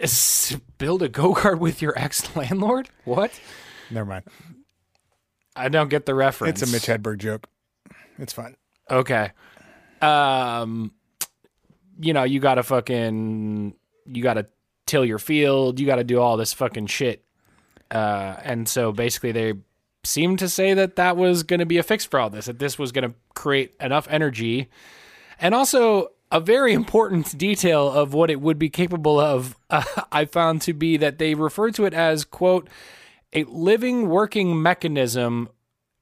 s- 0.00 0.56
build 0.78 1.02
a 1.02 1.08
go 1.08 1.34
kart 1.34 1.58
with 1.58 1.82
your 1.82 1.98
ex 1.98 2.34
landlord? 2.36 2.88
What? 3.04 3.38
Never 3.90 4.08
mind. 4.08 4.24
I 5.56 5.68
don't 5.68 5.88
get 5.90 6.06
the 6.06 6.14
reference. 6.14 6.62
It's 6.62 6.70
a 6.70 6.72
Mitch 6.72 6.86
Hedberg 6.86 7.18
joke. 7.18 7.46
It's 8.18 8.32
fine. 8.32 8.56
Okay. 8.90 9.30
Um, 10.00 10.92
you 12.00 12.12
know, 12.14 12.22
you 12.24 12.40
gotta 12.40 12.62
fucking, 12.62 13.74
you 14.06 14.22
gotta 14.22 14.46
till 14.86 15.04
your 15.04 15.18
field. 15.18 15.78
You 15.78 15.86
gotta 15.86 16.04
do 16.04 16.20
all 16.20 16.36
this 16.36 16.52
fucking 16.54 16.86
shit. 16.86 17.24
Uh, 17.90 18.36
and 18.42 18.68
so 18.68 18.92
basically, 18.92 19.32
they 19.32 19.54
seemed 20.04 20.38
to 20.38 20.48
say 20.48 20.74
that 20.74 20.96
that 20.96 21.16
was 21.16 21.42
going 21.42 21.60
to 21.60 21.66
be 21.66 21.78
a 21.78 21.82
fix 21.82 22.04
for 22.04 22.20
all 22.20 22.30
this. 22.30 22.46
That 22.46 22.58
this 22.58 22.78
was 22.78 22.92
going 22.92 23.08
to 23.08 23.14
create 23.34 23.74
enough 23.80 24.06
energy, 24.10 24.68
and 25.40 25.54
also 25.54 26.10
a 26.30 26.40
very 26.40 26.72
important 26.80 27.36
detail 27.36 27.90
of 27.90 28.14
what 28.14 28.30
it 28.30 28.40
would 28.40 28.58
be 28.58 28.70
capable 28.70 29.18
of. 29.18 29.56
Uh, 29.68 29.82
I 30.12 30.24
found 30.24 30.62
to 30.62 30.72
be 30.72 30.96
that 30.96 31.18
they 31.18 31.34
refer 31.34 31.70
to 31.72 31.84
it 31.84 31.94
as 31.94 32.24
quote 32.24 32.68
a 33.32 33.44
living 33.44 34.08
working 34.08 34.60
mechanism 34.60 35.48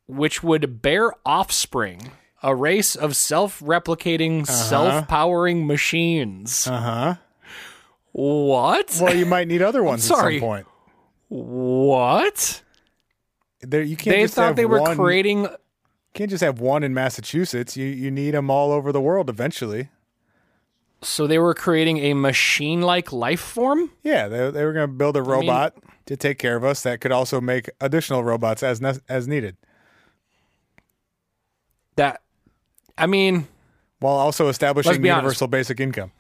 which 0.07 0.43
would 0.43 0.81
bear 0.81 1.13
offspring 1.27 2.11
a 2.43 2.55
race 2.55 2.95
of 2.95 3.15
self-replicating, 3.17 4.47
self-powering 4.47 5.67
machines. 5.67 6.67
Uh 6.67 6.81
huh. 6.81 7.15
What? 8.13 8.99
Well, 9.01 9.15
you 9.15 9.27
might 9.27 9.49
need 9.49 9.61
other 9.61 9.83
ones 9.83 10.11
at 10.11 10.17
some 10.17 10.41
point. 10.41 10.67
What? 11.29 12.63
There, 13.61 13.83
you 13.83 13.97
can't 13.97 14.17
They 14.17 14.23
just 14.23 14.35
thought 14.35 14.57
they 14.57 14.67
were 14.67 14.81
one, 14.81 14.97
creating 14.97 15.49
Can't 16.15 16.31
just 16.31 16.43
have 16.43 16.61
one 16.61 16.83
in 16.83 16.95
Massachusetts. 16.95 17.77
You 17.77 17.87
you 17.87 18.11
need 18.11 18.33
them 18.33 18.51
all 18.51 18.73
over 18.73 18.93
the 18.93 19.01
world 19.01 19.29
eventually. 19.29 19.89
so 21.03 21.27
they 21.27 21.39
were 21.39 21.55
creating 21.55 21.99
a 21.99 22.15
machine-like 22.15 23.13
life 23.13 23.41
form? 23.41 23.91
Yeah, 24.03 24.27
they, 24.29 24.51
they 24.51 24.65
were 24.65 24.73
going 24.73 24.89
to 24.89 24.93
build 24.95 25.17
a 25.17 25.23
robot 25.23 25.77
to 26.07 26.17
take 26.17 26.39
care 26.39 26.57
of 26.57 26.65
us 26.65 26.83
that 26.83 27.01
could 27.01 27.13
also 27.13 27.41
make 27.41 27.69
additional 27.81 28.25
robots 28.25 28.63
as 28.63 28.81
ne- 28.81 28.99
as 29.09 29.29
needed, 29.29 29.57
That 31.97 32.23
I 32.97 33.07
mean, 33.07 33.47
while 34.01 34.15
also 34.17 34.49
establishing 34.49 35.03
be 35.03 35.11
honest. 35.11 35.23
universal 35.23 35.47
basic 35.49 35.81
income. 35.81 36.13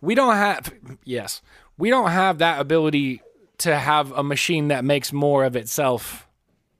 we 0.00 0.14
don't 0.14 0.36
have 0.36 0.72
yes 1.04 1.42
we 1.78 1.90
don't 1.90 2.10
have 2.10 2.38
that 2.38 2.60
ability 2.60 3.22
to 3.58 3.76
have 3.76 4.12
a 4.12 4.22
machine 4.22 4.68
that 4.68 4.84
makes 4.84 5.12
more 5.12 5.44
of 5.44 5.56
itself 5.56 6.26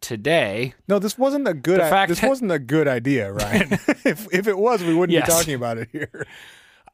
today 0.00 0.74
No, 0.88 0.98
this 0.98 1.16
wasn't 1.18 1.48
a 1.48 1.54
good. 1.54 1.80
The 1.80 1.84
I- 1.94 2.06
this 2.06 2.20
that- 2.20 2.28
wasn't 2.28 2.52
a 2.52 2.58
good 2.58 2.86
idea, 2.86 3.32
Ryan. 3.32 3.72
if 4.04 4.32
if 4.32 4.46
it 4.46 4.58
was, 4.58 4.82
we 4.84 4.94
wouldn't 4.94 5.14
Yes. 5.14 5.26
be 5.26 5.32
talking 5.32 5.54
about 5.54 5.78
it 5.78 5.88
here. 5.90 6.26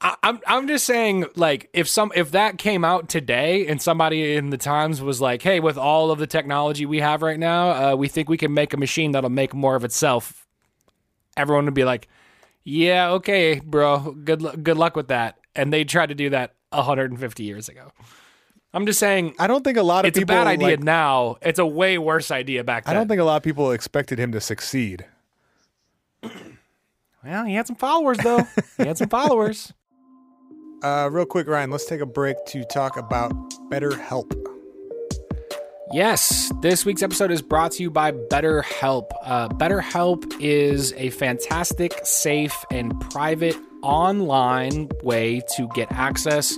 I, 0.00 0.16
I'm, 0.22 0.40
I'm 0.48 0.66
just 0.68 0.84
saying 0.86 1.26
like 1.36 1.68
if 1.72 1.88
some 1.88 2.11
if 2.14 2.30
that 2.32 2.59
came 2.59 2.84
out 2.84 3.09
today 3.09 3.66
and 3.68 3.80
somebody 3.82 4.34
in 4.36 4.50
the 4.50 4.57
times 4.59 5.00
was 5.00 5.20
like 5.20 5.42
hey 5.42 5.61
with 5.61 5.76
all 5.78 6.11
of 6.11 6.18
the 6.18 6.26
technology 6.26 6.86
we 6.86 6.98
have 6.98 7.22
right 7.22 7.38
now 7.38 7.92
uh, 7.92 7.94
we 7.96 8.09
think 8.09 8.28
we 8.28 8.36
can 8.36 8.53
make 8.53 8.72
a 8.72 8.76
machine 8.76 9.12
that'll 9.12 9.30
make 9.30 9.55
more 9.55 9.76
of 9.76 9.84
itself 9.84 10.44
everyone 11.36 11.66
would 11.66 11.74
be 11.74 11.84
like 11.84 12.09
yeah 12.64 13.11
okay 13.11 13.61
bro 13.61 14.11
good 14.24 14.42
good 14.64 14.76
luck 14.76 14.96
with 14.96 15.07
that 15.09 15.38
and 15.55 15.72
they 15.72 15.84
tried 15.84 16.07
to 16.09 16.16
do 16.16 16.30
that 16.30 16.55
150 16.72 17.42
years 17.44 17.68
ago 17.68 17.92
i'm 18.74 18.86
just 18.86 18.98
saying 18.98 19.34
I 19.38 19.46
don't 19.46 19.62
think 19.62 19.76
a 19.78 19.82
lot 19.82 20.04
of 20.06 20.14
people. 20.14 20.22
it's 20.22 20.30
a 20.30 20.34
bad 20.34 20.46
idea 20.46 20.68
like- 20.68 20.80
now 20.82 21.36
it's 21.42 21.58
a 21.58 21.66
way 21.66 21.98
worse 21.98 22.30
idea 22.30 22.64
back 22.64 22.84
then 22.86 22.94
I 22.96 22.98
don't 22.98 23.08
think 23.08 23.20
a 23.20 23.24
lot 23.24 23.36
of 23.36 23.42
people 23.42 23.70
expected 23.72 24.18
him 24.18 24.32
to 24.32 24.40
succeed. 24.40 25.04
Well, 27.24 27.44
he 27.44 27.54
had 27.54 27.68
some 27.68 27.76
followers 27.76 28.18
though. 28.18 28.44
he 28.78 28.84
had 28.84 28.98
some 28.98 29.08
followers. 29.08 29.72
Uh, 30.82 31.08
real 31.12 31.24
quick, 31.24 31.46
Ryan, 31.46 31.70
let's 31.70 31.84
take 31.84 32.00
a 32.00 32.06
break 32.06 32.36
to 32.46 32.64
talk 32.64 32.96
about 32.96 33.30
BetterHelp. 33.70 34.32
Yes, 35.92 36.50
this 36.60 36.84
week's 36.84 37.04
episode 37.04 37.30
is 37.30 37.40
brought 37.40 37.70
to 37.72 37.84
you 37.84 37.88
by 37.90 38.10
BetterHelp. 38.10 39.10
Uh, 39.22 39.48
BetterHelp 39.50 40.24
is 40.40 40.92
a 40.94 41.10
fantastic, 41.10 41.92
safe, 42.02 42.64
and 42.72 42.98
private 43.12 43.54
online 43.83 44.89
way 45.03 45.43
to 45.57 45.68
get 45.74 45.91
access 45.93 46.57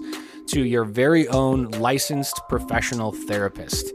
to 0.49 0.65
your 0.65 0.85
very 0.85 1.27
own 1.29 1.71
licensed 1.73 2.41
professional 2.49 3.13
therapist. 3.13 3.93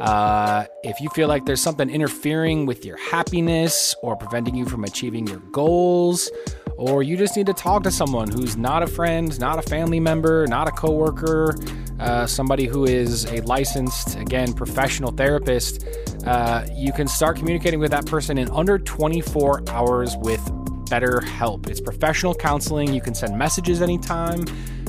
Uh, 0.00 0.64
if 0.84 1.00
you 1.00 1.08
feel 1.10 1.26
like 1.26 1.44
there's 1.44 1.60
something 1.60 1.90
interfering 1.90 2.66
with 2.66 2.84
your 2.84 2.96
happiness 2.96 3.94
or 4.02 4.16
preventing 4.16 4.54
you 4.54 4.64
from 4.64 4.84
achieving 4.84 5.26
your 5.26 5.40
goals, 5.50 6.30
or 6.76 7.02
you 7.02 7.16
just 7.16 7.36
need 7.36 7.46
to 7.46 7.52
talk 7.52 7.82
to 7.82 7.90
someone 7.90 8.30
who's 8.30 8.56
not 8.56 8.84
a 8.84 8.86
friend, 8.86 9.38
not 9.40 9.58
a 9.58 9.62
family 9.62 9.98
member, 9.98 10.46
not 10.46 10.68
a 10.68 10.70
coworker, 10.70 11.52
uh, 11.98 12.26
somebody 12.26 12.66
who 12.66 12.84
is 12.84 13.24
a 13.32 13.40
licensed, 13.42 14.16
again, 14.16 14.52
professional 14.52 15.10
therapist, 15.10 15.84
uh, 16.24 16.64
you 16.72 16.92
can 16.92 17.08
start 17.08 17.36
communicating 17.36 17.80
with 17.80 17.90
that 17.90 18.06
person 18.06 18.38
in 18.38 18.48
under 18.50 18.78
24 18.78 19.68
hours 19.68 20.16
with 20.18 20.40
BetterHelp. 20.88 21.68
It's 21.68 21.80
professional 21.80 22.34
counseling. 22.34 22.92
You 22.92 23.00
can 23.00 23.14
send 23.14 23.36
messages 23.36 23.82
anytime. 23.82 24.44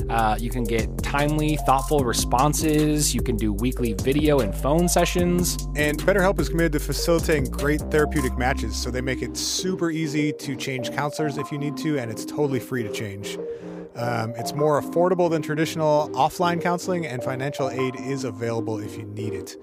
Uh, 0.08 0.36
you 0.40 0.50
can 0.50 0.64
get 0.64 0.98
timely, 1.04 1.56
thoughtful 1.66 2.00
responses. 2.00 3.14
You 3.14 3.22
can 3.22 3.36
do 3.36 3.52
weekly 3.52 3.92
video 3.92 4.40
and 4.40 4.52
phone 4.52 4.88
sessions. 4.88 5.68
And 5.76 5.98
BetterHelp 6.00 6.40
is 6.40 6.48
committed 6.48 6.72
to 6.72 6.80
facilitating 6.80 7.44
great 7.50 7.80
therapeutic 7.92 8.36
matches, 8.36 8.74
so 8.74 8.90
they 8.90 9.00
make 9.00 9.22
it 9.22 9.36
super 9.36 9.90
easy 9.90 10.32
to 10.32 10.56
change 10.56 10.90
counselors 10.90 11.38
if 11.38 11.52
you 11.52 11.58
need 11.58 11.76
to, 11.78 11.98
and 11.98 12.10
it's 12.10 12.24
totally 12.24 12.58
free 12.58 12.82
to 12.82 12.92
change. 12.92 13.38
Um, 13.96 14.34
it's 14.36 14.52
more 14.52 14.80
affordable 14.80 15.28
than 15.30 15.42
traditional 15.42 16.08
offline 16.10 16.60
counseling, 16.60 17.06
and 17.06 17.22
financial 17.22 17.70
aid 17.70 17.96
is 17.96 18.24
available 18.24 18.78
if 18.78 18.96
you 18.96 19.04
need 19.04 19.34
it. 19.34 19.56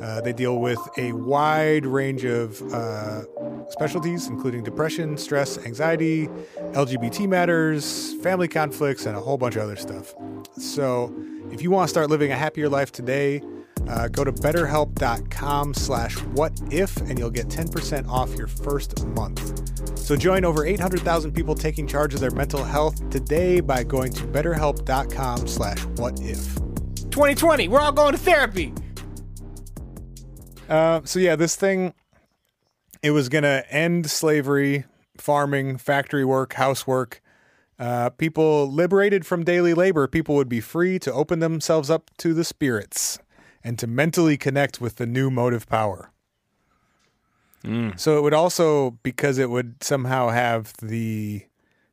Uh, 0.00 0.20
they 0.20 0.32
deal 0.32 0.58
with 0.58 0.78
a 0.96 1.12
wide 1.12 1.84
range 1.84 2.24
of 2.24 2.62
uh, 2.72 3.22
specialties, 3.70 4.28
including 4.28 4.62
depression, 4.62 5.16
stress, 5.16 5.58
anxiety, 5.66 6.28
LGBT 6.72 7.28
matters, 7.28 8.14
family 8.22 8.48
conflicts, 8.48 9.06
and 9.06 9.16
a 9.16 9.20
whole 9.20 9.36
bunch 9.36 9.56
of 9.56 9.62
other 9.62 9.76
stuff. 9.76 10.14
So, 10.56 11.14
if 11.50 11.62
you 11.62 11.70
want 11.70 11.88
to 11.88 11.90
start 11.90 12.10
living 12.10 12.30
a 12.32 12.36
happier 12.36 12.68
life 12.68 12.92
today, 12.92 13.42
uh, 13.88 14.08
go 14.08 14.22
to 14.22 14.32
betterhelp.com 14.32 15.74
slash 15.74 16.16
what 16.18 16.52
if 16.70 16.96
and 16.98 17.18
you'll 17.18 17.30
get 17.30 17.48
10% 17.48 18.06
off 18.08 18.34
your 18.34 18.46
first 18.46 19.04
month. 19.06 19.98
So 19.98 20.14
join 20.16 20.44
over 20.44 20.64
800,000 20.64 21.32
people 21.32 21.54
taking 21.54 21.86
charge 21.86 22.14
of 22.14 22.20
their 22.20 22.30
mental 22.30 22.64
health 22.64 23.08
today 23.10 23.60
by 23.60 23.82
going 23.84 24.12
to 24.12 24.24
betterhelp.com 24.24 25.46
slash 25.46 25.84
what 25.96 26.20
if. 26.20 26.54
2020, 27.10 27.68
we're 27.68 27.80
all 27.80 27.92
going 27.92 28.12
to 28.12 28.18
therapy. 28.18 28.74
Uh, 30.68 31.00
so 31.04 31.18
yeah, 31.18 31.36
this 31.36 31.56
thing, 31.56 31.94
it 33.02 33.12
was 33.12 33.28
going 33.28 33.44
to 33.44 33.64
end 33.70 34.10
slavery, 34.10 34.84
farming, 35.16 35.78
factory 35.78 36.24
work, 36.24 36.54
housework. 36.54 37.22
Uh, 37.78 38.10
people 38.10 38.70
liberated 38.70 39.24
from 39.24 39.44
daily 39.44 39.72
labor, 39.72 40.06
people 40.08 40.34
would 40.34 40.48
be 40.48 40.60
free 40.60 40.98
to 40.98 41.12
open 41.12 41.38
themselves 41.38 41.88
up 41.88 42.10
to 42.18 42.34
the 42.34 42.44
spirits 42.44 43.18
and 43.68 43.78
to 43.78 43.86
mentally 43.86 44.38
connect 44.38 44.80
with 44.80 44.96
the 44.96 45.04
new 45.04 45.30
motive 45.30 45.68
power. 45.68 46.10
So 47.96 48.16
it 48.16 48.22
would 48.22 48.32
also, 48.32 48.92
because 49.02 49.36
it 49.36 49.50
would 49.50 49.84
somehow 49.84 50.30
have 50.30 50.72
the 50.80 51.42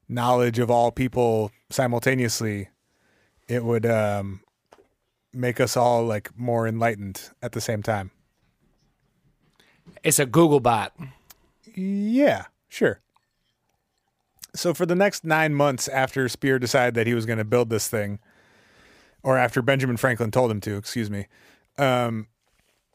knowledge 0.08 0.58
of 0.58 0.72
all 0.72 0.90
people 0.90 1.52
simultaneously, 1.70 2.70
it 3.50 3.66
would 3.66 3.86
um, 3.86 4.40
make 5.34 5.60
us 5.60 5.76
all 5.76 6.06
like 6.06 6.30
more 6.38 6.66
enlightened 6.66 7.30
at 7.42 7.52
the 7.52 7.60
same 7.60 7.84
time. 7.84 8.12
It's 10.02 10.18
a 10.18 10.26
Google 10.26 10.62
bot. 10.62 10.94
Yeah, 11.76 12.46
sure. 12.70 13.02
So 14.54 14.74
for 14.74 14.86
the 14.86 14.96
next 14.96 15.26
nine 15.26 15.54
months 15.54 15.90
after 15.90 16.30
Spear 16.30 16.58
decided 16.58 16.94
that 16.94 17.06
he 17.06 17.14
was 17.14 17.26
going 17.26 17.40
to 17.40 17.44
build 17.44 17.70
this 17.70 17.90
thing, 17.90 18.20
or 19.24 19.38
after 19.38 19.62
Benjamin 19.62 19.98
Franklin 19.98 20.32
told 20.32 20.52
him 20.52 20.62
to, 20.62 20.78
excuse 20.78 21.10
me, 21.10 21.28
um, 21.78 22.28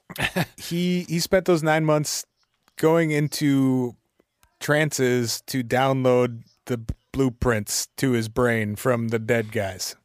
he 0.56 1.04
he 1.04 1.18
spent 1.18 1.44
those 1.44 1.62
nine 1.62 1.84
months 1.84 2.24
going 2.76 3.10
into 3.10 3.94
trances 4.58 5.42
to 5.46 5.62
download 5.62 6.42
the 6.66 6.80
blueprints 7.12 7.88
to 7.96 8.12
his 8.12 8.28
brain 8.28 8.76
from 8.76 9.08
the 9.08 9.18
dead 9.18 9.52
guys. 9.52 9.96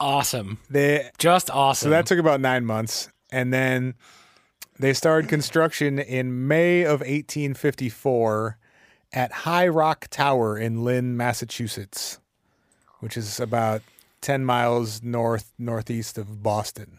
Awesome. 0.00 0.58
They 0.70 1.10
Just 1.18 1.50
awesome. 1.50 1.86
So 1.86 1.90
that 1.90 2.06
took 2.06 2.18
about 2.18 2.40
nine 2.40 2.64
months. 2.64 3.10
And 3.30 3.52
then 3.52 3.94
they 4.78 4.92
started 4.92 5.28
construction 5.28 5.98
in 5.98 6.46
May 6.46 6.82
of 6.82 7.00
1854 7.00 8.58
at 9.12 9.32
High 9.32 9.68
Rock 9.68 10.06
Tower 10.08 10.56
in 10.56 10.84
Lynn, 10.84 11.16
Massachusetts, 11.16 12.20
which 13.00 13.16
is 13.16 13.40
about 13.40 13.82
10 14.20 14.44
miles 14.44 15.02
north 15.02 15.52
northeast 15.58 16.18
of 16.18 16.42
Boston. 16.42 16.98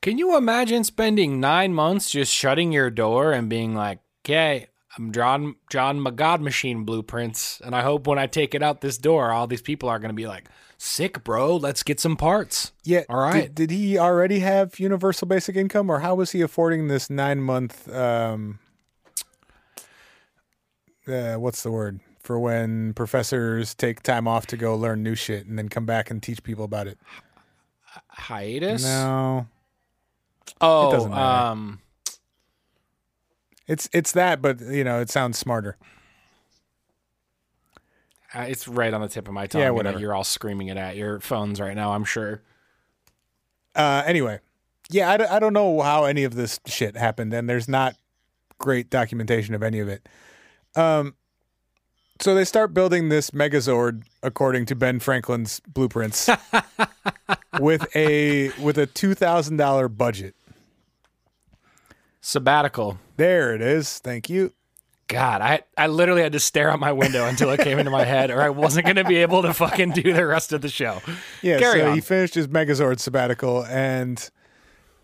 Can 0.00 0.16
you 0.16 0.36
imagine 0.36 0.82
spending 0.84 1.40
nine 1.40 1.74
months 1.74 2.10
just 2.10 2.32
shutting 2.32 2.72
your 2.72 2.90
door 2.90 3.32
and 3.32 3.50
being 3.50 3.74
like, 3.74 3.98
okay, 4.24 4.68
I'm 4.96 5.12
drawing 5.12 5.56
John 5.70 6.00
my 6.00 6.10
God 6.10 6.40
machine 6.40 6.84
blueprints, 6.84 7.60
and 7.60 7.74
I 7.76 7.82
hope 7.82 8.06
when 8.06 8.18
I 8.18 8.26
take 8.26 8.54
it 8.54 8.62
out 8.62 8.80
this 8.80 8.96
door, 8.96 9.30
all 9.30 9.46
these 9.46 9.62
people 9.62 9.88
are 9.88 9.98
going 9.98 10.08
to 10.08 10.14
be 10.14 10.26
like, 10.26 10.48
sick, 10.78 11.22
bro, 11.22 11.54
let's 11.56 11.82
get 11.82 12.00
some 12.00 12.16
parts. 12.16 12.72
Yeah. 12.82 13.02
All 13.10 13.20
right. 13.20 13.54
Did, 13.54 13.68
did 13.68 13.70
he 13.70 13.98
already 13.98 14.40
have 14.40 14.80
universal 14.80 15.28
basic 15.28 15.54
income, 15.54 15.90
or 15.90 16.00
how 16.00 16.14
was 16.14 16.32
he 16.32 16.40
affording 16.40 16.88
this 16.88 17.10
nine 17.10 17.40
month? 17.40 17.92
Um, 17.94 18.58
uh, 21.06 21.34
what's 21.34 21.62
the 21.62 21.70
word 21.70 22.00
for 22.30 22.38
when 22.38 22.94
professors 22.94 23.74
take 23.74 24.04
time 24.04 24.28
off 24.28 24.46
to 24.46 24.56
go 24.56 24.76
learn 24.76 25.02
new 25.02 25.16
shit 25.16 25.46
and 25.46 25.58
then 25.58 25.68
come 25.68 25.84
back 25.84 26.12
and 26.12 26.22
teach 26.22 26.40
people 26.44 26.64
about 26.64 26.86
it? 26.86 26.96
Hiatus? 28.08 28.84
No, 28.84 29.48
Oh, 30.60 30.92
doesn't 30.92 31.10
matter. 31.10 31.48
um, 31.48 31.80
it's 33.66 33.88
it's 33.92 34.12
that, 34.12 34.40
but 34.40 34.60
you 34.60 34.84
know, 34.84 35.00
it 35.00 35.10
sounds 35.10 35.38
smarter. 35.38 35.76
uh, 38.32 38.42
it's 38.42 38.68
right 38.68 38.94
on 38.94 39.00
the 39.00 39.08
tip 39.08 39.26
of 39.26 39.34
my 39.34 39.48
tongue. 39.48 39.62
Yeah, 39.62 39.70
whatever. 39.70 39.98
You're 39.98 40.14
all 40.14 40.22
screaming 40.22 40.68
it 40.68 40.76
at 40.76 40.94
your 40.94 41.18
phones 41.18 41.60
right 41.60 41.74
now, 41.74 41.94
I'm 41.94 42.04
sure. 42.04 42.42
Uh, 43.74 44.04
anyway, 44.06 44.38
yeah, 44.88 45.10
I, 45.10 45.16
d- 45.16 45.24
I 45.24 45.40
don't 45.40 45.52
know 45.52 45.80
how 45.80 46.04
any 46.04 46.22
of 46.22 46.36
this 46.36 46.60
shit 46.66 46.96
happened, 46.96 47.34
and 47.34 47.48
there's 47.50 47.66
not 47.66 47.96
great 48.58 48.88
documentation 48.88 49.52
of 49.56 49.64
any 49.64 49.80
of 49.80 49.88
it. 49.88 50.08
Um, 50.76 51.16
so 52.20 52.34
they 52.34 52.44
start 52.44 52.74
building 52.74 53.08
this 53.08 53.30
Megazord 53.30 54.02
according 54.22 54.66
to 54.66 54.74
Ben 54.74 55.00
Franklin's 55.00 55.60
blueprints 55.60 56.28
with 57.60 57.86
a 57.96 58.50
with 58.60 58.78
a 58.78 58.86
two 58.86 59.14
thousand 59.14 59.56
dollar 59.56 59.88
budget. 59.88 60.34
Sabbatical. 62.20 62.98
There 63.16 63.54
it 63.54 63.62
is. 63.62 63.98
Thank 63.98 64.28
you. 64.28 64.52
God, 65.08 65.40
I, 65.40 65.62
I 65.76 65.88
literally 65.88 66.22
had 66.22 66.32
to 66.32 66.40
stare 66.40 66.70
out 66.70 66.78
my 66.78 66.92
window 66.92 67.26
until 67.26 67.50
it 67.50 67.58
came 67.60 67.80
into 67.80 67.90
my 67.90 68.04
head, 68.04 68.30
or 68.30 68.40
I 68.40 68.50
wasn't 68.50 68.86
going 68.86 68.94
to 68.94 69.04
be 69.04 69.16
able 69.16 69.42
to 69.42 69.52
fucking 69.52 69.90
do 69.90 70.12
the 70.12 70.24
rest 70.24 70.52
of 70.52 70.60
the 70.60 70.68
show. 70.68 71.02
Yeah, 71.42 71.58
Carry 71.58 71.80
so 71.80 71.88
on. 71.88 71.94
he 71.94 72.00
finished 72.00 72.34
his 72.34 72.46
Megazord 72.46 73.00
sabbatical 73.00 73.64
and 73.64 74.30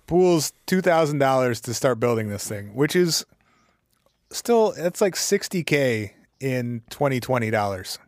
pools 0.06 0.52
two 0.66 0.80
thousand 0.80 1.18
dollars 1.18 1.60
to 1.62 1.74
start 1.74 1.98
building 1.98 2.28
this 2.28 2.46
thing, 2.46 2.72
which 2.74 2.94
is 2.94 3.26
still 4.30 4.74
it's 4.76 5.00
like 5.00 5.16
sixty 5.16 5.64
k 5.64 6.14
in 6.40 6.82
twenty 6.90 7.20
twenty 7.20 7.50
dollars. 7.50 7.98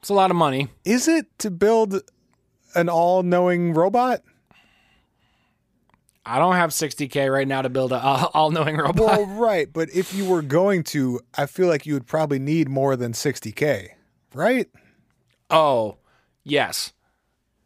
It's 0.00 0.08
a 0.08 0.14
lot 0.14 0.30
of 0.30 0.36
money. 0.36 0.68
Is 0.84 1.08
it 1.08 1.26
to 1.40 1.50
build 1.50 2.00
an 2.74 2.88
all 2.88 3.22
knowing 3.22 3.74
robot? 3.74 4.22
I 6.24 6.38
don't 6.38 6.54
have 6.54 6.70
60k 6.70 7.32
right 7.32 7.48
now 7.48 7.62
to 7.62 7.68
build 7.68 7.92
a 7.92 7.98
all 8.34 8.50
knowing 8.50 8.76
robot. 8.76 8.96
Well, 8.98 9.26
right, 9.26 9.70
but 9.72 9.88
if 9.90 10.14
you 10.14 10.24
were 10.26 10.42
going 10.42 10.84
to, 10.84 11.20
I 11.36 11.46
feel 11.46 11.66
like 11.66 11.86
you 11.86 11.94
would 11.94 12.06
probably 12.06 12.38
need 12.38 12.68
more 12.68 12.94
than 12.96 13.12
sixty 13.14 13.52
k, 13.52 13.94
right? 14.34 14.68
Oh, 15.50 15.96
yes, 16.44 16.92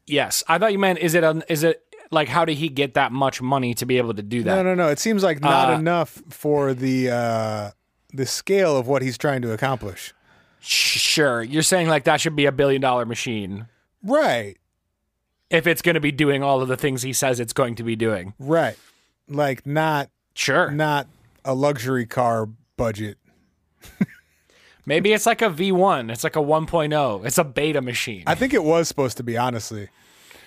yes. 0.07 0.43
I 0.49 0.59
thought 0.59 0.73
you 0.73 0.79
meant 0.79 1.01
is 1.01 1.15
it 1.15 1.23
a, 1.25 1.45
is 1.49 1.63
it 1.63 1.83
like 2.11 2.29
how 2.29 2.45
did 2.45 2.57
he 2.57 2.69
get 2.69 2.95
that 2.95 3.13
much 3.13 3.43
money 3.43 3.75
to 3.75 3.87
be 3.87 3.99
able 3.99 4.15
to 4.15 4.23
do 4.23 4.43
that? 4.45 4.57
No, 4.57 4.63
no, 4.63 4.75
no. 4.75 4.89
It 4.89 4.99
seems 4.99 5.23
like 5.23 5.41
not 5.41 5.71
Uh, 5.71 5.79
enough 5.79 6.23
for 6.31 6.73
the 6.75 7.11
uh, 7.11 7.71
the 8.15 8.27
scale 8.27 8.77
of 8.77 8.87
what 8.87 9.03
he's 9.03 9.19
trying 9.19 9.43
to 9.43 9.53
accomplish. 9.53 10.15
Sure, 10.61 11.43
you're 11.43 11.63
saying 11.63 11.89
like 11.89 12.05
that 12.05 12.21
should 12.21 12.37
be 12.37 12.47
a 12.47 12.53
billion 12.53 12.81
dollar 12.81 13.05
machine 13.05 13.67
Right. 14.03 14.57
if 15.51 15.67
it's 15.67 15.83
going 15.83 15.95
to 15.95 16.01
be 16.01 16.13
doing 16.13 16.43
all 16.43 16.63
of 16.63 16.69
the 16.69 16.77
things 16.77 17.03
he 17.03 17.13
says 17.13 17.41
it's 17.41 17.53
going 17.53 17.75
to 17.75 17.83
be 17.83 17.97
doing. 17.97 18.33
Right. 18.39 18.77
Like 19.29 19.67
not 19.67 20.11
Sure, 20.35 20.71
not 20.71 21.07
a 21.45 21.55
luxury 21.55 22.07
car 22.07 22.49
budget. 22.77 23.19
maybe 24.87 25.13
it's 25.13 25.27
like 25.27 25.43
a 25.43 25.47
V1. 25.51 26.11
It's 26.11 26.25
like 26.25 26.37
a 26.37 26.41
1.0. 26.41 27.25
It's 27.27 27.39
a 27.39 27.45
beta 27.45 27.81
machine. 27.81 28.25
I 28.27 28.35
think 28.35 28.53
it 28.55 28.65
was 28.65 28.89
supposed 28.89 29.17
to 29.19 29.23
be 29.23 29.37
honestly. 29.37 29.89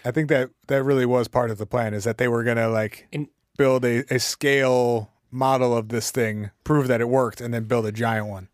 I 0.04 0.12
think 0.12 0.30
that 0.30 0.50
that 0.68 0.84
really 0.84 1.06
was 1.06 1.28
part 1.28 1.52
of 1.52 1.58
the 1.58 1.66
plan 1.66 1.94
is 1.94 2.04
that 2.06 2.18
they 2.18 2.28
were 2.28 2.44
going 2.44 2.58
to 2.58 2.68
like 2.70 3.08
In- 3.12 3.30
build 3.58 3.86
a, 3.86 4.04
a 4.14 4.20
scale 4.20 5.12
model 5.32 5.76
of 5.76 5.90
this 5.90 6.12
thing, 6.12 6.52
prove 6.64 6.88
that 6.88 7.02
it 7.02 7.10
worked 7.10 7.42
and 7.42 7.54
then 7.54 7.66
build 7.66 7.86
a 7.86 7.92
giant 7.92 8.28
one. 8.28 8.48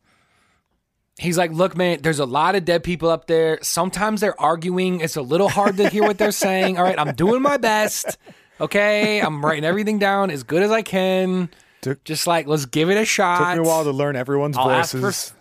He's 1.20 1.38
like, 1.38 1.52
look, 1.52 1.78
man, 1.78 2.00
there's 2.02 2.20
a 2.20 2.26
lot 2.26 2.56
of 2.56 2.66
dead 2.66 2.84
people 2.84 3.10
up 3.10 3.28
there. 3.28 3.60
Sometimes 3.62 4.20
they're 4.22 4.40
arguing. 4.42 5.00
It's 5.00 5.16
a 5.16 5.22
little 5.22 5.48
hard 5.50 5.78
to 5.78 5.88
hear 5.90 6.02
what 6.04 6.18
they're 6.18 6.32
saying. 6.32 6.78
All 6.78 6.84
right, 6.84 6.98
I'm 6.98 7.14
doing 7.14 7.42
my 7.42 7.58
best. 7.58 8.18
Okay, 8.60 9.20
I'm 9.22 9.44
writing 9.46 9.64
everything 9.64 10.00
down 10.00 10.32
as 10.32 10.44
good 10.44 10.64
as 10.64 10.72
I 10.72 10.82
can. 10.82 11.50
Took- 11.82 12.04
Just 12.04 12.26
like, 12.28 12.48
let's 12.48 12.66
give 12.66 12.90
it 12.90 12.98
a 12.98 13.06
shot. 13.06 13.38
Took 13.54 13.62
me 13.64 13.68
a 13.68 13.68
while 13.68 13.84
to 13.84 13.92
learn 13.92 14.16
everyone's 14.16 14.58
I'll 14.58 14.70
voices. 14.70 15.34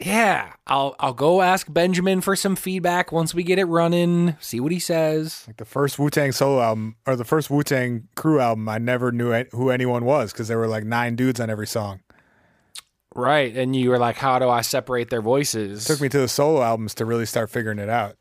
Yeah, 0.00 0.52
I'll 0.66 0.94
I'll 1.00 1.12
go 1.12 1.42
ask 1.42 1.72
Benjamin 1.72 2.20
for 2.20 2.36
some 2.36 2.54
feedback 2.54 3.10
once 3.10 3.34
we 3.34 3.42
get 3.42 3.58
it 3.58 3.64
running. 3.64 4.36
See 4.40 4.60
what 4.60 4.70
he 4.70 4.78
says. 4.78 5.44
like 5.46 5.56
the 5.56 5.64
first 5.64 5.98
Wu 5.98 6.08
Tang 6.08 6.30
solo 6.32 6.60
album 6.62 6.96
or 7.06 7.16
the 7.16 7.24
first 7.24 7.50
Wu 7.50 7.62
Tang 7.62 8.08
crew 8.14 8.38
album, 8.40 8.68
I 8.68 8.78
never 8.78 9.10
knew 9.10 9.32
who 9.52 9.70
anyone 9.70 10.04
was 10.04 10.32
because 10.32 10.46
there 10.48 10.58
were 10.58 10.68
like 10.68 10.84
nine 10.84 11.16
dudes 11.16 11.40
on 11.40 11.50
every 11.50 11.66
song. 11.66 12.00
Right, 13.14 13.56
and 13.56 13.74
you 13.74 13.90
were 13.90 13.98
like, 13.98 14.16
how 14.16 14.38
do 14.38 14.48
I 14.48 14.60
separate 14.60 15.10
their 15.10 15.22
voices? 15.22 15.84
took 15.84 16.00
me 16.00 16.08
to 16.10 16.18
the 16.20 16.28
solo 16.28 16.62
albums 16.62 16.94
to 16.96 17.04
really 17.04 17.26
start 17.26 17.50
figuring 17.50 17.80
it 17.80 17.88
out. 17.88 18.16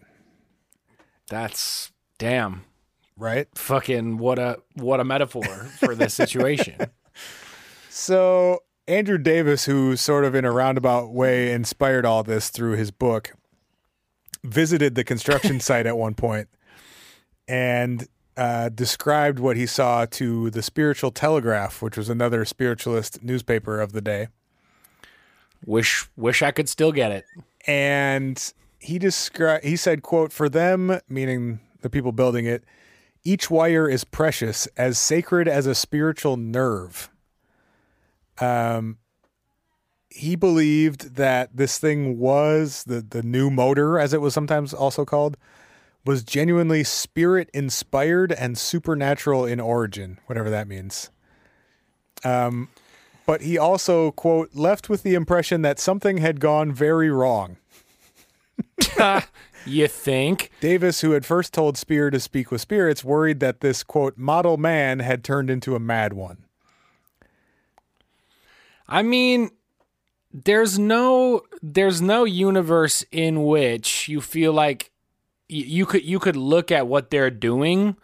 That's 1.29 1.91
damn. 2.17 2.63
Right. 3.17 3.47
Fucking 3.55 4.17
what 4.17 4.39
a 4.39 4.57
what 4.75 4.99
a 4.99 5.03
metaphor 5.03 5.43
for 5.43 5.93
this 5.93 6.13
situation. 6.13 6.77
So 7.89 8.61
Andrew 8.87 9.17
Davis, 9.17 9.65
who 9.65 9.95
sort 9.97 10.23
of 10.23 10.33
in 10.33 10.45
a 10.45 10.51
roundabout 10.51 11.11
way 11.11 11.51
inspired 11.51 12.05
all 12.05 12.23
this 12.23 12.49
through 12.49 12.73
his 12.77 12.89
book, 12.91 13.33
visited 14.43 14.95
the 14.95 15.03
construction 15.03 15.59
site 15.61 15.85
at 15.85 15.97
one 15.97 16.13
point 16.13 16.47
and 17.47 18.07
uh, 18.37 18.69
described 18.69 19.39
what 19.39 19.57
he 19.57 19.65
saw 19.65 20.05
to 20.05 20.49
the 20.51 20.61
Spiritual 20.61 21.11
Telegraph, 21.11 21.81
which 21.81 21.97
was 21.97 22.07
another 22.07 22.45
spiritualist 22.45 23.23
newspaper 23.23 23.81
of 23.81 23.93
the 23.93 24.01
day. 24.01 24.27
wish 25.65 26.07
wish 26.15 26.41
I 26.41 26.51
could 26.51 26.69
still 26.69 26.91
get 26.91 27.11
it. 27.11 27.25
and 27.65 28.53
he 28.79 28.99
described 28.99 29.65
he 29.65 29.75
said 29.75 30.03
quote 30.03 30.31
for 30.31 30.47
them 30.49 30.99
meaning 31.09 31.59
the 31.81 31.89
people 31.89 32.11
building 32.11 32.45
it 32.45 32.63
each 33.23 33.49
wire 33.49 33.89
is 33.89 34.03
precious 34.03 34.67
as 34.77 34.97
sacred 34.99 35.47
as 35.47 35.65
a 35.65 35.73
spiritual 35.73 36.37
nerve 36.37 37.09
um 38.39 38.97
he 40.09 40.35
believed 40.35 41.15
that 41.15 41.55
this 41.55 41.77
thing 41.77 42.17
was 42.17 42.83
the 42.85 43.01
the 43.01 43.23
new 43.23 43.49
motor 43.49 43.99
as 43.99 44.13
it 44.13 44.21
was 44.21 44.33
sometimes 44.33 44.73
also 44.73 45.05
called 45.05 45.37
was 46.05 46.23
genuinely 46.23 46.83
spirit 46.83 47.49
inspired 47.53 48.31
and 48.33 48.57
supernatural 48.57 49.45
in 49.45 49.59
origin 49.59 50.19
whatever 50.25 50.49
that 50.49 50.67
means 50.67 51.09
um 52.23 52.69
but 53.25 53.41
he 53.41 53.57
also 53.57 54.11
quote 54.11 54.49
left 54.55 54.89
with 54.89 55.03
the 55.03 55.13
impression 55.13 55.61
that 55.61 55.79
something 55.79 56.17
had 56.17 56.39
gone 56.39 56.71
very 56.71 57.09
wrong 57.09 57.57
You 59.67 59.87
think? 59.87 60.51
Davis, 60.61 61.01
who 61.01 61.11
had 61.11 61.25
first 61.25 61.53
told 61.53 61.77
Spear 61.77 62.09
to 62.09 62.19
speak 62.19 62.51
with 62.51 62.61
spirits, 62.61 63.03
worried 63.03 63.41
that 63.41 63.59
this 63.59 63.83
quote 63.83 64.17
model 64.17 64.55
man 64.57 64.99
had 64.99 65.23
turned 65.23 65.49
into 65.49 65.75
a 65.75 65.79
mad 65.79 66.13
one. 66.13 66.45
I 68.87 69.01
mean, 69.01 69.51
there's 70.33 70.77
no 70.77 71.43
there's 71.61 72.01
no 72.01 72.23
universe 72.23 73.03
in 73.11 73.43
which 73.43 74.07
you 74.07 74.21
feel 74.21 74.53
like 74.53 74.91
y- 75.49 75.65
you 75.65 75.85
could 75.85 76.03
you 76.03 76.19
could 76.19 76.35
look 76.35 76.71
at 76.71 76.87
what 76.87 77.09
they're 77.09 77.31
doing 77.31 77.95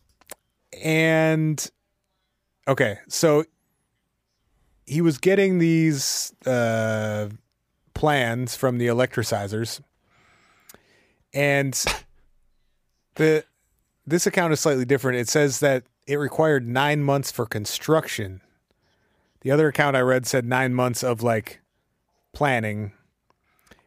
and 0.83 1.69
okay, 2.67 2.97
so 3.07 3.45
he 4.85 5.01
was 5.01 5.17
getting 5.17 5.59
these 5.59 6.33
uh, 6.45 7.29
plans 7.93 8.55
from 8.55 8.77
the 8.77 8.87
electricizers, 8.87 9.81
and 11.33 11.73
the 13.15 13.43
this 14.05 14.27
account 14.27 14.53
is 14.53 14.59
slightly 14.59 14.85
different. 14.85 15.19
It 15.19 15.29
says 15.29 15.59
that 15.59 15.83
it 16.07 16.17
required 16.17 16.67
nine 16.67 17.03
months 17.03 17.31
for 17.31 17.45
construction. 17.45 18.41
The 19.41 19.51
other 19.51 19.67
account 19.67 19.95
I 19.95 20.01
read 20.01 20.25
said 20.25 20.45
nine 20.45 20.73
months 20.73 21.03
of 21.03 21.21
like 21.21 21.61
planning. 22.33 22.93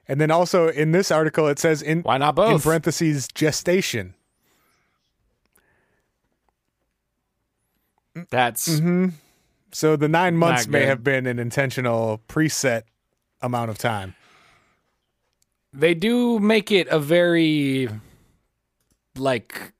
And 0.08 0.20
then 0.20 0.30
also 0.30 0.68
in 0.68 0.92
this 0.92 1.10
article, 1.10 1.48
it 1.48 1.58
says 1.58 1.82
in 1.82 2.02
Why 2.02 2.18
not 2.18 2.36
both 2.36 2.52
in 2.52 2.60
parentheses 2.60 3.28
gestation. 3.28 4.14
That's 8.30 8.68
Mm-hmm. 8.68 9.08
So 9.72 9.96
the 9.96 10.08
nine 10.08 10.36
months 10.36 10.66
may 10.66 10.80
good. 10.80 10.88
have 10.88 11.04
been 11.04 11.26
an 11.26 11.38
intentional 11.38 12.22
preset 12.28 12.82
amount 13.42 13.70
of 13.70 13.78
time. 13.78 14.14
they 15.74 15.92
do 15.94 16.38
make 16.38 16.70
it 16.72 16.88
a 16.88 16.98
very 16.98 17.88
like 19.16 19.72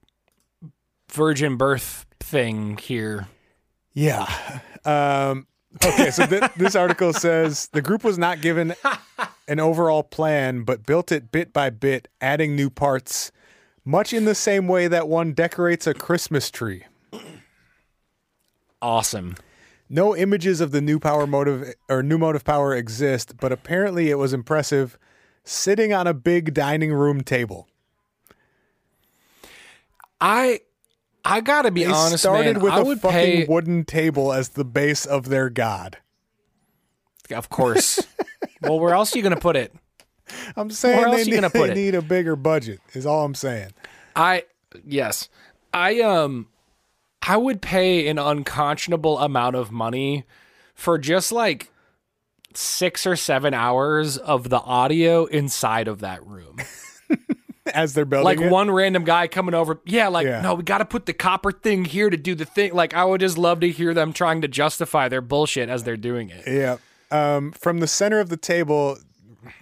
virgin 1.11 1.57
birth 1.57 2.05
thing 2.19 2.77
here. 2.77 3.27
Yeah. 3.93 4.27
Um, 4.85 5.47
okay, 5.83 6.11
so 6.11 6.25
th- 6.27 6.51
this 6.55 6.75
article 6.75 7.13
says 7.13 7.69
the 7.73 7.81
group 7.81 8.03
was 8.03 8.17
not 8.17 8.41
given 8.41 8.75
an 9.47 9.59
overall 9.59 10.03
plan, 10.03 10.63
but 10.63 10.85
built 10.85 11.11
it 11.11 11.31
bit 11.31 11.51
by 11.53 11.69
bit, 11.71 12.07
adding 12.21 12.55
new 12.55 12.69
parts, 12.69 13.31
much 13.83 14.13
in 14.13 14.25
the 14.25 14.35
same 14.35 14.67
way 14.67 14.87
that 14.87 15.07
one 15.07 15.33
decorates 15.33 15.87
a 15.87 15.93
Christmas 15.95 16.51
tree. 16.51 16.83
Awesome. 18.87 19.35
No 19.89 20.15
images 20.15 20.61
of 20.61 20.71
the 20.71 20.79
new 20.79 20.97
power 20.97 21.27
motive 21.27 21.73
or 21.89 22.01
new 22.01 22.17
motive 22.17 22.45
power 22.45 22.73
exist, 22.73 23.35
but 23.37 23.51
apparently 23.51 24.09
it 24.09 24.15
was 24.17 24.31
impressive 24.31 24.97
sitting 25.43 25.91
on 25.91 26.07
a 26.07 26.13
big 26.13 26.53
dining 26.53 26.93
room 26.93 27.19
table. 27.21 27.67
I 30.21 30.61
I 31.25 31.41
gotta 31.41 31.69
be 31.69 31.83
They 31.83 31.91
honest, 31.91 32.19
started 32.23 32.55
man. 32.55 32.63
with 32.63 32.71
I 32.71 32.79
a 32.79 32.95
fucking 32.95 33.11
pay, 33.11 33.45
wooden 33.45 33.83
table 33.83 34.31
as 34.31 34.49
the 34.49 34.63
base 34.63 35.05
of 35.05 35.27
their 35.27 35.49
god. 35.49 35.97
of 37.29 37.49
course. 37.49 37.99
well, 38.61 38.79
where 38.79 38.93
else 38.93 39.13
are 39.13 39.17
you 39.17 39.23
gonna 39.23 39.35
put 39.35 39.57
it? 39.57 39.73
I'm 40.55 40.69
saying 40.71 40.95
Where 40.97 41.07
else 41.07 41.17
they, 41.17 41.23
you 41.23 41.31
need, 41.31 41.35
gonna 41.35 41.49
put 41.49 41.67
they 41.67 41.71
it? 41.71 41.75
need 41.75 41.95
a 41.95 42.01
bigger 42.01 42.37
budget. 42.37 42.79
Is 42.93 43.05
all 43.05 43.25
I'm 43.25 43.35
saying. 43.35 43.71
I 44.15 44.45
yes, 44.85 45.27
I 45.73 45.99
um, 45.99 46.47
I 47.21 47.37
would 47.37 47.61
pay 47.61 48.07
an 48.07 48.17
unconscionable 48.19 49.19
amount 49.19 49.55
of 49.55 49.71
money 49.71 50.25
for 50.73 50.97
just 50.97 51.31
like 51.31 51.71
six 52.53 53.05
or 53.05 53.15
seven 53.15 53.53
hours 53.53 54.17
of 54.17 54.49
the 54.49 54.59
audio 54.59 55.25
inside 55.25 55.87
of 55.87 55.99
that 55.99 56.25
room. 56.25 56.57
As 57.73 57.93
they're 57.93 58.05
building 58.05 58.23
like 58.23 58.39
it. 58.39 58.49
one 58.49 58.71
random 58.71 59.03
guy 59.03 59.27
coming 59.27 59.53
over. 59.53 59.81
Yeah, 59.85 60.07
like 60.07 60.25
Yeah. 60.25 60.39
no, 60.41 60.55
we 60.55 60.63
got 60.63 60.77
to 60.77 60.85
put 60.85 61.05
the 61.05 61.11
copper 61.13 61.51
thing 61.51 61.83
here 61.83 62.09
to 62.09 62.15
do 62.15 62.33
the 62.33 62.45
thing. 62.45 62.73
Like 62.73 62.93
I 62.93 63.03
would 63.03 63.19
just 63.19 63.37
love 63.37 63.59
to 63.59 63.69
hear 63.69 63.93
them 63.93 64.13
trying 64.13 64.41
to 64.43 64.47
justify 64.47 65.09
their 65.09 65.19
bullshit 65.21 65.67
as 65.67 65.83
they're 65.83 65.97
doing 65.97 66.29
it. 66.29 66.43
Yeah. 66.47 66.77
Um, 67.11 67.51
from 67.51 67.79
the 67.79 67.87
center 67.87 68.19
of 68.21 68.29
the 68.29 68.37
table, 68.37 68.97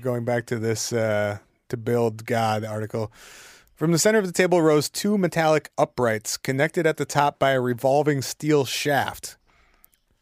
going 0.02 0.24
back 0.24 0.46
to 0.48 0.60
this 0.60 0.94
uh, 0.94 1.40
to 1.70 1.78
build 1.78 2.26
God 2.28 2.64
article, 2.64 3.12
from 3.76 3.92
the 3.92 4.00
center 4.00 4.20
of 4.20 4.26
the 4.26 4.32
table 4.32 4.62
rose 4.62 4.90
two 4.90 5.18
metallic 5.18 5.70
uprights 5.78 6.38
connected 6.38 6.88
at 6.88 6.98
the 6.98 7.06
top 7.06 7.38
by 7.38 7.52
a 7.52 7.62
revolving 7.62 8.22
steel 8.22 8.66
shaft. 8.66 9.38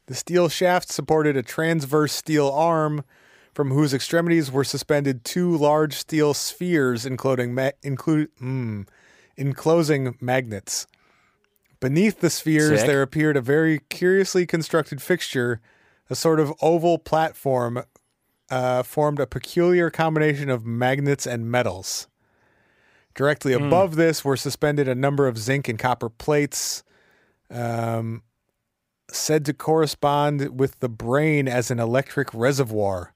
The 0.08 0.16
steel 0.16 0.50
shaft 0.50 0.92
supported 0.92 1.38
a 1.38 1.44
transverse 1.44 2.14
steel 2.14 2.50
arm 2.50 3.04
from 3.54 3.70
whose 3.70 3.94
extremities 3.94 4.52
were 4.52 4.64
suspended 4.64 5.24
two 5.24 5.56
large 5.56 5.94
steel 5.96 6.34
spheres 6.34 7.06
enclosing, 7.06 7.54
ma- 7.54 7.72
include, 7.84 8.30
mm, 8.42 8.88
enclosing 9.38 10.18
magnets. 10.20 10.88
Beneath 11.80 12.22
the 12.22 12.30
spheres, 12.30 12.80
Sick. 12.80 12.88
there 12.88 13.02
appeared 13.02 13.38
a 13.38 13.42
very 13.42 13.82
curiously 13.90 14.46
constructed 14.48 15.02
fixture, 15.02 15.62
a 16.10 16.16
sort 16.16 16.40
of 16.40 16.54
oval 16.62 16.98
platform 16.98 17.84
uh, 18.50 18.84
formed 18.84 19.20
a 19.20 19.28
peculiar 19.28 19.90
combination 19.90 20.50
of 20.50 20.66
magnets 20.66 21.28
and 21.28 21.50
metals. 21.50 22.08
Directly 23.16 23.54
above 23.54 23.96
this 23.96 24.26
were 24.26 24.38
suspended 24.38 24.88
a 24.88 24.96
number 24.96 25.28
of 25.28 25.38
zinc 25.38 25.68
and 25.68 25.78
copper 25.78 26.10
plates, 26.10 26.84
um, 27.52 28.24
said 29.12 29.46
to 29.46 29.54
correspond 29.54 30.60
with 30.60 30.80
the 30.80 30.90
brain 30.90 31.48
as 31.48 31.70
an 31.70 31.80
electric 31.80 32.34
reservoir. 32.34 33.14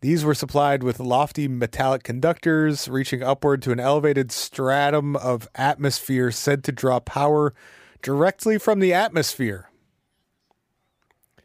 These 0.00 0.24
were 0.24 0.34
supplied 0.34 0.82
with 0.82 1.00
lofty 1.00 1.48
metallic 1.48 2.04
conductors, 2.04 2.88
reaching 2.88 3.22
upward 3.22 3.60
to 3.62 3.72
an 3.72 3.80
elevated 3.80 4.32
stratum 4.32 5.16
of 5.16 5.48
atmosphere 5.54 6.30
said 6.30 6.64
to 6.64 6.72
draw 6.72 7.00
power 7.00 7.54
directly 8.02 8.58
from 8.58 8.80
the 8.80 8.94
atmosphere. 8.94 9.68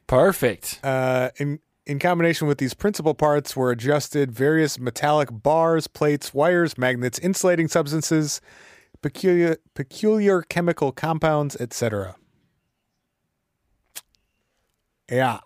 Perfect. 0.08 0.80
Uh, 0.84 1.32
in 1.38 1.60
in 1.92 2.00
combination 2.00 2.48
with 2.48 2.58
these 2.58 2.74
principal 2.74 3.14
parts 3.14 3.56
were 3.56 3.70
adjusted 3.70 4.32
various 4.32 4.80
metallic 4.80 5.28
bars, 5.32 5.88
plates, 5.88 6.34
wires, 6.34 6.78
magnets, 6.78 7.20
insulating 7.20 7.68
substances, 7.68 8.40
peculiar 9.02 9.58
peculiar 9.76 10.42
chemical 10.42 10.92
compounds, 10.92 11.56
etc. 11.58 12.16
Yeah. 15.12 15.40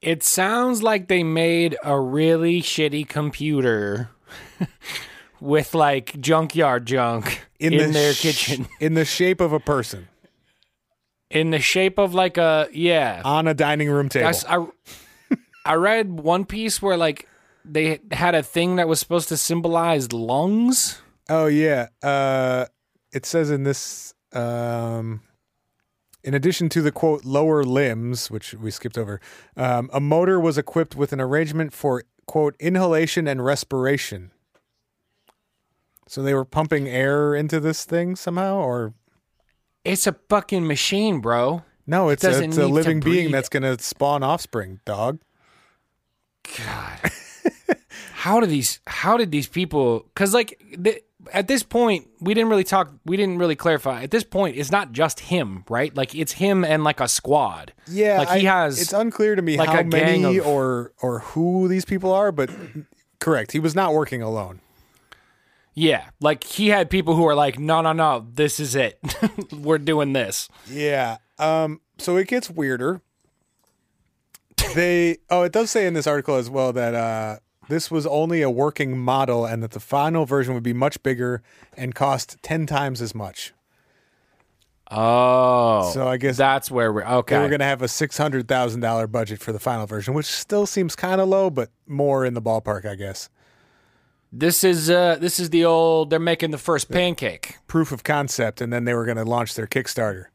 It 0.00 0.22
sounds 0.22 0.82
like 0.82 1.08
they 1.08 1.22
made 1.22 1.76
a 1.84 2.00
really 2.00 2.62
shitty 2.62 3.08
computer 3.08 4.10
with 5.40 5.74
like 5.74 6.18
junkyard 6.20 6.86
junk 6.86 7.46
in, 7.58 7.76
the 7.76 7.86
their 7.88 8.14
sh- 8.14 8.22
kitchen 8.22 8.68
in 8.80 8.94
the 8.94 9.04
shape 9.04 9.40
of 9.40 9.52
a 9.52 9.60
person 9.60 10.08
in 11.30 11.50
the 11.50 11.58
shape 11.58 11.98
of 11.98 12.14
like 12.14 12.38
a 12.38 12.68
yeah. 12.72 13.22
on 13.24 13.46
a 13.46 13.54
dining 13.54 13.90
room 13.90 14.08
table. 14.08 14.32
I 14.48 14.66
I 15.64 15.74
read 15.74 16.20
one 16.20 16.44
piece 16.44 16.80
where 16.80 16.96
like 16.96 17.28
they 17.64 18.00
had 18.12 18.34
a 18.34 18.42
thing 18.42 18.76
that 18.76 18.88
was 18.88 19.00
supposed 19.00 19.28
to 19.30 19.36
symbolize 19.36 20.12
lungs. 20.12 21.00
Oh 21.28 21.46
yeah. 21.46 21.88
Uh, 22.02 22.66
it 23.12 23.26
says 23.26 23.50
in 23.50 23.64
this, 23.64 24.14
um, 24.32 25.22
in 26.22 26.34
addition 26.34 26.68
to 26.70 26.82
the 26.82 26.92
quote 26.92 27.24
lower 27.24 27.64
limbs, 27.64 28.30
which 28.30 28.54
we 28.54 28.70
skipped 28.70 28.98
over, 28.98 29.20
um, 29.56 29.90
a 29.92 30.00
motor 30.00 30.38
was 30.38 30.56
equipped 30.58 30.94
with 30.94 31.12
an 31.12 31.20
arrangement 31.20 31.72
for 31.72 32.04
quote 32.26 32.54
inhalation 32.60 33.26
and 33.26 33.44
respiration. 33.44 34.30
So 36.08 36.22
they 36.22 36.34
were 36.34 36.44
pumping 36.44 36.86
air 36.88 37.34
into 37.34 37.58
this 37.58 37.84
thing 37.84 38.14
somehow, 38.14 38.58
or 38.58 38.94
It's 39.86 40.06
a 40.06 40.14
fucking 40.28 40.66
machine, 40.66 41.20
bro. 41.20 41.62
no? 41.86 42.08
It's 42.08 42.24
a, 42.24 42.42
it's 42.42 42.56
a 42.58 42.66
living 42.66 43.00
being 43.00 43.30
that's 43.30 43.48
going 43.48 43.62
to 43.62 43.82
spawn 43.82 44.22
offspring. 44.22 44.80
Dog. 44.84 45.20
God. 46.58 47.10
how 48.12 48.40
do 48.40 48.46
these 48.46 48.80
how 48.86 49.16
did 49.16 49.30
these 49.30 49.46
people 49.46 50.06
cuz 50.14 50.32
like 50.34 50.60
th- 50.82 51.02
at 51.32 51.48
this 51.48 51.62
point 51.62 52.06
we 52.20 52.34
didn't 52.34 52.50
really 52.50 52.64
talk 52.64 52.92
we 53.04 53.16
didn't 53.16 53.38
really 53.38 53.56
clarify. 53.56 54.02
At 54.02 54.10
this 54.10 54.24
point 54.24 54.56
it's 54.56 54.70
not 54.70 54.92
just 54.92 55.20
him, 55.20 55.64
right? 55.68 55.94
Like 55.96 56.14
it's 56.14 56.32
him 56.32 56.64
and 56.64 56.84
like 56.84 57.00
a 57.00 57.08
squad. 57.08 57.72
Yeah, 57.88 58.18
Like 58.18 58.40
he 58.40 58.46
I- 58.48 58.52
has 58.62 58.80
It's 58.80 58.92
unclear 58.92 59.34
to 59.36 59.42
me 59.42 59.56
like 59.56 59.68
how 59.68 59.82
many 59.82 60.38
of- 60.38 60.46
or 60.46 60.92
or 61.02 61.20
who 61.20 61.68
these 61.68 61.84
people 61.84 62.12
are, 62.12 62.30
but 62.32 62.50
correct. 63.20 63.52
He 63.52 63.58
was 63.58 63.74
not 63.74 63.92
working 63.92 64.22
alone. 64.22 64.60
Yeah, 65.78 66.08
like 66.20 66.42
he 66.42 66.68
had 66.68 66.88
people 66.88 67.14
who 67.14 67.26
are 67.26 67.34
like, 67.34 67.58
"No, 67.58 67.82
no, 67.82 67.92
no, 67.92 68.26
this 68.32 68.58
is 68.58 68.74
it. 68.74 68.98
We're 69.52 69.76
doing 69.76 70.14
this." 70.14 70.48
Yeah. 70.70 71.18
Um. 71.38 71.82
So 71.98 72.16
it 72.16 72.28
gets 72.28 72.48
weirder. 72.48 73.02
They. 74.74 75.18
Oh, 75.28 75.42
it 75.42 75.52
does 75.52 75.70
say 75.70 75.86
in 75.86 75.92
this 75.92 76.06
article 76.06 76.36
as 76.36 76.48
well 76.48 76.72
that 76.72 76.94
uh, 76.94 77.40
this 77.68 77.90
was 77.90 78.06
only 78.06 78.40
a 78.40 78.48
working 78.48 78.96
model, 78.96 79.44
and 79.44 79.62
that 79.62 79.72
the 79.72 79.80
final 79.80 80.24
version 80.24 80.54
would 80.54 80.62
be 80.62 80.72
much 80.72 81.02
bigger 81.02 81.42
and 81.76 81.94
cost 81.94 82.38
ten 82.42 82.64
times 82.64 83.02
as 83.02 83.14
much. 83.14 83.52
Oh, 84.90 85.90
So 85.92 86.06
I 86.06 86.16
guess 86.16 86.36
that's 86.36 86.70
where 86.70 86.92
we're 86.92 87.04
okay. 87.04 87.38
We're 87.38 87.48
going 87.48 87.58
to 87.58 87.66
have 87.66 87.82
a 87.82 87.88
six 87.88 88.16
hundred 88.16 88.46
thousand 88.48 88.80
dollar 88.80 89.06
budget 89.06 89.40
for 89.40 89.52
the 89.52 89.58
final 89.58 89.84
version, 89.86 90.14
which 90.14 90.26
still 90.26 90.64
seems 90.64 90.94
kind 90.96 91.20
of 91.20 91.28
low, 91.28 91.50
but 91.50 91.70
more 91.86 92.24
in 92.24 92.34
the 92.34 92.42
ballpark, 92.42 92.86
I 92.86 92.94
guess. 92.94 93.28
This 94.38 94.64
is 94.64 94.90
uh, 94.90 95.16
this 95.16 95.40
is 95.40 95.50
the 95.50 95.64
old. 95.64 96.10
They're 96.10 96.18
making 96.18 96.50
the 96.50 96.58
first 96.58 96.90
pancake. 96.90 97.56
Proof 97.66 97.92
of 97.92 98.04
concept, 98.04 98.60
and 98.60 98.72
then 98.72 98.84
they 98.84 98.94
were 98.94 99.04
going 99.04 99.16
to 99.16 99.24
launch 99.24 99.54
their 99.54 99.66
Kickstarter. 99.66 100.26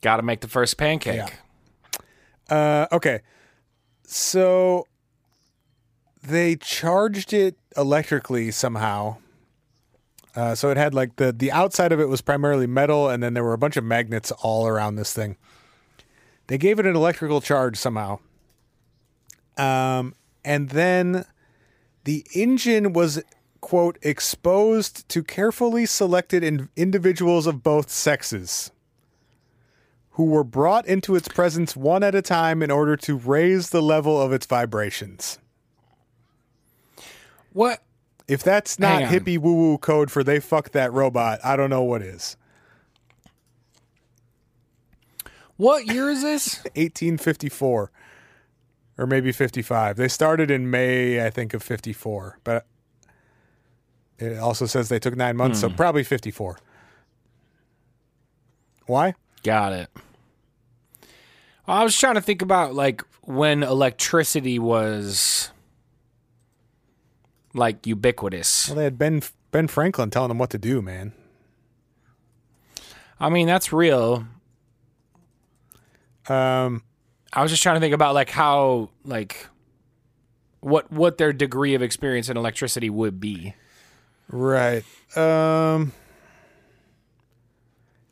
Got 0.00 0.16
to 0.16 0.22
make 0.22 0.40
the 0.40 0.48
first 0.48 0.76
pancake. 0.76 1.32
Uh, 2.50 2.86
okay. 2.92 3.20
So 4.06 4.86
they 6.22 6.56
charged 6.56 7.32
it 7.32 7.56
electrically 7.76 8.50
somehow. 8.50 9.18
Uh, 10.36 10.54
so 10.54 10.70
it 10.70 10.76
had 10.76 10.94
like 10.94 11.16
the 11.16 11.32
the 11.32 11.52
outside 11.52 11.92
of 11.92 12.00
it 12.00 12.08
was 12.08 12.20
primarily 12.20 12.66
metal, 12.66 13.08
and 13.08 13.22
then 13.22 13.34
there 13.34 13.44
were 13.44 13.52
a 13.52 13.58
bunch 13.58 13.76
of 13.76 13.84
magnets 13.84 14.32
all 14.42 14.66
around 14.66 14.96
this 14.96 15.12
thing. 15.12 15.36
They 16.48 16.58
gave 16.58 16.78
it 16.78 16.86
an 16.86 16.96
electrical 16.96 17.40
charge 17.40 17.76
somehow. 17.76 18.18
Um, 19.56 20.14
and 20.44 20.70
then 20.70 21.24
the 22.04 22.24
engine 22.34 22.92
was 22.92 23.22
quote 23.60 23.98
exposed 24.02 25.08
to 25.08 25.22
carefully 25.22 25.86
selected 25.86 26.44
in- 26.44 26.68
individuals 26.76 27.46
of 27.46 27.62
both 27.62 27.90
sexes 27.90 28.70
who 30.10 30.24
were 30.26 30.44
brought 30.44 30.86
into 30.86 31.16
its 31.16 31.28
presence 31.28 31.74
one 31.74 32.02
at 32.02 32.14
a 32.14 32.22
time 32.22 32.62
in 32.62 32.70
order 32.70 32.96
to 32.96 33.16
raise 33.16 33.70
the 33.70 33.82
level 33.82 34.20
of 34.20 34.32
its 34.32 34.46
vibrations. 34.46 35.38
What? 37.52 37.82
If 38.28 38.42
that's 38.42 38.78
not 38.78 39.02
hippie 39.02 39.38
woo 39.38 39.54
woo 39.54 39.78
code 39.78 40.10
for 40.10 40.22
they 40.22 40.40
fuck 40.40 40.70
that 40.70 40.92
robot, 40.92 41.40
I 41.44 41.56
don't 41.56 41.70
know 41.70 41.82
what 41.82 42.02
is. 42.02 42.36
What 45.56 45.86
year 45.86 46.10
is 46.10 46.22
this? 46.22 46.56
1854 46.76 47.90
or 48.98 49.06
maybe 49.06 49.32
55. 49.32 49.96
They 49.96 50.08
started 50.08 50.50
in 50.50 50.70
May, 50.70 51.24
I 51.24 51.30
think, 51.30 51.54
of 51.54 51.62
54. 51.62 52.38
But 52.44 52.66
It 54.18 54.38
also 54.38 54.66
says 54.66 54.88
they 54.88 54.98
took 54.98 55.16
nine 55.16 55.36
months, 55.36 55.60
so 55.60 55.68
probably 55.68 56.04
54. 56.04 56.58
Why? 58.86 59.14
Got 59.42 59.72
it. 59.72 59.90
I 61.66 61.82
was 61.82 61.96
trying 61.96 62.14
to 62.14 62.20
think 62.20 62.42
about 62.42 62.74
like 62.74 63.02
when 63.22 63.62
electricity 63.62 64.58
was 64.58 65.50
like 67.54 67.86
ubiquitous. 67.86 68.68
Well, 68.68 68.76
they 68.76 68.84
had 68.84 68.98
Ben 68.98 69.22
Ben 69.50 69.66
Franklin 69.68 70.10
telling 70.10 70.28
them 70.28 70.38
what 70.38 70.50
to 70.50 70.58
do, 70.58 70.82
man. 70.82 71.12
I 73.18 73.30
mean, 73.30 73.46
that's 73.46 73.72
real. 73.72 74.26
Um, 76.28 76.82
I 77.34 77.42
was 77.42 77.50
just 77.50 77.62
trying 77.62 77.76
to 77.76 77.80
think 77.80 77.94
about 77.94 78.14
like 78.14 78.30
how 78.30 78.90
like 79.04 79.48
what 80.60 80.90
what 80.90 81.18
their 81.18 81.32
degree 81.32 81.74
of 81.74 81.82
experience 81.82 82.28
in 82.28 82.36
electricity 82.36 82.88
would 82.88 83.20
be. 83.20 83.54
right. 84.30 84.84
Um, 85.16 85.92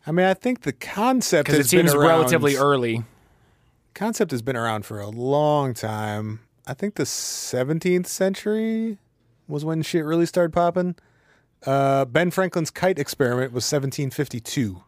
I 0.07 0.11
mean, 0.12 0.27
I 0.27 0.35
think 0.35 0.62
the 0.62 0.73
concept 0.73 1.47
Because 1.47 1.59
has 1.59 1.66
it 1.66 1.70
seems 1.70 1.93
been 1.93 2.01
around, 2.01 2.09
relatively 2.09 2.57
early. 2.57 3.05
concept 3.95 4.33
has 4.33 4.43
been 4.43 4.57
around 4.57 4.85
for 4.85 5.01
a 5.01 5.09
long 5.09 5.73
time. 5.75 6.41
I 6.66 6.75
think 6.75 6.97
the 6.97 7.05
17th 7.05 8.07
century 8.07 8.99
was 9.49 9.64
when 9.64 9.83
shit 9.83 10.05
really 10.05 10.27
started 10.27 10.53
popping. 10.53 10.97
Uh, 11.64 12.05
ben 12.05 12.31
Franklin's 12.33 12.70
kite 12.70 12.99
experiment 12.99 13.53
was 13.53 13.64
1752. 13.70 14.83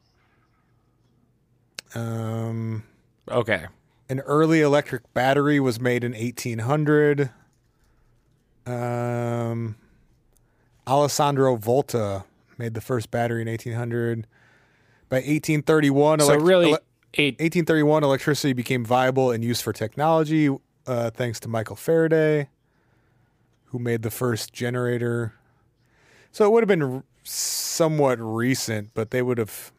Um, 1.94 2.82
Okay. 3.30 3.66
An 4.14 4.20
early 4.20 4.60
electric 4.60 5.12
battery 5.12 5.58
was 5.58 5.80
made 5.80 6.04
in 6.04 6.12
1800. 6.12 7.30
Um, 8.64 9.74
Alessandro 10.86 11.56
Volta 11.56 12.22
made 12.56 12.74
the 12.74 12.80
first 12.80 13.10
battery 13.10 13.42
in 13.42 13.48
1800. 13.48 14.28
By 15.08 15.16
1831, 15.16 16.20
So 16.20 16.26
elect- 16.26 16.42
really 16.44 16.70
ele- 16.74 16.78
eight 17.14 17.34
1831, 17.40 18.04
electricity 18.04 18.52
became 18.52 18.84
viable 18.84 19.32
and 19.32 19.42
used 19.42 19.62
for 19.64 19.72
technology, 19.72 20.48
uh, 20.86 21.10
thanks 21.10 21.40
to 21.40 21.48
Michael 21.48 21.74
Faraday, 21.76 22.48
who 23.66 23.80
made 23.80 24.02
the 24.02 24.12
first 24.12 24.52
generator. 24.52 25.32
So 26.30 26.44
it 26.46 26.52
would 26.52 26.62
have 26.62 26.68
been 26.68 26.82
r- 26.82 27.04
somewhat 27.24 28.20
recent, 28.20 28.90
but 28.94 29.10
they 29.10 29.22
would 29.22 29.38
have. 29.38 29.72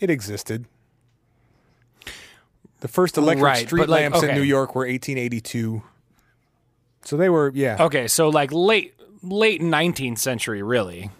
It 0.00 0.10
existed. 0.10 0.66
The 2.80 2.88
first 2.88 3.16
electric 3.18 3.44
Right, 3.44 3.66
street 3.66 3.88
like, 3.88 4.10
lamps 4.10 4.22
in. 4.22 4.34
New 4.34 4.42
York 4.42 4.74
were 4.74 4.82
1882. 4.86 5.82
So 7.04 7.16
they 7.16 7.28
were, 7.28 7.50
yeah. 7.54 7.76
Okay, 7.80 8.08
so 8.08 8.28
like 8.28 8.52
late 8.52 8.94
late 9.22 9.60
19th 9.60 10.18
century 10.18 10.62
really. 10.62 11.10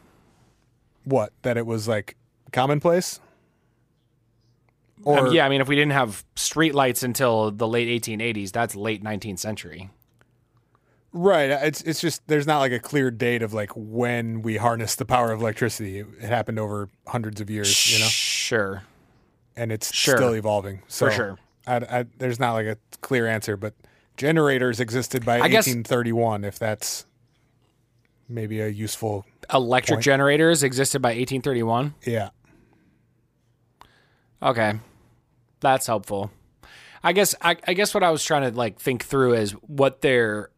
What? 1.05 1.33
That 1.43 1.57
it 1.57 1.67
was 1.67 1.87
like 1.89 2.17
commonplace? 2.53 3.21
Um, 5.07 5.27
Or 5.27 5.33
yeah, 5.33 5.47
I 5.47 5.49
mean 5.49 5.61
if 5.61 5.69
we 5.69 5.77
didn't 5.77 5.93
have 5.93 6.25
street 6.37 6.75
lights 6.75 7.03
until 7.03 7.51
the 7.51 7.67
late 7.69 8.03
1880s, 8.03 8.53
that's 8.53 8.75
late 8.77 9.03
19th 9.03 9.39
century. 9.39 9.91
Right. 11.13 11.51
It's 11.51 11.81
it's 11.83 12.01
just 12.01 12.27
there's 12.29 12.47
not 12.47 12.59
like 12.61 12.73
a 12.73 12.79
clear 12.79 13.11
date 13.11 13.43
of 13.43 13.53
like 13.53 13.71
when 13.75 14.43
we 14.43 14.57
harnessed 14.59 14.99
the 14.99 15.05
power 15.05 15.33
of 15.33 15.41
electricity. 15.41 15.99
It, 16.01 16.07
it 16.21 16.27
happened 16.29 16.59
over 16.59 16.89
hundreds 17.07 17.41
of 17.41 17.51
years, 17.51 17.93
you 17.93 17.99
know, 17.99 18.07
Sure. 18.07 18.83
and 19.57 19.73
it's 19.73 19.93
Sure. 19.93 20.17
still 20.17 20.35
evolving. 20.35 20.83
So 20.87 21.07
For 21.07 21.13
sure. 21.13 21.39
I, 21.77 21.99
I, 22.01 22.05
there's 22.19 22.41
not 22.41 22.53
like 22.55 22.67
a 22.67 22.77
clear 23.01 23.27
answer, 23.27 23.57
but 23.57 23.75
generators 24.17 24.81
existed 24.81 25.25
by 25.25 25.37
I 25.37 25.49
guess- 25.49 25.67
1831. 25.67 26.45
If 26.45 26.59
that's 26.59 27.07
maybe 28.29 28.61
a 28.61 28.69
useful, 28.69 29.25
Electric 29.53 29.97
Point. 29.97 30.05
generators 30.05 30.63
existed 30.63 31.01
by 31.03 31.11
1831. 31.11 31.95
yeah. 32.05 32.31
Okay. 34.43 34.73
That's 35.61 35.87
helpful. 35.87 36.31
I 37.03 37.13
guess 37.13 37.35
I, 37.43 37.57
I 37.67 37.75
guess 37.75 37.93
what 37.95 38.03
I 38.03 38.11
was 38.11 38.25
trying 38.25 38.51
to 38.51 38.57
like 38.57 38.79
think 38.79 39.05
through 39.05 39.35
is 39.35 39.53
what 39.53 40.01
their 40.01 40.51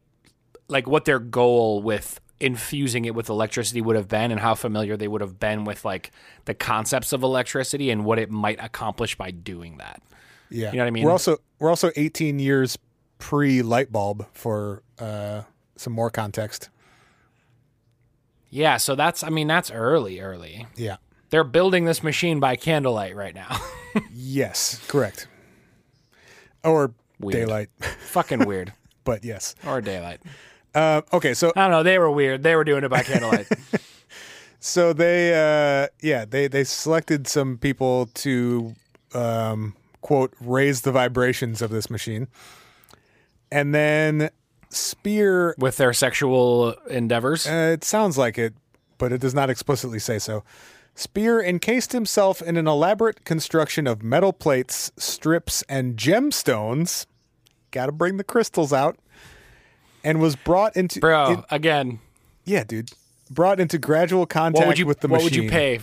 like 0.68 0.86
what 0.86 1.04
their 1.04 1.18
goal 1.18 1.82
with 1.82 2.20
infusing 2.40 3.04
it 3.04 3.14
with 3.14 3.28
electricity 3.28 3.80
would 3.80 3.94
have 3.96 4.08
been 4.08 4.30
and 4.32 4.40
how 4.40 4.54
familiar 4.54 4.96
they 4.96 5.06
would 5.08 5.20
have 5.20 5.38
been 5.38 5.64
with 5.64 5.84
like 5.84 6.10
the 6.44 6.54
concepts 6.54 7.12
of 7.12 7.22
electricity 7.22 7.90
and 7.90 8.04
what 8.04 8.18
it 8.18 8.30
might 8.30 8.62
accomplish 8.62 9.16
by 9.16 9.30
doing 9.30 9.78
that. 9.78 10.02
Yeah. 10.52 10.70
You 10.72 10.78
know 10.78 10.84
what 10.84 10.86
I 10.88 10.90
mean? 10.90 11.04
We're 11.04 11.10
also 11.12 11.38
we're 11.58 11.70
also 11.70 11.90
18 11.96 12.38
years 12.38 12.78
pre 13.18 13.62
light 13.62 13.90
bulb 13.92 14.26
for 14.32 14.82
uh, 14.98 15.42
some 15.76 15.92
more 15.92 16.10
context. 16.10 16.68
Yeah, 18.50 18.76
so 18.76 18.94
that's 18.94 19.22
I 19.24 19.30
mean 19.30 19.48
that's 19.48 19.70
early 19.70 20.20
early. 20.20 20.66
Yeah. 20.76 20.96
They're 21.30 21.44
building 21.44 21.86
this 21.86 22.02
machine 22.02 22.40
by 22.40 22.56
candlelight 22.56 23.16
right 23.16 23.34
now. 23.34 23.58
Yes. 24.14 24.80
Correct. 24.88 25.28
Or 26.64 26.94
Weird. 27.20 27.34
daylight, 27.34 27.68
Fucking 28.06 28.46
weird. 28.46 28.72
but 29.04 29.22
yes. 29.22 29.54
Or 29.66 29.82
daylight. 29.82 30.20
Uh, 30.74 31.02
okay. 31.12 31.34
So 31.34 31.52
I 31.54 31.60
don't 31.62 31.70
know, 31.72 31.82
they 31.82 31.98
were 31.98 32.10
weird. 32.10 32.42
They 32.42 32.56
were 32.56 32.64
doing 32.64 32.84
it 32.84 32.88
by 32.88 33.02
candlelight. 33.02 33.48
So 34.60 34.94
they, 34.94 35.34
uh, 35.34 35.88
yeah, 36.00 36.24
they 36.24 36.48
they 36.48 36.64
selected 36.64 37.26
some 37.28 37.58
people 37.58 38.06
to 38.14 38.74
um, 39.12 39.74
quote 40.02 40.34
raise 40.40 40.82
the 40.82 40.92
vibrations 40.92 41.62
of 41.62 41.70
this 41.70 41.88
machine, 41.88 42.28
and 43.50 43.74
then 43.74 44.30
Spear. 44.68 45.54
with 45.58 45.78
their 45.78 45.92
sexual 45.92 46.72
endeavors. 46.90 47.46
Uh, 47.46 47.70
it 47.72 47.84
sounds 47.84 48.18
like 48.18 48.36
it, 48.36 48.54
but 48.98 49.12
it 49.12 49.20
does 49.20 49.34
not 49.34 49.48
explicitly 49.48 49.98
say 49.98 50.18
so. 50.18 50.44
Spear 50.94 51.42
encased 51.42 51.92
himself 51.92 52.42
in 52.42 52.58
an 52.58 52.66
elaborate 52.66 53.24
construction 53.24 53.86
of 53.86 54.02
metal 54.02 54.32
plates, 54.32 54.92
strips, 54.98 55.62
and 55.68 55.96
gemstones. 55.96 57.06
Got 57.70 57.86
to 57.86 57.92
bring 57.92 58.18
the 58.18 58.24
crystals 58.24 58.72
out, 58.74 58.98
and 60.04 60.20
was 60.20 60.36
brought 60.36 60.76
into 60.76 61.00
Bro, 61.00 61.30
in- 61.32 61.44
again, 61.50 62.00
yeah, 62.44 62.64
dude. 62.64 62.90
Brought 63.30 63.60
into 63.60 63.78
gradual 63.78 64.26
contact 64.26 64.78
you 64.78 64.84
with 64.84 65.00
the 65.00 65.08
what 65.08 65.22
machine. 65.22 65.44
What 65.44 65.44
would 65.44 65.44
you 65.44 65.50
pay? 65.50 65.80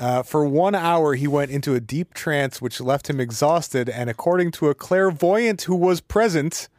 Uh, 0.00 0.22
for 0.22 0.46
one 0.46 0.74
hour, 0.74 1.14
he 1.14 1.28
went 1.28 1.50
into 1.50 1.74
a 1.74 1.80
deep 1.80 2.14
trance, 2.14 2.62
which 2.62 2.80
left 2.80 3.10
him 3.10 3.20
exhausted, 3.20 3.86
and 3.86 4.08
according 4.08 4.50
to 4.50 4.70
a 4.70 4.74
clairvoyant 4.74 5.62
who 5.62 5.76
was 5.76 6.00
present, 6.00 6.70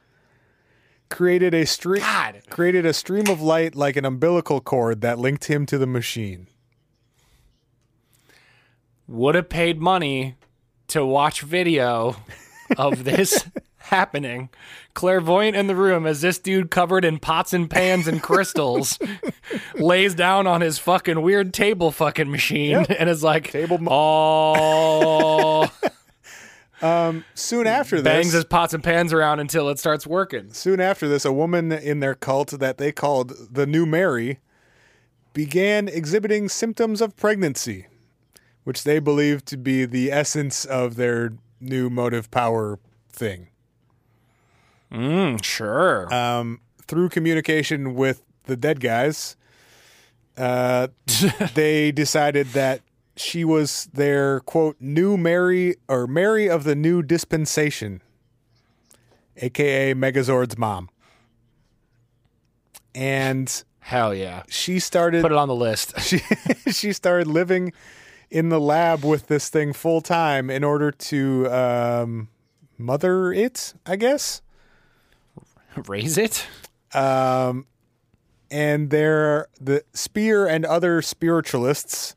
created 1.07 1.53
a 1.53 1.65
stream 1.65 2.03
created 2.49 2.83
a 2.83 2.93
stream 2.93 3.27
of 3.27 3.39
light 3.39 3.75
like 3.75 3.95
an 3.95 4.05
umbilical 4.05 4.59
cord 4.59 5.01
that 5.01 5.19
linked 5.19 5.45
him 5.45 5.67
to 5.67 5.77
the 5.77 5.85
machine. 5.85 6.47
Would 9.07 9.35
have 9.35 9.49
paid 9.49 9.79
money 9.79 10.35
to 10.87 11.05
watch 11.05 11.41
video 11.41 12.15
of 12.75 13.03
this 13.03 13.45
happening. 13.91 14.49
Clairvoyant 14.95 15.55
in 15.55 15.67
the 15.67 15.75
room 15.75 16.07
as 16.07 16.21
this 16.21 16.39
dude 16.39 16.71
covered 16.71 17.05
in 17.05 17.19
pots 17.19 17.53
and 17.53 17.69
pans 17.69 18.07
and 18.07 18.23
crystals 18.23 18.97
lays 19.75 20.15
down 20.15 20.47
on 20.47 20.61
his 20.61 20.79
fucking 20.79 21.21
weird 21.21 21.53
table 21.53 21.91
fucking 21.91 22.31
machine 22.31 22.85
and 22.97 23.09
is 23.09 23.21
like, 23.21 23.51
Table 23.51 23.77
mo- 23.77 23.91
oh, 23.91 25.71
Soon 27.35 27.67
after 27.67 27.97
this, 27.97 28.03
bangs 28.03 28.31
his 28.31 28.45
pots 28.45 28.73
and 28.73 28.83
pans 28.83 29.13
around 29.13 29.39
until 29.39 29.69
it 29.69 29.77
starts 29.77 30.07
working. 30.07 30.51
soon 30.53 30.79
after 30.79 31.07
this, 31.07 31.25
a 31.25 31.33
woman 31.33 31.71
in 31.71 31.99
their 31.99 32.15
cult 32.15 32.49
that 32.59 32.79
they 32.79 32.91
called 32.91 33.33
the 33.51 33.67
New 33.67 33.85
Mary 33.85 34.39
began 35.33 35.87
exhibiting 35.87 36.49
symptoms 36.49 37.01
of 37.01 37.15
pregnancy, 37.15 37.87
which 38.63 38.83
they 38.83 38.99
believed 38.99 39.45
to 39.47 39.57
be 39.57 39.85
the 39.85 40.11
essence 40.11 40.65
of 40.65 40.95
their 40.95 41.33
new 41.59 41.89
motive 41.89 42.31
power 42.31 42.79
thing. 43.09 43.47
Mm, 44.91 45.43
sure. 45.43 46.13
um, 46.13 46.59
through 46.87 47.09
communication 47.09 47.95
with 47.95 48.23
the 48.43 48.57
dead 48.57 48.79
guys, 48.79 49.35
uh, 50.37 50.87
they 51.55 51.91
decided 51.91 52.47
that 52.47 52.81
she 53.15 53.45
was 53.45 53.89
their 53.93 54.39
quote 54.41 54.77
new 54.79 55.17
Mary 55.17 55.75
or 55.87 56.07
Mary 56.07 56.49
of 56.49 56.63
the 56.63 56.75
new 56.75 57.01
dispensation, 57.01 58.01
aka 59.37 59.93
Megazord's 59.93 60.57
mom, 60.57 60.89
and 62.93 63.63
Hell 63.81 64.13
yeah. 64.13 64.43
she 64.47 64.79
started 64.79 65.21
Put 65.21 65.31
it 65.31 65.37
on 65.37 65.47
the 65.47 65.55
list. 65.55 65.99
she 66.01 66.19
she 66.71 66.93
started 66.93 67.27
living 67.27 67.73
in 68.29 68.49
the 68.49 68.59
lab 68.59 69.03
with 69.03 69.27
this 69.27 69.49
thing 69.49 69.73
full 69.73 70.01
time 70.01 70.49
in 70.49 70.63
order 70.63 70.91
to 70.91 71.51
um, 71.51 72.29
mother 72.77 73.33
it, 73.33 73.73
I 73.85 73.97
guess. 73.97 74.41
Raise 75.87 76.17
it? 76.17 76.47
um, 76.93 77.65
and 78.49 78.89
there 78.89 79.47
the 79.59 79.83
spear 79.93 80.47
and 80.47 80.65
other 80.65 81.01
spiritualists 81.01 82.15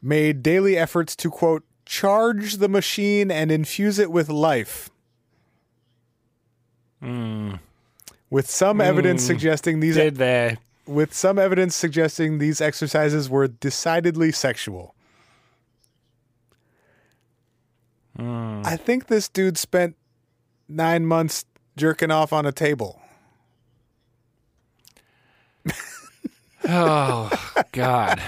made 0.00 0.42
daily 0.42 0.76
efforts 0.76 1.16
to 1.16 1.30
quote 1.30 1.64
charge 1.84 2.56
the 2.56 2.68
machine 2.68 3.30
and 3.30 3.50
infuse 3.50 3.98
it 3.98 4.10
with 4.10 4.28
life 4.28 4.88
hmm. 7.00 7.54
with 8.30 8.48
some 8.48 8.80
evidence 8.80 9.22
hmm. 9.22 9.26
suggesting 9.26 9.80
these 9.80 9.96
Did 9.96 10.16
they? 10.16 10.56
with 10.86 11.12
some 11.12 11.38
evidence 11.38 11.74
suggesting 11.74 12.38
these 12.38 12.60
exercises 12.60 13.30
were 13.30 13.46
decidedly 13.46 14.32
sexual. 14.32 14.94
Hmm. 18.16 18.62
I 18.64 18.76
think 18.76 19.06
this 19.06 19.28
dude 19.28 19.56
spent 19.56 19.96
nine 20.68 21.06
months 21.06 21.44
jerking 21.76 22.10
off 22.10 22.32
on 22.32 22.46
a 22.46 22.52
table. 22.52 23.00
Oh 26.68 27.30
God. 27.72 28.22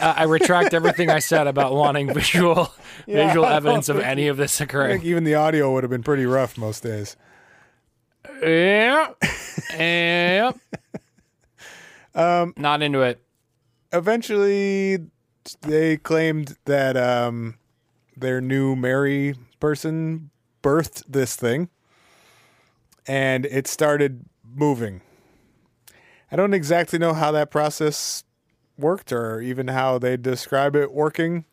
I 0.00 0.24
retract 0.24 0.74
everything 0.74 1.10
I 1.10 1.18
said 1.18 1.46
about 1.46 1.72
wanting 1.74 2.12
visual 2.12 2.72
visual 3.06 3.44
evidence 3.44 3.88
of 3.88 3.98
any 3.98 4.28
of 4.28 4.36
this 4.36 4.60
occurring. 4.60 4.90
I 4.90 4.94
think 4.94 5.04
even 5.04 5.24
the 5.24 5.34
audio 5.34 5.72
would 5.72 5.84
have 5.84 5.90
been 5.90 6.02
pretty 6.02 6.24
rough 6.26 6.56
most 6.56 6.82
days. 6.82 7.16
Yeah. 8.42 9.12
Yep. 9.76 10.58
Um, 12.14 12.54
Not 12.56 12.82
into 12.82 13.02
it. 13.02 13.20
Eventually, 13.92 14.98
they 15.60 15.98
claimed 15.98 16.56
that 16.64 16.96
um, 16.96 17.58
their 18.16 18.40
new 18.40 18.74
Mary 18.74 19.34
person 19.60 20.30
birthed 20.62 21.02
this 21.08 21.36
thing, 21.36 21.68
and 23.06 23.46
it 23.46 23.66
started 23.66 24.24
moving. 24.44 25.00
I 26.30 26.36
don't 26.36 26.54
exactly 26.54 26.98
know 26.98 27.14
how 27.14 27.32
that 27.32 27.50
process 27.50 28.24
worked, 28.76 29.12
or 29.12 29.40
even 29.40 29.68
how 29.68 29.98
they 29.98 30.16
describe 30.16 30.76
it 30.76 30.92
working. 30.92 31.44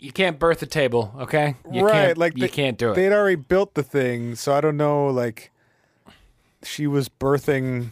You 0.00 0.12
can't 0.12 0.38
birth 0.38 0.62
a 0.62 0.66
table, 0.66 1.12
okay? 1.18 1.56
You 1.70 1.84
right, 1.84 1.92
can't, 1.92 2.18
like 2.18 2.36
you 2.36 2.42
they- 2.42 2.48
can't 2.48 2.78
do 2.78 2.92
it. 2.92 2.94
They'd 2.94 3.12
already 3.12 3.34
built 3.36 3.74
the 3.74 3.82
thing, 3.82 4.36
so 4.36 4.54
I 4.54 4.60
don't 4.60 4.76
know. 4.76 5.08
Like, 5.08 5.50
she 6.62 6.86
was 6.86 7.08
birthing 7.08 7.90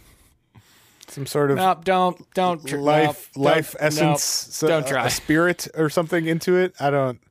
some 1.09 1.25
sort 1.25 1.51
of 1.51 1.57
Nope, 1.57 1.85
don't 1.85 2.33
don't 2.33 2.65
tr- 2.67 2.75
life 2.77 3.29
nope, 3.35 3.45
life 3.45 3.71
don't- 3.73 3.83
essence 3.87 4.01
nope, 4.47 4.53
so- 4.53 4.67
don't 4.67 4.85
a- 4.85 4.89
try. 4.89 5.05
a 5.07 5.09
spirit 5.09 5.65
or 5.73 5.89
something 5.89 6.25
into 6.27 6.57
it 6.57 6.73
i 6.81 6.89
don't 6.89 7.21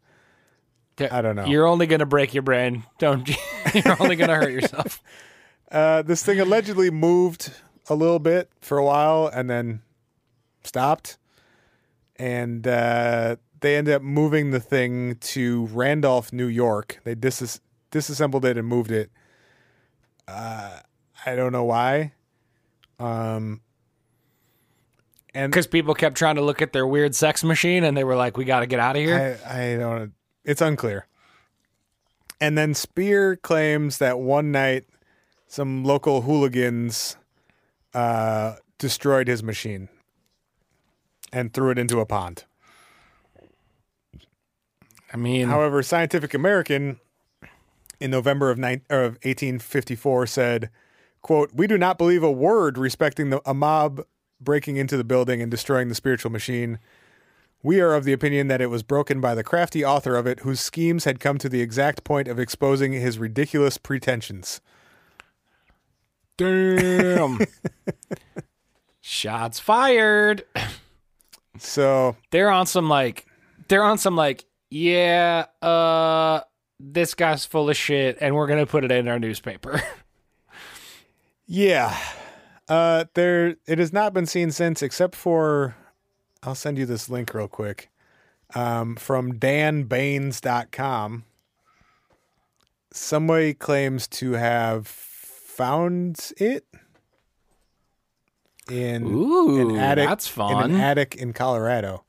I 0.99 1.21
don't 1.23 1.37
know. 1.37 1.45
You're 1.47 1.67
only 1.67 1.87
gonna 1.87 2.07
break 2.07 2.35
your 2.35 2.43
brain. 2.43 2.85
Don't. 2.99 3.29
You're 3.75 4.01
only 4.01 4.17
gonna 4.17 4.35
hurt 4.35 4.53
yourself. 4.53 5.03
uh 5.71 6.03
this 6.03 6.23
thing 6.23 6.41
allegedly 6.41 6.91
moved 6.91 7.53
a 7.89 7.95
little 7.95 8.19
bit 8.19 8.51
for 8.61 8.79
a 8.79 8.85
while 8.85 9.27
and 9.27 9.51
then 9.51 9.83
stopped 10.63 11.19
and 12.17 12.67
uh 12.67 13.37
they 13.61 13.77
ended 13.77 13.95
up 13.95 14.03
moving 14.03 14.51
the 14.53 14.61
thing 14.61 15.17
to 15.17 15.67
randolph 15.73 16.33
new 16.33 16.47
york 16.47 17.01
they 17.05 17.15
dis- 17.15 17.61
disassembled 17.91 18.45
it 18.45 18.57
and 18.57 18.67
moved 18.67 18.91
it 18.93 19.11
uh 20.29 20.79
i 21.25 21.35
don't 21.35 21.53
know 21.53 21.65
why 21.65 22.13
um 23.01 23.61
and 25.35 25.53
Because 25.53 25.67
people 25.67 25.95
kept 25.95 26.17
trying 26.17 26.37
to 26.37 26.43
look 26.43 26.63
at 26.63 26.73
their 26.73 26.87
weird 26.87 27.15
sex 27.15 27.45
machine, 27.45 27.85
and 27.85 27.95
they 27.95 28.05
were 28.05 28.17
like, 28.17 28.39
"We 28.39 28.47
got 28.47 28.61
to 28.61 28.67
get 28.67 28.81
out 28.81 28.97
of 28.97 29.03
here." 29.03 29.39
I, 29.47 29.73
I 29.73 29.77
don't. 29.77 30.13
It's 30.47 30.63
unclear. 30.63 31.07
And 32.41 32.57
then 32.57 32.73
Spear 32.73 33.37
claims 33.37 33.99
that 33.99 34.19
one 34.19 34.53
night 34.53 34.85
some 35.49 35.85
local 35.85 36.23
hooligans 36.23 37.17
uh, 37.93 38.57
destroyed 38.79 39.29
his 39.29 39.43
machine 39.43 39.89
and 41.33 41.53
threw 41.53 41.71
it 41.71 41.79
into 41.79 42.01
a 42.01 42.07
pond. 42.07 42.45
I 45.13 45.17
mean, 45.17 45.49
However, 45.49 45.83
Scientific 45.83 46.35
American 46.35 47.01
in 48.01 48.11
November 48.11 48.51
of, 48.51 48.59
or 48.59 49.03
of 49.03 49.13
1854 49.23 50.27
said, 50.27 50.71
quote, 51.23 51.53
We 51.55 51.67
do 51.67 51.79
not 51.79 51.99
believe 51.99 52.23
a 52.23 52.31
word 52.31 52.79
respecting 52.79 53.31
the, 53.31 53.41
a 53.49 53.55
mob 53.55 54.05
breaking 54.41 54.77
into 54.77 54.97
the 54.97 55.05
building 55.05 55.41
and 55.41 55.51
destroying 55.51 55.89
the 55.89 55.95
spiritual 55.95 56.31
machine. 56.31 56.79
We 57.63 57.81
are 57.81 57.95
of 57.95 58.05
the 58.05 58.13
opinion 58.13 58.49
that 58.49 58.61
it 58.61 58.71
was 58.71 58.83
broken 58.83 59.21
by 59.21 59.35
the 59.35 59.43
crafty 59.43 59.85
author 59.85 60.17
of 60.17 60.27
it, 60.27 60.41
whose 60.41 60.61
schemes 60.61 61.05
had 61.05 61.19
come 61.21 61.39
to 61.39 61.49
the 61.49 61.61
exact 61.61 62.05
point 62.05 62.29
of 62.29 62.39
exposing 62.39 62.93
his 62.93 63.19
ridiculous 63.19 63.77
pretensions. 63.79 64.61
damn. 66.37 67.39
Shots 69.01 69.59
fired. 69.61 70.45
So, 71.59 72.17
They're 72.31 72.51
on 72.51 72.67
some 72.67 72.89
like, 72.89 73.27
they're 73.69 73.85
on 73.85 73.99
some 73.99 74.17
like, 74.17 74.45
yeah, 74.71 75.47
uh, 75.63 76.41
this 76.79 77.15
guy's 77.15 77.45
full 77.47 77.71
of 77.71 77.77
shit, 77.77 78.19
and 78.21 78.35
we're 78.35 78.47
gonna 78.49 78.67
put 78.67 78.85
it 78.85 78.91
in 78.91 79.09
our 79.09 79.19
newspaper. 79.19 79.81
yeah, 81.47 81.97
uh, 82.69 83.05
there 83.15 83.57
it 83.67 83.79
has 83.79 83.93
not 83.93 84.13
been 84.13 84.27
seen 84.27 84.51
since, 84.51 84.83
except 84.83 85.15
for 85.15 85.77
I'll 86.47 86.55
send 86.55 86.79
you 86.79 86.87
this 86.87 87.11
link 87.11 87.35
real 87.35 87.49
quick 87.49 87.91
um, 88.55 88.95
from 88.97 89.35
danbaines.com. 89.35 91.25
Somebody 92.93 93.53
claims 93.53 94.07
to 94.09 94.33
have 94.33 94.87
found 94.87 96.33
it 96.39 96.65
in 98.71 99.07
Ooh, 99.07 99.71
an 99.71 99.77
attic. 99.77 100.09
that's 100.09 100.37
In 100.37 100.41
an 100.59 100.75
attic 100.77 101.17
in 101.17 101.33
Colorado. 101.33 102.05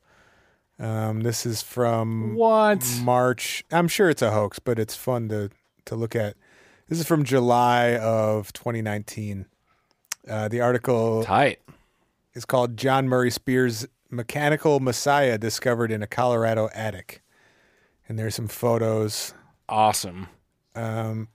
Um, 0.78 1.22
this 1.22 1.44
is 1.44 1.60
from 1.60 2.36
what? 2.36 2.86
March. 3.02 3.64
I'm 3.72 3.88
sure 3.88 4.08
it's 4.08 4.22
a 4.22 4.30
hoax, 4.30 4.58
but 4.60 4.78
it's 4.78 4.94
fun 4.94 5.28
to 5.30 5.50
to 5.86 5.96
look 5.96 6.14
at. 6.14 6.36
This 6.88 7.00
is 7.00 7.06
from 7.06 7.24
July 7.24 7.96
of 7.96 8.52
2019. 8.52 9.46
Uh, 10.28 10.48
the 10.48 10.60
article 10.60 11.24
Tight. 11.24 11.58
is 12.34 12.44
called 12.44 12.76
"John 12.76 13.08
Murray 13.08 13.30
Spears' 13.30 13.86
Mechanical 14.10 14.80
Messiah 14.80 15.38
Discovered 15.38 15.90
in 15.90 16.02
a 16.02 16.06
Colorado 16.06 16.68
Attic," 16.74 17.22
and 18.08 18.18
there's 18.18 18.34
some 18.34 18.48
photos. 18.48 19.34
Awesome. 19.68 20.28
Um, 20.74 21.28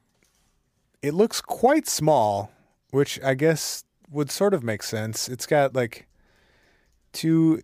it 1.01 1.13
looks 1.13 1.41
quite 1.41 1.87
small, 1.87 2.51
which 2.91 3.21
I 3.23 3.33
guess 3.33 3.83
would 4.09 4.31
sort 4.31 4.53
of 4.53 4.63
make 4.63 4.83
sense. 4.83 5.27
It's 5.27 5.45
got 5.45 5.75
like 5.75 6.07
two 7.11 7.61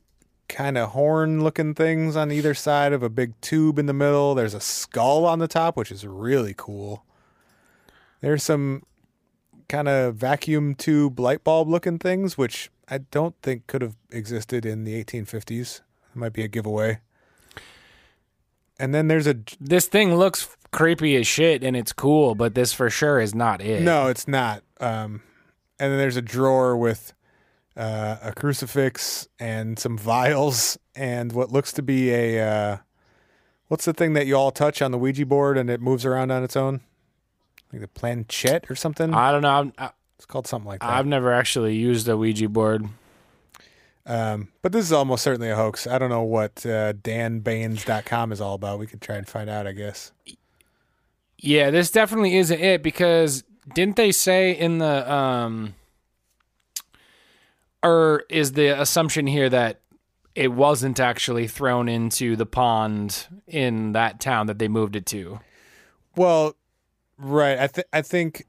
kind 0.49 0.77
of 0.77 0.89
horn 0.89 1.43
looking 1.43 1.73
things 1.73 2.15
on 2.15 2.31
either 2.31 2.53
side 2.53 2.91
of 2.91 3.03
a 3.03 3.09
big 3.09 3.39
tube 3.39 3.79
in 3.79 3.85
the 3.85 3.93
middle. 3.93 4.35
There's 4.35 4.53
a 4.53 4.59
skull 4.59 5.25
on 5.25 5.39
the 5.39 5.47
top, 5.47 5.77
which 5.77 5.91
is 5.91 6.05
really 6.05 6.53
cool. 6.57 7.05
There's 8.21 8.43
some 8.43 8.83
kind 9.69 9.87
of 9.87 10.15
vacuum 10.15 10.75
tube 10.75 11.19
light 11.19 11.43
bulb 11.43 11.69
looking 11.69 11.99
things, 11.99 12.37
which 12.37 12.69
I 12.89 12.99
don't 12.99 13.35
think 13.41 13.67
could 13.67 13.81
have 13.81 13.95
existed 14.09 14.65
in 14.65 14.83
the 14.83 15.03
1850s. 15.03 15.81
It 15.81 16.15
might 16.15 16.33
be 16.33 16.43
a 16.43 16.47
giveaway. 16.47 16.99
And 18.79 18.95
then 18.95 19.07
there's 19.07 19.27
a 19.27 19.35
This 19.59 19.87
thing 19.87 20.15
looks 20.15 20.55
creepy 20.71 21.15
as 21.17 21.27
shit, 21.27 21.63
and 21.63 21.75
it's 21.75 21.93
cool, 21.93 22.35
but 22.35 22.55
this 22.55 22.73
for 22.73 22.89
sure 22.89 23.19
is 23.19 23.35
not 23.35 23.61
it. 23.61 23.81
No, 23.81 24.07
it's 24.07 24.27
not. 24.27 24.63
Um, 24.79 25.21
and 25.79 25.91
then 25.91 25.97
there's 25.97 26.15
a 26.15 26.21
drawer 26.21 26.77
with 26.77 27.13
uh, 27.75 28.17
a 28.23 28.33
crucifix 28.33 29.27
and 29.39 29.77
some 29.77 29.97
vials 29.97 30.77
and 30.95 31.31
what 31.31 31.51
looks 31.51 31.71
to 31.73 31.81
be 31.81 32.11
a 32.11 32.41
uh, 32.45 32.77
what's 33.67 33.85
the 33.85 33.93
thing 33.93 34.13
that 34.13 34.27
you 34.27 34.35
all 34.35 34.51
touch 34.51 34.81
on 34.81 34.91
the 34.91 34.97
Ouija 34.97 35.25
board 35.25 35.57
and 35.57 35.69
it 35.69 35.81
moves 35.81 36.05
around 36.05 36.31
on 36.31 36.43
its 36.43 36.55
own? 36.55 36.81
Like 37.71 37.81
the 37.81 37.87
planchette 37.87 38.69
or 38.69 38.75
something. 38.75 39.13
I 39.13 39.31
don't 39.31 39.43
know. 39.43 39.49
I'm, 39.49 39.73
I, 39.77 39.89
it's 40.19 40.25
called 40.25 40.47
something 40.47 40.67
like 40.67 40.81
that. 40.81 40.89
I've 40.89 41.07
never 41.07 41.31
actually 41.31 41.77
used 41.77 42.09
a 42.09 42.17
Ouija 42.17 42.49
board. 42.49 42.85
Um, 44.05 44.49
but 44.61 44.73
this 44.73 44.83
is 44.83 44.91
almost 44.91 45.23
certainly 45.23 45.49
a 45.49 45.55
hoax. 45.55 45.87
I 45.87 45.97
don't 45.97 46.09
know 46.09 46.23
what 46.23 46.65
uh, 46.65 46.91
danbaines.com 46.91 48.33
is 48.33 48.41
all 48.41 48.55
about. 48.55 48.79
We 48.79 48.85
could 48.85 48.99
try 48.99 49.15
and 49.15 49.25
find 49.25 49.49
out, 49.49 49.65
I 49.65 49.71
guess. 49.71 50.11
Yeah, 51.37 51.71
this 51.71 51.89
definitely 51.89 52.35
isn't 52.35 52.59
it 52.59 52.83
because 52.83 53.45
didn't 53.73 53.95
they 53.95 54.11
say 54.11 54.51
in 54.51 54.79
the 54.79 55.09
um 55.09 55.73
or 57.81 58.25
is 58.29 58.51
the 58.53 58.67
assumption 58.77 59.25
here 59.25 59.49
that 59.49 59.79
it 60.35 60.49
wasn't 60.49 60.99
actually 60.99 61.47
thrown 61.47 61.87
into 61.87 62.35
the 62.35 62.45
pond 62.45 63.25
in 63.47 63.93
that 63.93 64.19
town 64.19 64.47
that 64.47 64.59
they 64.59 64.67
moved 64.67 64.97
it 64.97 65.05
to? 65.05 65.39
Well, 66.17 66.57
right. 67.17 67.57
I 67.57 67.67
th- 67.67 67.87
I 67.93 68.01
think 68.01 68.45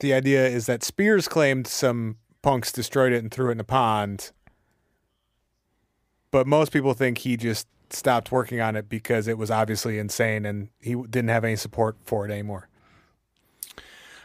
the 0.00 0.12
idea 0.14 0.46
is 0.46 0.66
that 0.66 0.82
Spears 0.82 1.28
claimed 1.28 1.66
some 1.66 2.16
punks 2.42 2.70
destroyed 2.72 3.12
it 3.12 3.18
and 3.22 3.30
threw 3.30 3.48
it 3.48 3.52
in 3.52 3.60
a 3.60 3.64
pond, 3.64 4.32
but 6.30 6.46
most 6.46 6.72
people 6.72 6.94
think 6.94 7.18
he 7.18 7.36
just 7.36 7.66
stopped 7.90 8.32
working 8.32 8.60
on 8.60 8.74
it 8.76 8.88
because 8.88 9.28
it 9.28 9.38
was 9.38 9.50
obviously 9.50 9.98
insane 9.98 10.44
and 10.44 10.68
he 10.80 10.94
didn't 10.94 11.28
have 11.28 11.44
any 11.44 11.56
support 11.56 11.96
for 12.04 12.26
it 12.26 12.32
anymore. 12.32 12.68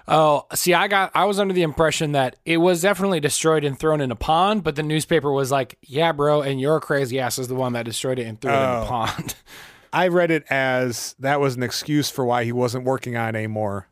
Oh, 0.08 0.48
see, 0.56 0.74
I 0.74 0.88
got 0.88 1.12
I 1.14 1.26
was 1.26 1.40
under 1.40 1.54
the 1.54 1.62
impression 1.62 2.14
that 2.14 2.36
it 2.44 2.58
was 2.58 2.82
definitely 2.82 3.20
destroyed 3.20 3.64
and 3.64 3.78
thrown 3.80 4.02
in 4.02 4.10
a 4.12 4.16
pond, 4.16 4.64
but 4.64 4.76
the 4.76 4.82
newspaper 4.82 5.32
was 5.32 5.52
like, 5.52 5.78
"Yeah, 5.84 6.12
bro, 6.14 6.42
and 6.42 6.60
your 6.60 6.80
crazy 6.80 7.20
ass 7.20 7.38
is 7.38 7.48
the 7.48 7.54
one 7.54 7.74
that 7.74 7.86
destroyed 7.86 8.18
it 8.18 8.24
and 8.26 8.42
threw 8.42 8.50
it 8.52 8.56
in 8.56 8.60
Oh. 8.60 8.80
the 8.82 8.86
pond." 8.88 9.36
I 9.94 10.08
read 10.08 10.32
it 10.32 10.46
as 10.50 11.16
that 11.20 11.40
was 11.40 11.56
an 11.56 11.64
excuse 11.64 12.10
for 12.10 12.26
why 12.26 12.44
he 12.44 12.52
wasn't 12.52 12.86
working 12.86 13.18
on 13.18 13.36
it 13.36 13.38
anymore. 13.38 13.88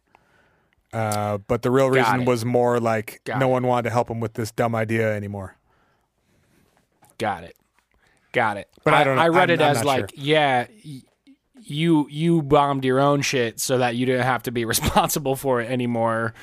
Uh, 0.93 1.37
but 1.37 1.61
the 1.61 1.69
real 1.71 1.89
reason 1.89 2.23
was 2.25 2.45
more 2.45 2.79
like 2.79 3.21
Got 3.25 3.39
no 3.39 3.49
it. 3.49 3.51
one 3.51 3.67
wanted 3.67 3.83
to 3.83 3.89
help 3.89 4.09
him 4.09 4.19
with 4.19 4.33
this 4.33 4.51
dumb 4.51 4.73
idea 4.73 5.13
anymore. 5.15 5.55
Got 7.17 7.43
it. 7.43 7.55
Got 8.31 8.57
it. 8.57 8.69
But 8.83 8.93
I 8.93 9.03
don't 9.03 9.15
know. 9.17 9.21
I 9.21 9.27
read 9.29 9.49
I'm- 9.49 9.59
it 9.59 9.63
I'm 9.63 9.75
as 9.77 9.83
like, 9.83 10.11
yeah, 10.15 10.67
y- 10.85 11.01
you 11.61 12.07
you 12.09 12.41
bombed 12.41 12.85
your 12.85 12.99
own 12.99 13.21
shit 13.21 13.59
so 13.59 13.79
that 13.79 13.95
you 13.95 14.05
didn't 14.05 14.23
have 14.23 14.43
to 14.43 14.51
be 14.51 14.63
responsible 14.73 15.35
for 15.35 15.59
it 15.61 15.69
anymore. 15.69 16.33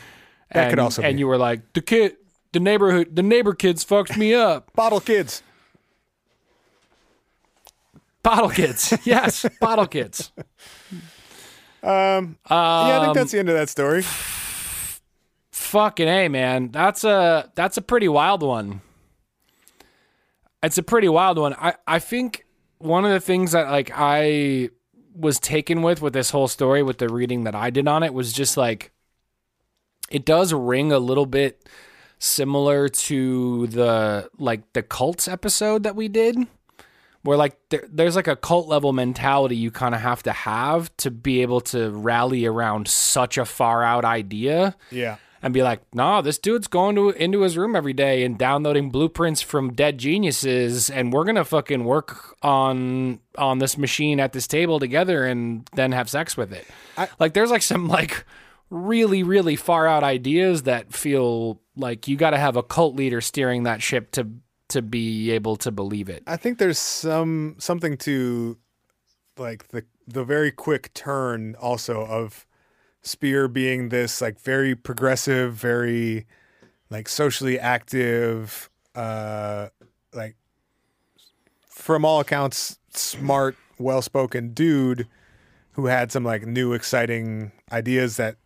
That 0.52 0.64
and, 0.64 0.70
could 0.70 0.78
also 0.78 1.02
be 1.02 1.08
and 1.08 1.16
be. 1.16 1.20
you 1.20 1.26
were 1.26 1.38
like 1.38 1.72
the 1.72 1.80
kid, 1.80 2.16
the 2.52 2.60
neighborhood, 2.60 3.16
the 3.16 3.22
neighbor 3.22 3.54
kids 3.54 3.82
fucked 3.82 4.16
me 4.18 4.34
up. 4.34 4.72
Bottle 4.76 5.00
kids. 5.00 5.42
Bottle 8.22 8.48
kids, 8.50 8.92
yes, 9.04 9.46
bottle 9.60 9.86
kids. 9.86 10.32
Um, 11.82 12.38
yeah, 12.50 12.98
I 12.98 13.00
think 13.04 13.14
that's 13.14 13.30
the 13.32 13.38
end 13.40 13.50
of 13.50 13.56
that 13.56 13.68
story. 13.68 14.04
Fucking 15.74 16.06
a 16.06 16.28
man, 16.28 16.70
that's 16.70 17.02
a 17.02 17.50
that's 17.56 17.76
a 17.76 17.82
pretty 17.82 18.06
wild 18.06 18.44
one. 18.44 18.80
It's 20.62 20.78
a 20.78 20.84
pretty 20.84 21.08
wild 21.08 21.36
one. 21.36 21.52
I 21.54 21.74
I 21.84 21.98
think 21.98 22.46
one 22.78 23.04
of 23.04 23.10
the 23.10 23.18
things 23.18 23.50
that 23.50 23.68
like 23.68 23.90
I 23.92 24.70
was 25.16 25.40
taken 25.40 25.82
with 25.82 26.00
with 26.00 26.12
this 26.12 26.30
whole 26.30 26.46
story 26.46 26.84
with 26.84 26.98
the 26.98 27.08
reading 27.08 27.42
that 27.42 27.56
I 27.56 27.70
did 27.70 27.88
on 27.88 28.04
it 28.04 28.14
was 28.14 28.32
just 28.32 28.56
like 28.56 28.92
it 30.10 30.24
does 30.24 30.52
ring 30.52 30.92
a 30.92 31.00
little 31.00 31.26
bit 31.26 31.68
similar 32.20 32.88
to 32.88 33.66
the 33.66 34.30
like 34.38 34.74
the 34.74 34.82
cults 34.84 35.26
episode 35.26 35.82
that 35.82 35.96
we 35.96 36.06
did 36.06 36.38
where 37.22 37.36
like 37.36 37.56
there, 37.70 37.84
there's 37.90 38.14
like 38.14 38.28
a 38.28 38.36
cult 38.36 38.68
level 38.68 38.92
mentality 38.92 39.56
you 39.56 39.72
kind 39.72 39.92
of 39.92 40.00
have 40.00 40.22
to 40.22 40.30
have 40.30 40.96
to 40.98 41.10
be 41.10 41.42
able 41.42 41.60
to 41.60 41.90
rally 41.90 42.46
around 42.46 42.86
such 42.86 43.38
a 43.38 43.44
far 43.44 43.82
out 43.82 44.04
idea 44.04 44.76
Yeah. 44.92 45.16
And 45.44 45.52
be 45.52 45.62
like, 45.62 45.82
"Nah, 45.94 46.22
this 46.22 46.38
dude's 46.38 46.66
going 46.66 46.96
to 46.96 47.10
into 47.10 47.42
his 47.42 47.56
room 47.56 47.76
every 47.76 47.92
day 47.92 48.24
and 48.24 48.38
downloading 48.38 48.90
blueprints 48.90 49.42
from 49.42 49.72
dead 49.74 49.98
geniuses, 49.98 50.88
and 50.88 51.12
we're 51.12 51.24
gonna 51.24 51.44
fucking 51.44 51.84
work 51.84 52.34
on 52.42 53.20
on 53.36 53.58
this 53.58 53.76
machine 53.76 54.18
at 54.18 54.32
this 54.32 54.46
table 54.46 54.80
together, 54.80 55.24
and 55.26 55.68
then 55.74 55.92
have 55.92 56.08
sex 56.08 56.36
with 56.36 56.52
it." 56.52 56.66
I- 56.96 57.08
like, 57.20 57.34
there's 57.34 57.50
like 57.50 57.62
some 57.62 57.86
like 57.88 58.24
really 58.70 59.22
really 59.22 59.54
far 59.54 59.86
out 59.86 60.02
ideas 60.02 60.62
that 60.62 60.92
feel 60.92 61.60
like 61.76 62.08
you 62.08 62.16
got 62.16 62.30
to 62.30 62.38
have 62.38 62.56
a 62.56 62.62
cult 62.62 62.96
leader 62.96 63.20
steering 63.20 63.64
that 63.64 63.82
ship 63.82 64.10
to 64.12 64.26
to 64.70 64.80
be 64.80 65.30
able 65.30 65.56
to 65.56 65.70
believe 65.70 66.08
it. 66.08 66.22
I 66.26 66.38
think 66.38 66.56
there's 66.58 66.78
some 66.78 67.56
something 67.58 67.98
to 67.98 68.56
like 69.36 69.68
the 69.68 69.84
the 70.08 70.24
very 70.24 70.50
quick 70.50 70.94
turn 70.94 71.54
also 71.60 72.00
of 72.06 72.46
Spear 73.04 73.48
being 73.48 73.90
this 73.90 74.20
like 74.20 74.40
very 74.40 74.74
progressive, 74.74 75.54
very 75.54 76.26
like 76.90 77.08
socially 77.08 77.58
active, 77.58 78.68
uh 78.94 79.68
like 80.12 80.36
from 81.68 82.04
all 82.04 82.20
accounts 82.20 82.78
smart, 82.90 83.56
well-spoken 83.78 84.54
dude 84.54 85.06
who 85.72 85.86
had 85.86 86.10
some 86.12 86.24
like 86.24 86.46
new 86.46 86.72
exciting 86.72 87.52
ideas 87.72 88.16
that 88.16 88.36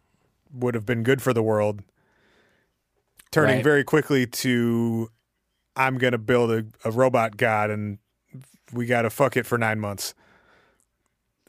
would 0.52 0.74
have 0.74 0.86
been 0.86 1.02
good 1.02 1.20
for 1.22 1.32
the 1.34 1.42
world 1.42 1.82
turning 3.30 3.56
Right. 3.56 3.64
very 3.64 3.84
quickly 3.84 4.26
to 4.26 5.10
I'm 5.76 5.98
gonna 5.98 6.18
build 6.18 6.50
a, 6.50 6.64
a 6.84 6.90
robot 6.90 7.36
god 7.36 7.70
and 7.70 7.98
we 8.72 8.86
gotta 8.86 9.10
fuck 9.10 9.36
it 9.36 9.44
for 9.46 9.58
nine 9.58 9.78
months. 9.78 10.14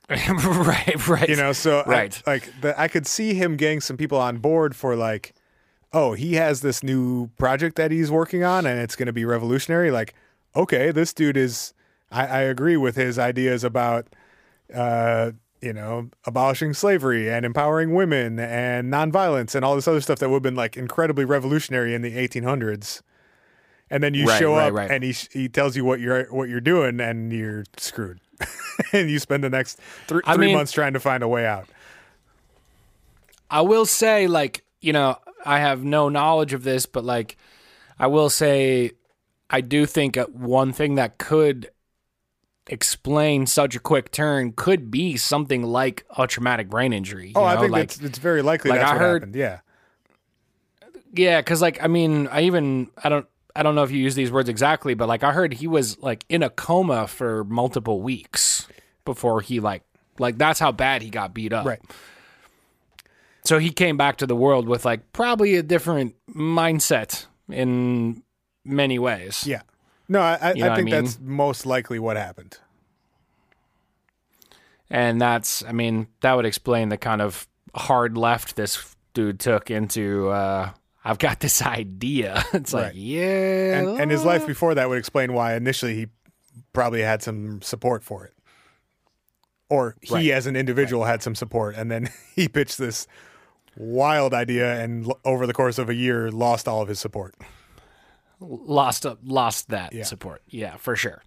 right, 0.44 1.08
right. 1.08 1.30
You 1.30 1.36
know, 1.36 1.52
so 1.54 1.80
I- 1.82 1.90
Right. 1.90 2.24
like 2.26 2.50
the, 2.62 2.80
I 2.80 2.88
could 2.88 3.06
see 3.08 3.34
him 3.34 3.56
getting 3.58 3.80
some 3.82 3.98
people 3.98 4.18
on 4.18 4.38
board 4.38 4.76
for 4.76 4.96
like, 4.96 5.34
oh, 5.94 6.14
he 6.14 6.34
has 6.36 6.62
this 6.62 6.84
new 6.84 7.28
project 7.38 7.76
that 7.78 7.92
he's 7.92 8.12
working 8.12 8.44
on 8.44 8.66
and 8.66 8.80
it's 8.80 8.96
gonna 8.96 9.14
be 9.14 9.26
revolutionary. 9.26 9.92
Like, 9.92 10.14
okay, 10.56 10.92
this 10.92 11.14
dude 11.14 11.38
is 11.38 11.74
I, 12.12 12.26
I 12.28 12.40
agree 12.42 12.78
with 12.78 12.96
his 12.96 13.20
ideas 13.20 13.64
about 13.64 14.08
uh, 14.74 15.32
you 15.62 15.74
know, 15.74 16.10
abolishing 16.26 16.74
slavery 16.74 17.30
and 17.30 17.46
empowering 17.46 17.94
women 17.94 18.40
and 18.40 18.92
nonviolence 18.94 19.56
and 19.56 19.66
all 19.66 19.76
this 19.76 19.88
other 19.88 20.00
stuff 20.02 20.20
that 20.20 20.30
would 20.30 20.36
have 20.38 20.44
been 20.44 20.56
like 20.56 20.78
incredibly 20.78 21.26
revolutionary 21.26 21.94
in 21.94 22.02
the 22.02 22.16
1800s. 22.16 23.02
And 23.90 24.02
then 24.04 24.14
you 24.14 24.26
Right, 24.28 24.40
show 24.40 24.56
right, 24.56 24.68
up 24.68 24.74
right. 24.74 24.92
and 24.92 25.04
he 25.04 25.12
he 25.12 25.50
tells 25.50 25.76
you 25.76 25.84
what 25.84 26.00
you're 26.00 26.26
what 26.26 26.48
you're 26.50 26.62
doing 26.62 27.00
and 27.02 27.34
you're 27.34 27.64
screwed. 27.78 28.20
and 28.94 29.10
you 29.10 29.20
spend 29.20 29.44
the 29.44 29.50
next 29.50 29.80
three, 30.08 30.22
mean- 30.38 30.56
months 30.56 30.72
trying 30.72 30.94
to 30.94 31.00
find 31.00 31.24
a 31.24 31.28
way 31.28 31.46
out. 31.46 31.68
I 33.52 33.62
will 33.62 33.86
say, 33.86 34.28
like, 34.28 34.64
you 34.80 34.94
know, 34.94 35.18
I 35.46 35.60
have 35.60 35.84
no 35.84 36.08
knowledge 36.10 36.54
of 36.54 36.64
this, 36.64 36.86
but 36.86 37.04
like, 37.04 37.36
I 37.98 38.08
will 38.08 38.30
say, 38.30 38.92
I 39.50 39.62
do 39.62 39.86
think 39.86 40.18
one 40.32 40.72
thing 40.72 40.96
that 40.96 41.18
could 41.18 41.70
explain 42.68 43.48
such 43.48 43.76
a 43.76 43.80
quick 43.80 44.12
turn 44.12 44.52
could 44.54 44.92
be 44.92 45.18
something 45.18 45.64
like 45.64 46.06
a 46.18 46.28
traumatic 46.28 46.70
brain 46.70 46.94
injury. 46.94 47.32
Oh, 47.36 47.42
you 47.42 47.46
I 47.48 47.58
think 47.60 47.72
like, 47.72 47.84
it's, 47.86 48.00
it's 48.00 48.20
very 48.20 48.44
likely 48.44 48.70
like 48.70 48.82
that's 48.82 48.92
I 48.92 48.94
what 48.94 49.02
heard- 49.02 49.22
happened. 49.24 49.36
Yeah. 49.36 49.60
yeah, 51.14 51.42
because 51.42 51.62
like, 51.62 51.82
I 51.84 51.88
mean, 51.88 52.28
I 52.28 52.42
even 52.42 52.90
I 53.04 53.10
don't. 53.10 53.26
I 53.60 53.64
don't 53.64 53.76
know 53.76 53.84
if 53.84 53.92
you 53.92 53.98
use 53.98 54.16
these 54.16 54.32
words 54.32 54.48
exactly, 54.48 54.94
but 54.94 55.10
like 55.10 55.22
I 55.22 55.34
heard 55.34 55.54
he 55.56 55.68
was 55.68 56.00
like 56.00 56.24
in 56.30 56.44
a 56.44 56.50
coma 56.50 57.08
for 57.08 57.44
multiple 57.44 58.02
weeks 58.02 58.70
before 59.04 59.42
he 59.42 59.60
like 59.60 59.84
like 60.18 60.38
that's 60.38 60.62
how 60.62 60.72
bad 60.72 61.02
he 61.02 61.10
got 61.10 61.34
beat 61.34 61.52
up. 61.52 61.66
Right. 61.66 61.82
So 63.44 63.60
he 63.60 63.72
came 63.72 63.98
back 63.98 64.16
to 64.18 64.26
the 64.26 64.36
world 64.36 64.70
with 64.70 64.86
like 64.86 65.12
probably 65.12 65.56
a 65.58 65.64
different 65.64 66.16
mindset 66.34 67.26
in 67.50 68.24
many 68.64 68.98
ways. 68.98 69.46
Yeah. 69.46 69.64
No, 70.08 70.22
I, 70.22 70.38
I, 70.42 70.54
You 70.54 70.62
know 70.62 70.66
I 70.66 70.70
what 70.70 70.72
I 70.72 70.76
think 70.78 70.86
mean? 70.86 71.04
that's 71.04 71.20
most 71.20 71.66
likely 71.66 72.00
what 72.00 72.16
happened. 72.16 72.58
And 74.90 75.20
that's 75.20 75.66
I 75.66 75.74
mean, 75.74 76.08
that 76.22 76.34
would 76.34 76.46
explain 76.46 76.88
the 76.88 76.98
kind 76.98 77.22
of 77.22 77.46
hard 77.76 78.18
left 78.18 78.56
this 78.56 78.96
dude 79.14 79.42
took 79.42 79.70
into 79.70 80.30
uh 80.30 80.72
I've 81.04 81.18
got 81.20 81.40
this 81.40 81.62
idea. 81.80 82.44
It's 82.54 82.74
like, 82.74 82.94
yeah. 82.96 83.80
And, 83.80 84.00
and 84.02 84.12
his 84.12 84.24
life 84.26 84.46
before 84.46 84.76
that 84.76 84.90
would 84.90 84.98
explain 84.98 85.34
why 85.34 85.56
initially 85.56 85.96
he 85.96 86.08
probably 86.74 87.02
had 87.02 87.22
some 87.24 87.62
support 87.62 88.04
for 88.04 88.26
it. 88.26 88.34
Or 89.70 89.96
he 90.02 90.14
Right. 90.14 90.30
as 90.32 90.48
an 90.48 90.56
individual 90.56 91.06
had 91.06 91.22
some 91.24 91.36
support 91.36 91.76
and 91.76 91.90
then 91.92 92.10
he 92.36 92.48
pitched 92.48 92.78
this 92.78 93.08
wild 93.78 94.34
idea 94.34 94.80
and 94.84 95.06
l- 95.06 95.20
over 95.24 95.46
the 95.48 95.54
course 95.54 95.78
of 95.78 95.90
a 95.90 95.94
year 95.96 96.30
lost 96.32 96.68
all 96.68 96.82
of 96.82 96.88
his 96.90 97.00
support. 97.00 97.36
lost 98.42 99.06
lost 99.24 99.70
that 99.70 99.94
Yeah. 99.94 100.04
support. 100.04 100.42
Yeah, 100.50 100.76
for 100.78 100.96
sure. 100.96 101.22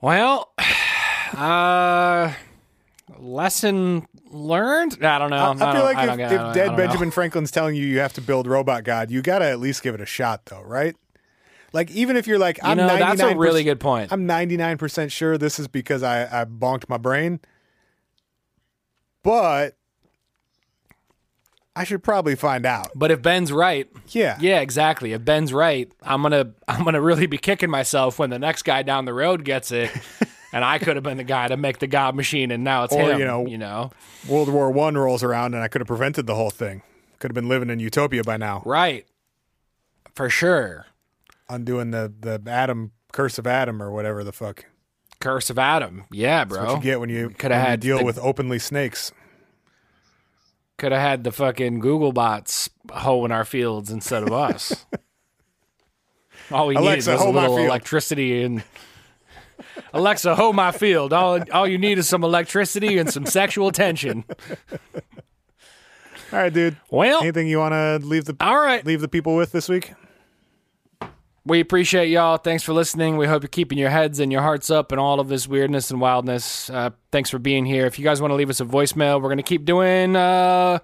Well, 0.00 0.52
uh 1.36 2.32
lesson 3.18 4.06
learned? 4.30 5.04
I 5.04 5.18
don't 5.18 5.30
know. 5.30 5.36
I, 5.36 5.50
I 5.70 5.74
feel 5.74 5.84
like 5.84 5.96
I 5.96 6.12
if, 6.12 6.16
get- 6.18 6.32
if 6.32 6.32
I 6.32 6.42
don't- 6.42 6.46
I 6.50 6.52
dead 6.54 6.66
don't 6.66 6.70
know. 6.72 6.76
Benjamin 6.76 7.10
Franklin's 7.10 7.50
telling 7.50 7.74
you 7.76 7.84
you 7.86 7.98
have 8.00 8.12
to 8.14 8.20
build 8.20 8.46
Robot 8.46 8.84
God, 8.84 9.10
you 9.10 9.22
got 9.22 9.40
to 9.40 9.46
at 9.46 9.60
least 9.60 9.82
give 9.82 9.94
it 9.94 10.00
a 10.00 10.06
shot 10.06 10.46
though, 10.46 10.62
right? 10.62 10.96
Like 11.72 11.90
even 11.92 12.16
if 12.16 12.26
you're 12.26 12.38
like 12.38 12.58
I'm 12.62 12.76
know, 12.78 12.86
that's 12.88 13.20
a 13.20 13.24
99% 13.24 13.38
really 13.38 13.62
good 13.64 13.78
point. 13.80 14.12
I'm 14.12 14.26
99% 14.26 15.10
sure 15.12 15.38
this 15.38 15.58
is 15.60 15.68
because 15.68 16.02
I, 16.02 16.42
I 16.42 16.44
bonked 16.44 16.88
my 16.88 16.96
brain. 16.96 17.40
But 19.22 19.76
I 21.76 21.84
should 21.84 22.02
probably 22.02 22.34
find 22.34 22.66
out. 22.66 22.88
But 22.96 23.10
if 23.10 23.22
Ben's 23.22 23.52
right, 23.52 23.88
Yeah. 24.08 24.36
yeah, 24.40 24.60
exactly. 24.60 25.12
If 25.12 25.24
Ben's 25.24 25.52
right, 25.52 25.90
I'm 26.02 26.22
gonna 26.22 26.52
I'm 26.66 26.84
gonna 26.84 27.00
really 27.00 27.26
be 27.26 27.38
kicking 27.38 27.70
myself 27.70 28.18
when 28.18 28.30
the 28.30 28.38
next 28.38 28.62
guy 28.62 28.82
down 28.82 29.04
the 29.04 29.14
road 29.14 29.44
gets 29.44 29.70
it, 29.72 29.90
and 30.52 30.64
I 30.64 30.78
could 30.78 30.96
have 30.96 31.02
been 31.02 31.16
the 31.16 31.24
guy 31.24 31.48
to 31.48 31.56
make 31.56 31.78
the 31.78 31.86
God 31.86 32.14
machine, 32.14 32.50
and 32.50 32.64
now 32.64 32.84
it's 32.84 32.94
Or, 32.94 33.10
him. 33.12 33.18
you 33.18 33.24
know- 33.24 33.46
you 33.46 33.58
know, 33.58 33.90
World 34.28 34.48
War 34.48 34.70
One 34.70 34.96
rolls 34.96 35.22
around 35.22 35.54
and 35.54 35.62
I 35.62 35.68
could 35.68 35.80
have 35.80 35.88
prevented 35.88 36.26
the 36.26 36.34
whole 36.34 36.50
thing. 36.50 36.82
Could 37.18 37.30
have 37.30 37.34
been 37.34 37.48
living 37.48 37.70
in 37.70 37.80
utopia 37.80 38.22
by 38.24 38.36
now. 38.36 38.62
right? 38.64 39.06
For 40.14 40.28
sure. 40.30 40.86
Undoing 41.48 41.90
the, 41.90 42.12
the 42.20 42.40
Adam 42.50 42.92
curse 43.12 43.38
of 43.38 43.46
Adam 43.46 43.82
or 43.82 43.90
whatever 43.90 44.22
the 44.24 44.32
fuck. 44.32 44.64
Curse 45.20 45.50
of 45.50 45.58
Adam. 45.58 46.04
Yeah, 46.10 46.44
That's 46.44 46.56
bro. 46.56 46.64
what 46.66 46.76
you 46.76 46.82
get 46.82 47.00
when 47.00 47.10
you, 47.10 47.26
when 47.28 47.36
you 47.50 47.56
had 47.56 47.80
deal 47.80 47.98
the- 47.98 48.04
with 48.04 48.18
openly 48.18 48.58
snakes. 48.58 49.12
Could 50.78 50.92
have 50.92 51.00
had 51.02 51.24
the 51.24 51.32
fucking 51.32 51.80
Google 51.80 52.12
bots 52.12 52.70
hoeing 52.90 53.30
our 53.32 53.44
fields 53.44 53.90
instead 53.90 54.22
of 54.22 54.32
us. 54.32 54.86
All 56.50 56.66
we 56.66 56.74
Alexa, 56.74 57.10
needed 57.12 57.24
was 57.24 57.34
a 57.34 57.38
little 57.38 57.58
electricity 57.58 58.42
and 58.42 58.62
Alexa, 59.92 60.34
hoe 60.34 60.52
my 60.52 60.72
field. 60.72 61.12
All 61.12 61.40
all 61.52 61.66
you 61.66 61.78
need 61.78 61.98
is 61.98 62.08
some 62.08 62.24
electricity 62.24 62.98
and 62.98 63.10
some 63.12 63.26
sexual 63.26 63.70
tension. 63.72 64.24
All 66.32 66.38
right, 66.38 66.52
dude. 66.52 66.76
Well, 66.90 67.20
Anything 67.22 67.48
you 67.48 67.58
want 67.58 67.72
to 67.72 67.98
leave 68.06 68.24
the 68.26 68.36
all 68.40 68.58
right. 68.60 68.84
leave 68.86 69.00
the 69.00 69.08
people 69.08 69.34
with 69.34 69.50
this 69.52 69.68
week? 69.68 69.92
We 71.44 71.58
appreciate 71.58 72.08
y'all. 72.10 72.36
Thanks 72.36 72.62
for 72.62 72.72
listening. 72.74 73.16
We 73.16 73.26
hope 73.26 73.42
you're 73.42 73.48
keeping 73.48 73.78
your 73.78 73.88
heads 73.90 74.20
and 74.20 74.30
your 74.30 74.42
hearts 74.42 74.70
up 74.70 74.92
and 74.92 75.00
all 75.00 75.18
of 75.20 75.28
this 75.28 75.48
weirdness 75.48 75.90
and 75.90 76.00
wildness. 76.00 76.68
Uh, 76.70 76.90
thanks 77.10 77.30
for 77.30 77.38
being 77.38 77.64
here. 77.64 77.86
If 77.86 77.98
you 77.98 78.04
guys 78.04 78.20
want 78.20 78.30
to 78.30 78.36
leave 78.36 78.50
us 78.50 78.60
a 78.60 78.64
voicemail, 78.64 79.16
we're 79.20 79.28
going 79.28 79.38
to 79.38 79.42
keep 79.42 79.64
doing 79.64 80.14
uh, 80.14 80.78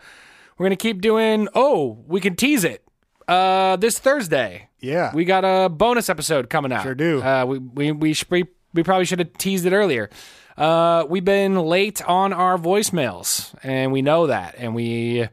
We're 0.59 0.67
gonna 0.67 0.77
keep 0.77 1.01
doing. 1.03 1.49
Oh, 1.55 2.03
we 2.09 2.21
can 2.21 2.35
tease 2.35 2.65
it. 2.65 2.83
Uh, 3.29 3.77
this 3.77 3.99
Thursday, 3.99 4.69
Yeah. 4.81 5.13
we 5.15 5.25
got 5.25 5.45
a 5.45 5.69
bonus 5.69 6.09
episode 6.09 6.49
coming 6.49 6.73
out. 6.73 6.83
Sure 6.85 6.95
do. 6.95 7.23
Uh, 7.23 7.45
we 7.45 7.59
we 7.59 7.93
we, 7.93 8.15
we, 8.31 8.45
we 8.77 8.83
probably 8.85 9.05
should 9.07 9.19
have 9.19 9.33
teased 9.39 9.67
it 9.67 9.73
earlier. 9.73 10.09
Uh, 10.57 11.05
we've 11.09 11.25
been 11.25 11.57
late 11.57 12.01
on 12.09 12.33
our 12.33 12.57
voicemails, 12.57 13.53
and 13.63 13.91
we 13.93 14.01
know 14.03 14.29
that, 14.29 14.55
and 14.59 14.75
we 14.75 15.29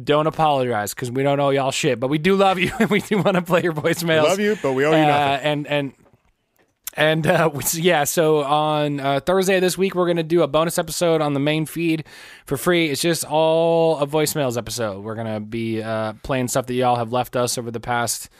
don't 0.00 0.26
apologize 0.28 0.94
because 0.94 1.10
we 1.10 1.22
don't 1.22 1.40
owe 1.40 1.50
y'all 1.50 1.70
shit, 1.72 1.98
but 1.98 2.08
we 2.08 2.18
do 2.18 2.36
love 2.36 2.58
you, 2.58 2.70
and 2.78 2.88
we 2.88 3.00
do 3.00 3.18
want 3.18 3.34
to 3.34 3.42
play 3.42 3.62
your 3.62 3.72
voicemails. 3.74 4.22
Love 4.22 4.38
you, 4.40 4.56
but 4.62 4.72
we 4.74 4.84
owe 4.86 4.90
you 4.92 4.96
Uh, 4.96 5.06
nothing. 5.06 5.46
and 5.46 5.66
and 5.66 5.92
and 6.94 7.26
uh, 7.26 7.50
yeah, 7.74 8.04
so 8.04 8.42
on 8.42 9.00
uh, 9.00 9.20
Thursday 9.20 9.60
this 9.60 9.76
week, 9.76 9.94
we're 9.94 10.06
going 10.06 10.16
to 10.16 10.22
do 10.22 10.42
a 10.42 10.48
bonus 10.48 10.78
episode 10.78 11.20
on 11.20 11.34
the 11.34 11.40
main 11.40 11.66
feed 11.66 12.04
for 12.46 12.56
free. 12.56 12.88
It's 12.90 13.02
just 13.02 13.24
all 13.24 13.98
a 13.98 14.06
voicemails 14.06 14.56
episode. 14.56 15.04
We're 15.04 15.14
going 15.14 15.32
to 15.32 15.40
be 15.40 15.82
uh, 15.82 16.14
playing 16.22 16.48
stuff 16.48 16.66
that 16.66 16.74
y'all 16.74 16.96
have 16.96 17.12
left 17.12 17.36
us 17.36 17.58
over 17.58 17.70
the 17.70 17.80
past 17.80 18.30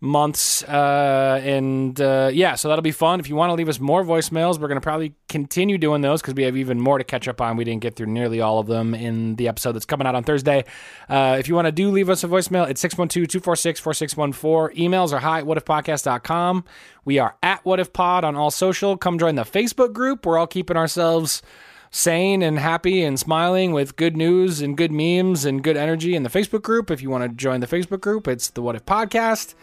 months. 0.00 0.62
Uh, 0.64 1.40
and 1.44 2.00
uh, 2.00 2.30
yeah, 2.32 2.54
so 2.54 2.68
that'll 2.68 2.82
be 2.82 2.90
fun. 2.90 3.20
If 3.20 3.28
you 3.28 3.36
want 3.36 3.50
to 3.50 3.54
leave 3.54 3.68
us 3.68 3.78
more 3.78 4.04
voicemails, 4.04 4.58
we're 4.58 4.68
going 4.68 4.76
to 4.76 4.82
probably 4.82 5.14
continue 5.28 5.76
doing 5.78 6.00
those 6.00 6.22
because 6.22 6.34
we 6.34 6.44
have 6.44 6.56
even 6.56 6.80
more 6.80 6.98
to 6.98 7.04
catch 7.04 7.28
up 7.28 7.40
on. 7.40 7.56
We 7.56 7.64
didn't 7.64 7.82
get 7.82 7.96
through 7.96 8.06
nearly 8.06 8.40
all 8.40 8.58
of 8.58 8.66
them 8.66 8.94
in 8.94 9.36
the 9.36 9.48
episode 9.48 9.72
that's 9.72 9.84
coming 9.84 10.06
out 10.06 10.14
on 10.14 10.24
Thursday. 10.24 10.64
Uh, 11.08 11.36
if 11.38 11.48
you 11.48 11.54
want 11.54 11.66
to 11.66 11.72
do 11.72 11.90
leave 11.90 12.08
us 12.08 12.24
a 12.24 12.28
voicemail, 12.28 12.68
it's 12.68 12.80
612 12.80 13.28
246 13.28 13.80
4614. 13.80 14.90
Emails 14.90 15.12
are 15.12 15.18
hi 15.18 15.40
at 15.40 15.44
whatifpodcast.com. 15.44 16.64
We 17.04 17.18
are 17.18 17.36
at 17.42 17.62
whatifpod 17.64 18.24
on 18.24 18.36
all 18.36 18.50
social. 18.50 18.96
Come 18.96 19.18
join 19.18 19.34
the 19.34 19.42
Facebook 19.42 19.92
group. 19.92 20.24
We're 20.24 20.38
all 20.38 20.46
keeping 20.46 20.76
ourselves 20.76 21.42
sane 21.90 22.40
and 22.40 22.58
happy 22.58 23.02
and 23.02 23.18
smiling 23.18 23.72
with 23.72 23.96
good 23.96 24.16
news 24.16 24.60
and 24.60 24.76
good 24.76 24.92
memes 24.92 25.44
and 25.44 25.62
good 25.62 25.76
energy 25.76 26.14
in 26.14 26.22
the 26.22 26.28
Facebook 26.28 26.62
group. 26.62 26.90
If 26.90 27.02
you 27.02 27.10
want 27.10 27.24
to 27.24 27.28
join 27.36 27.60
the 27.60 27.66
Facebook 27.66 28.00
group, 28.00 28.28
it's 28.28 28.50
the 28.50 28.62
What 28.62 28.76
If 28.76 28.86
Podcast 28.86 29.54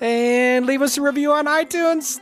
and 0.00 0.66
leave 0.66 0.82
us 0.82 0.96
a 0.98 1.02
review 1.02 1.32
on 1.32 1.46
iTunes. 1.46 2.20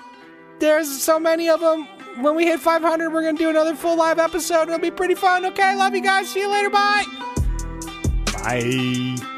There's 0.58 1.02
so 1.02 1.18
many 1.18 1.48
of 1.48 1.60
them. 1.60 1.86
When 2.22 2.34
we 2.34 2.46
hit 2.46 2.60
500, 2.60 3.12
we're 3.12 3.22
going 3.22 3.36
to 3.36 3.42
do 3.42 3.50
another 3.50 3.74
full 3.74 3.96
live 3.96 4.18
episode. 4.18 4.62
It'll 4.62 4.78
be 4.78 4.90
pretty 4.90 5.14
fun. 5.14 5.44
Okay, 5.46 5.76
love 5.76 5.94
you 5.94 6.02
guys. 6.02 6.30
See 6.30 6.40
you 6.40 6.50
later. 6.50 6.70
Bye. 6.70 7.04
Bye. 8.32 9.32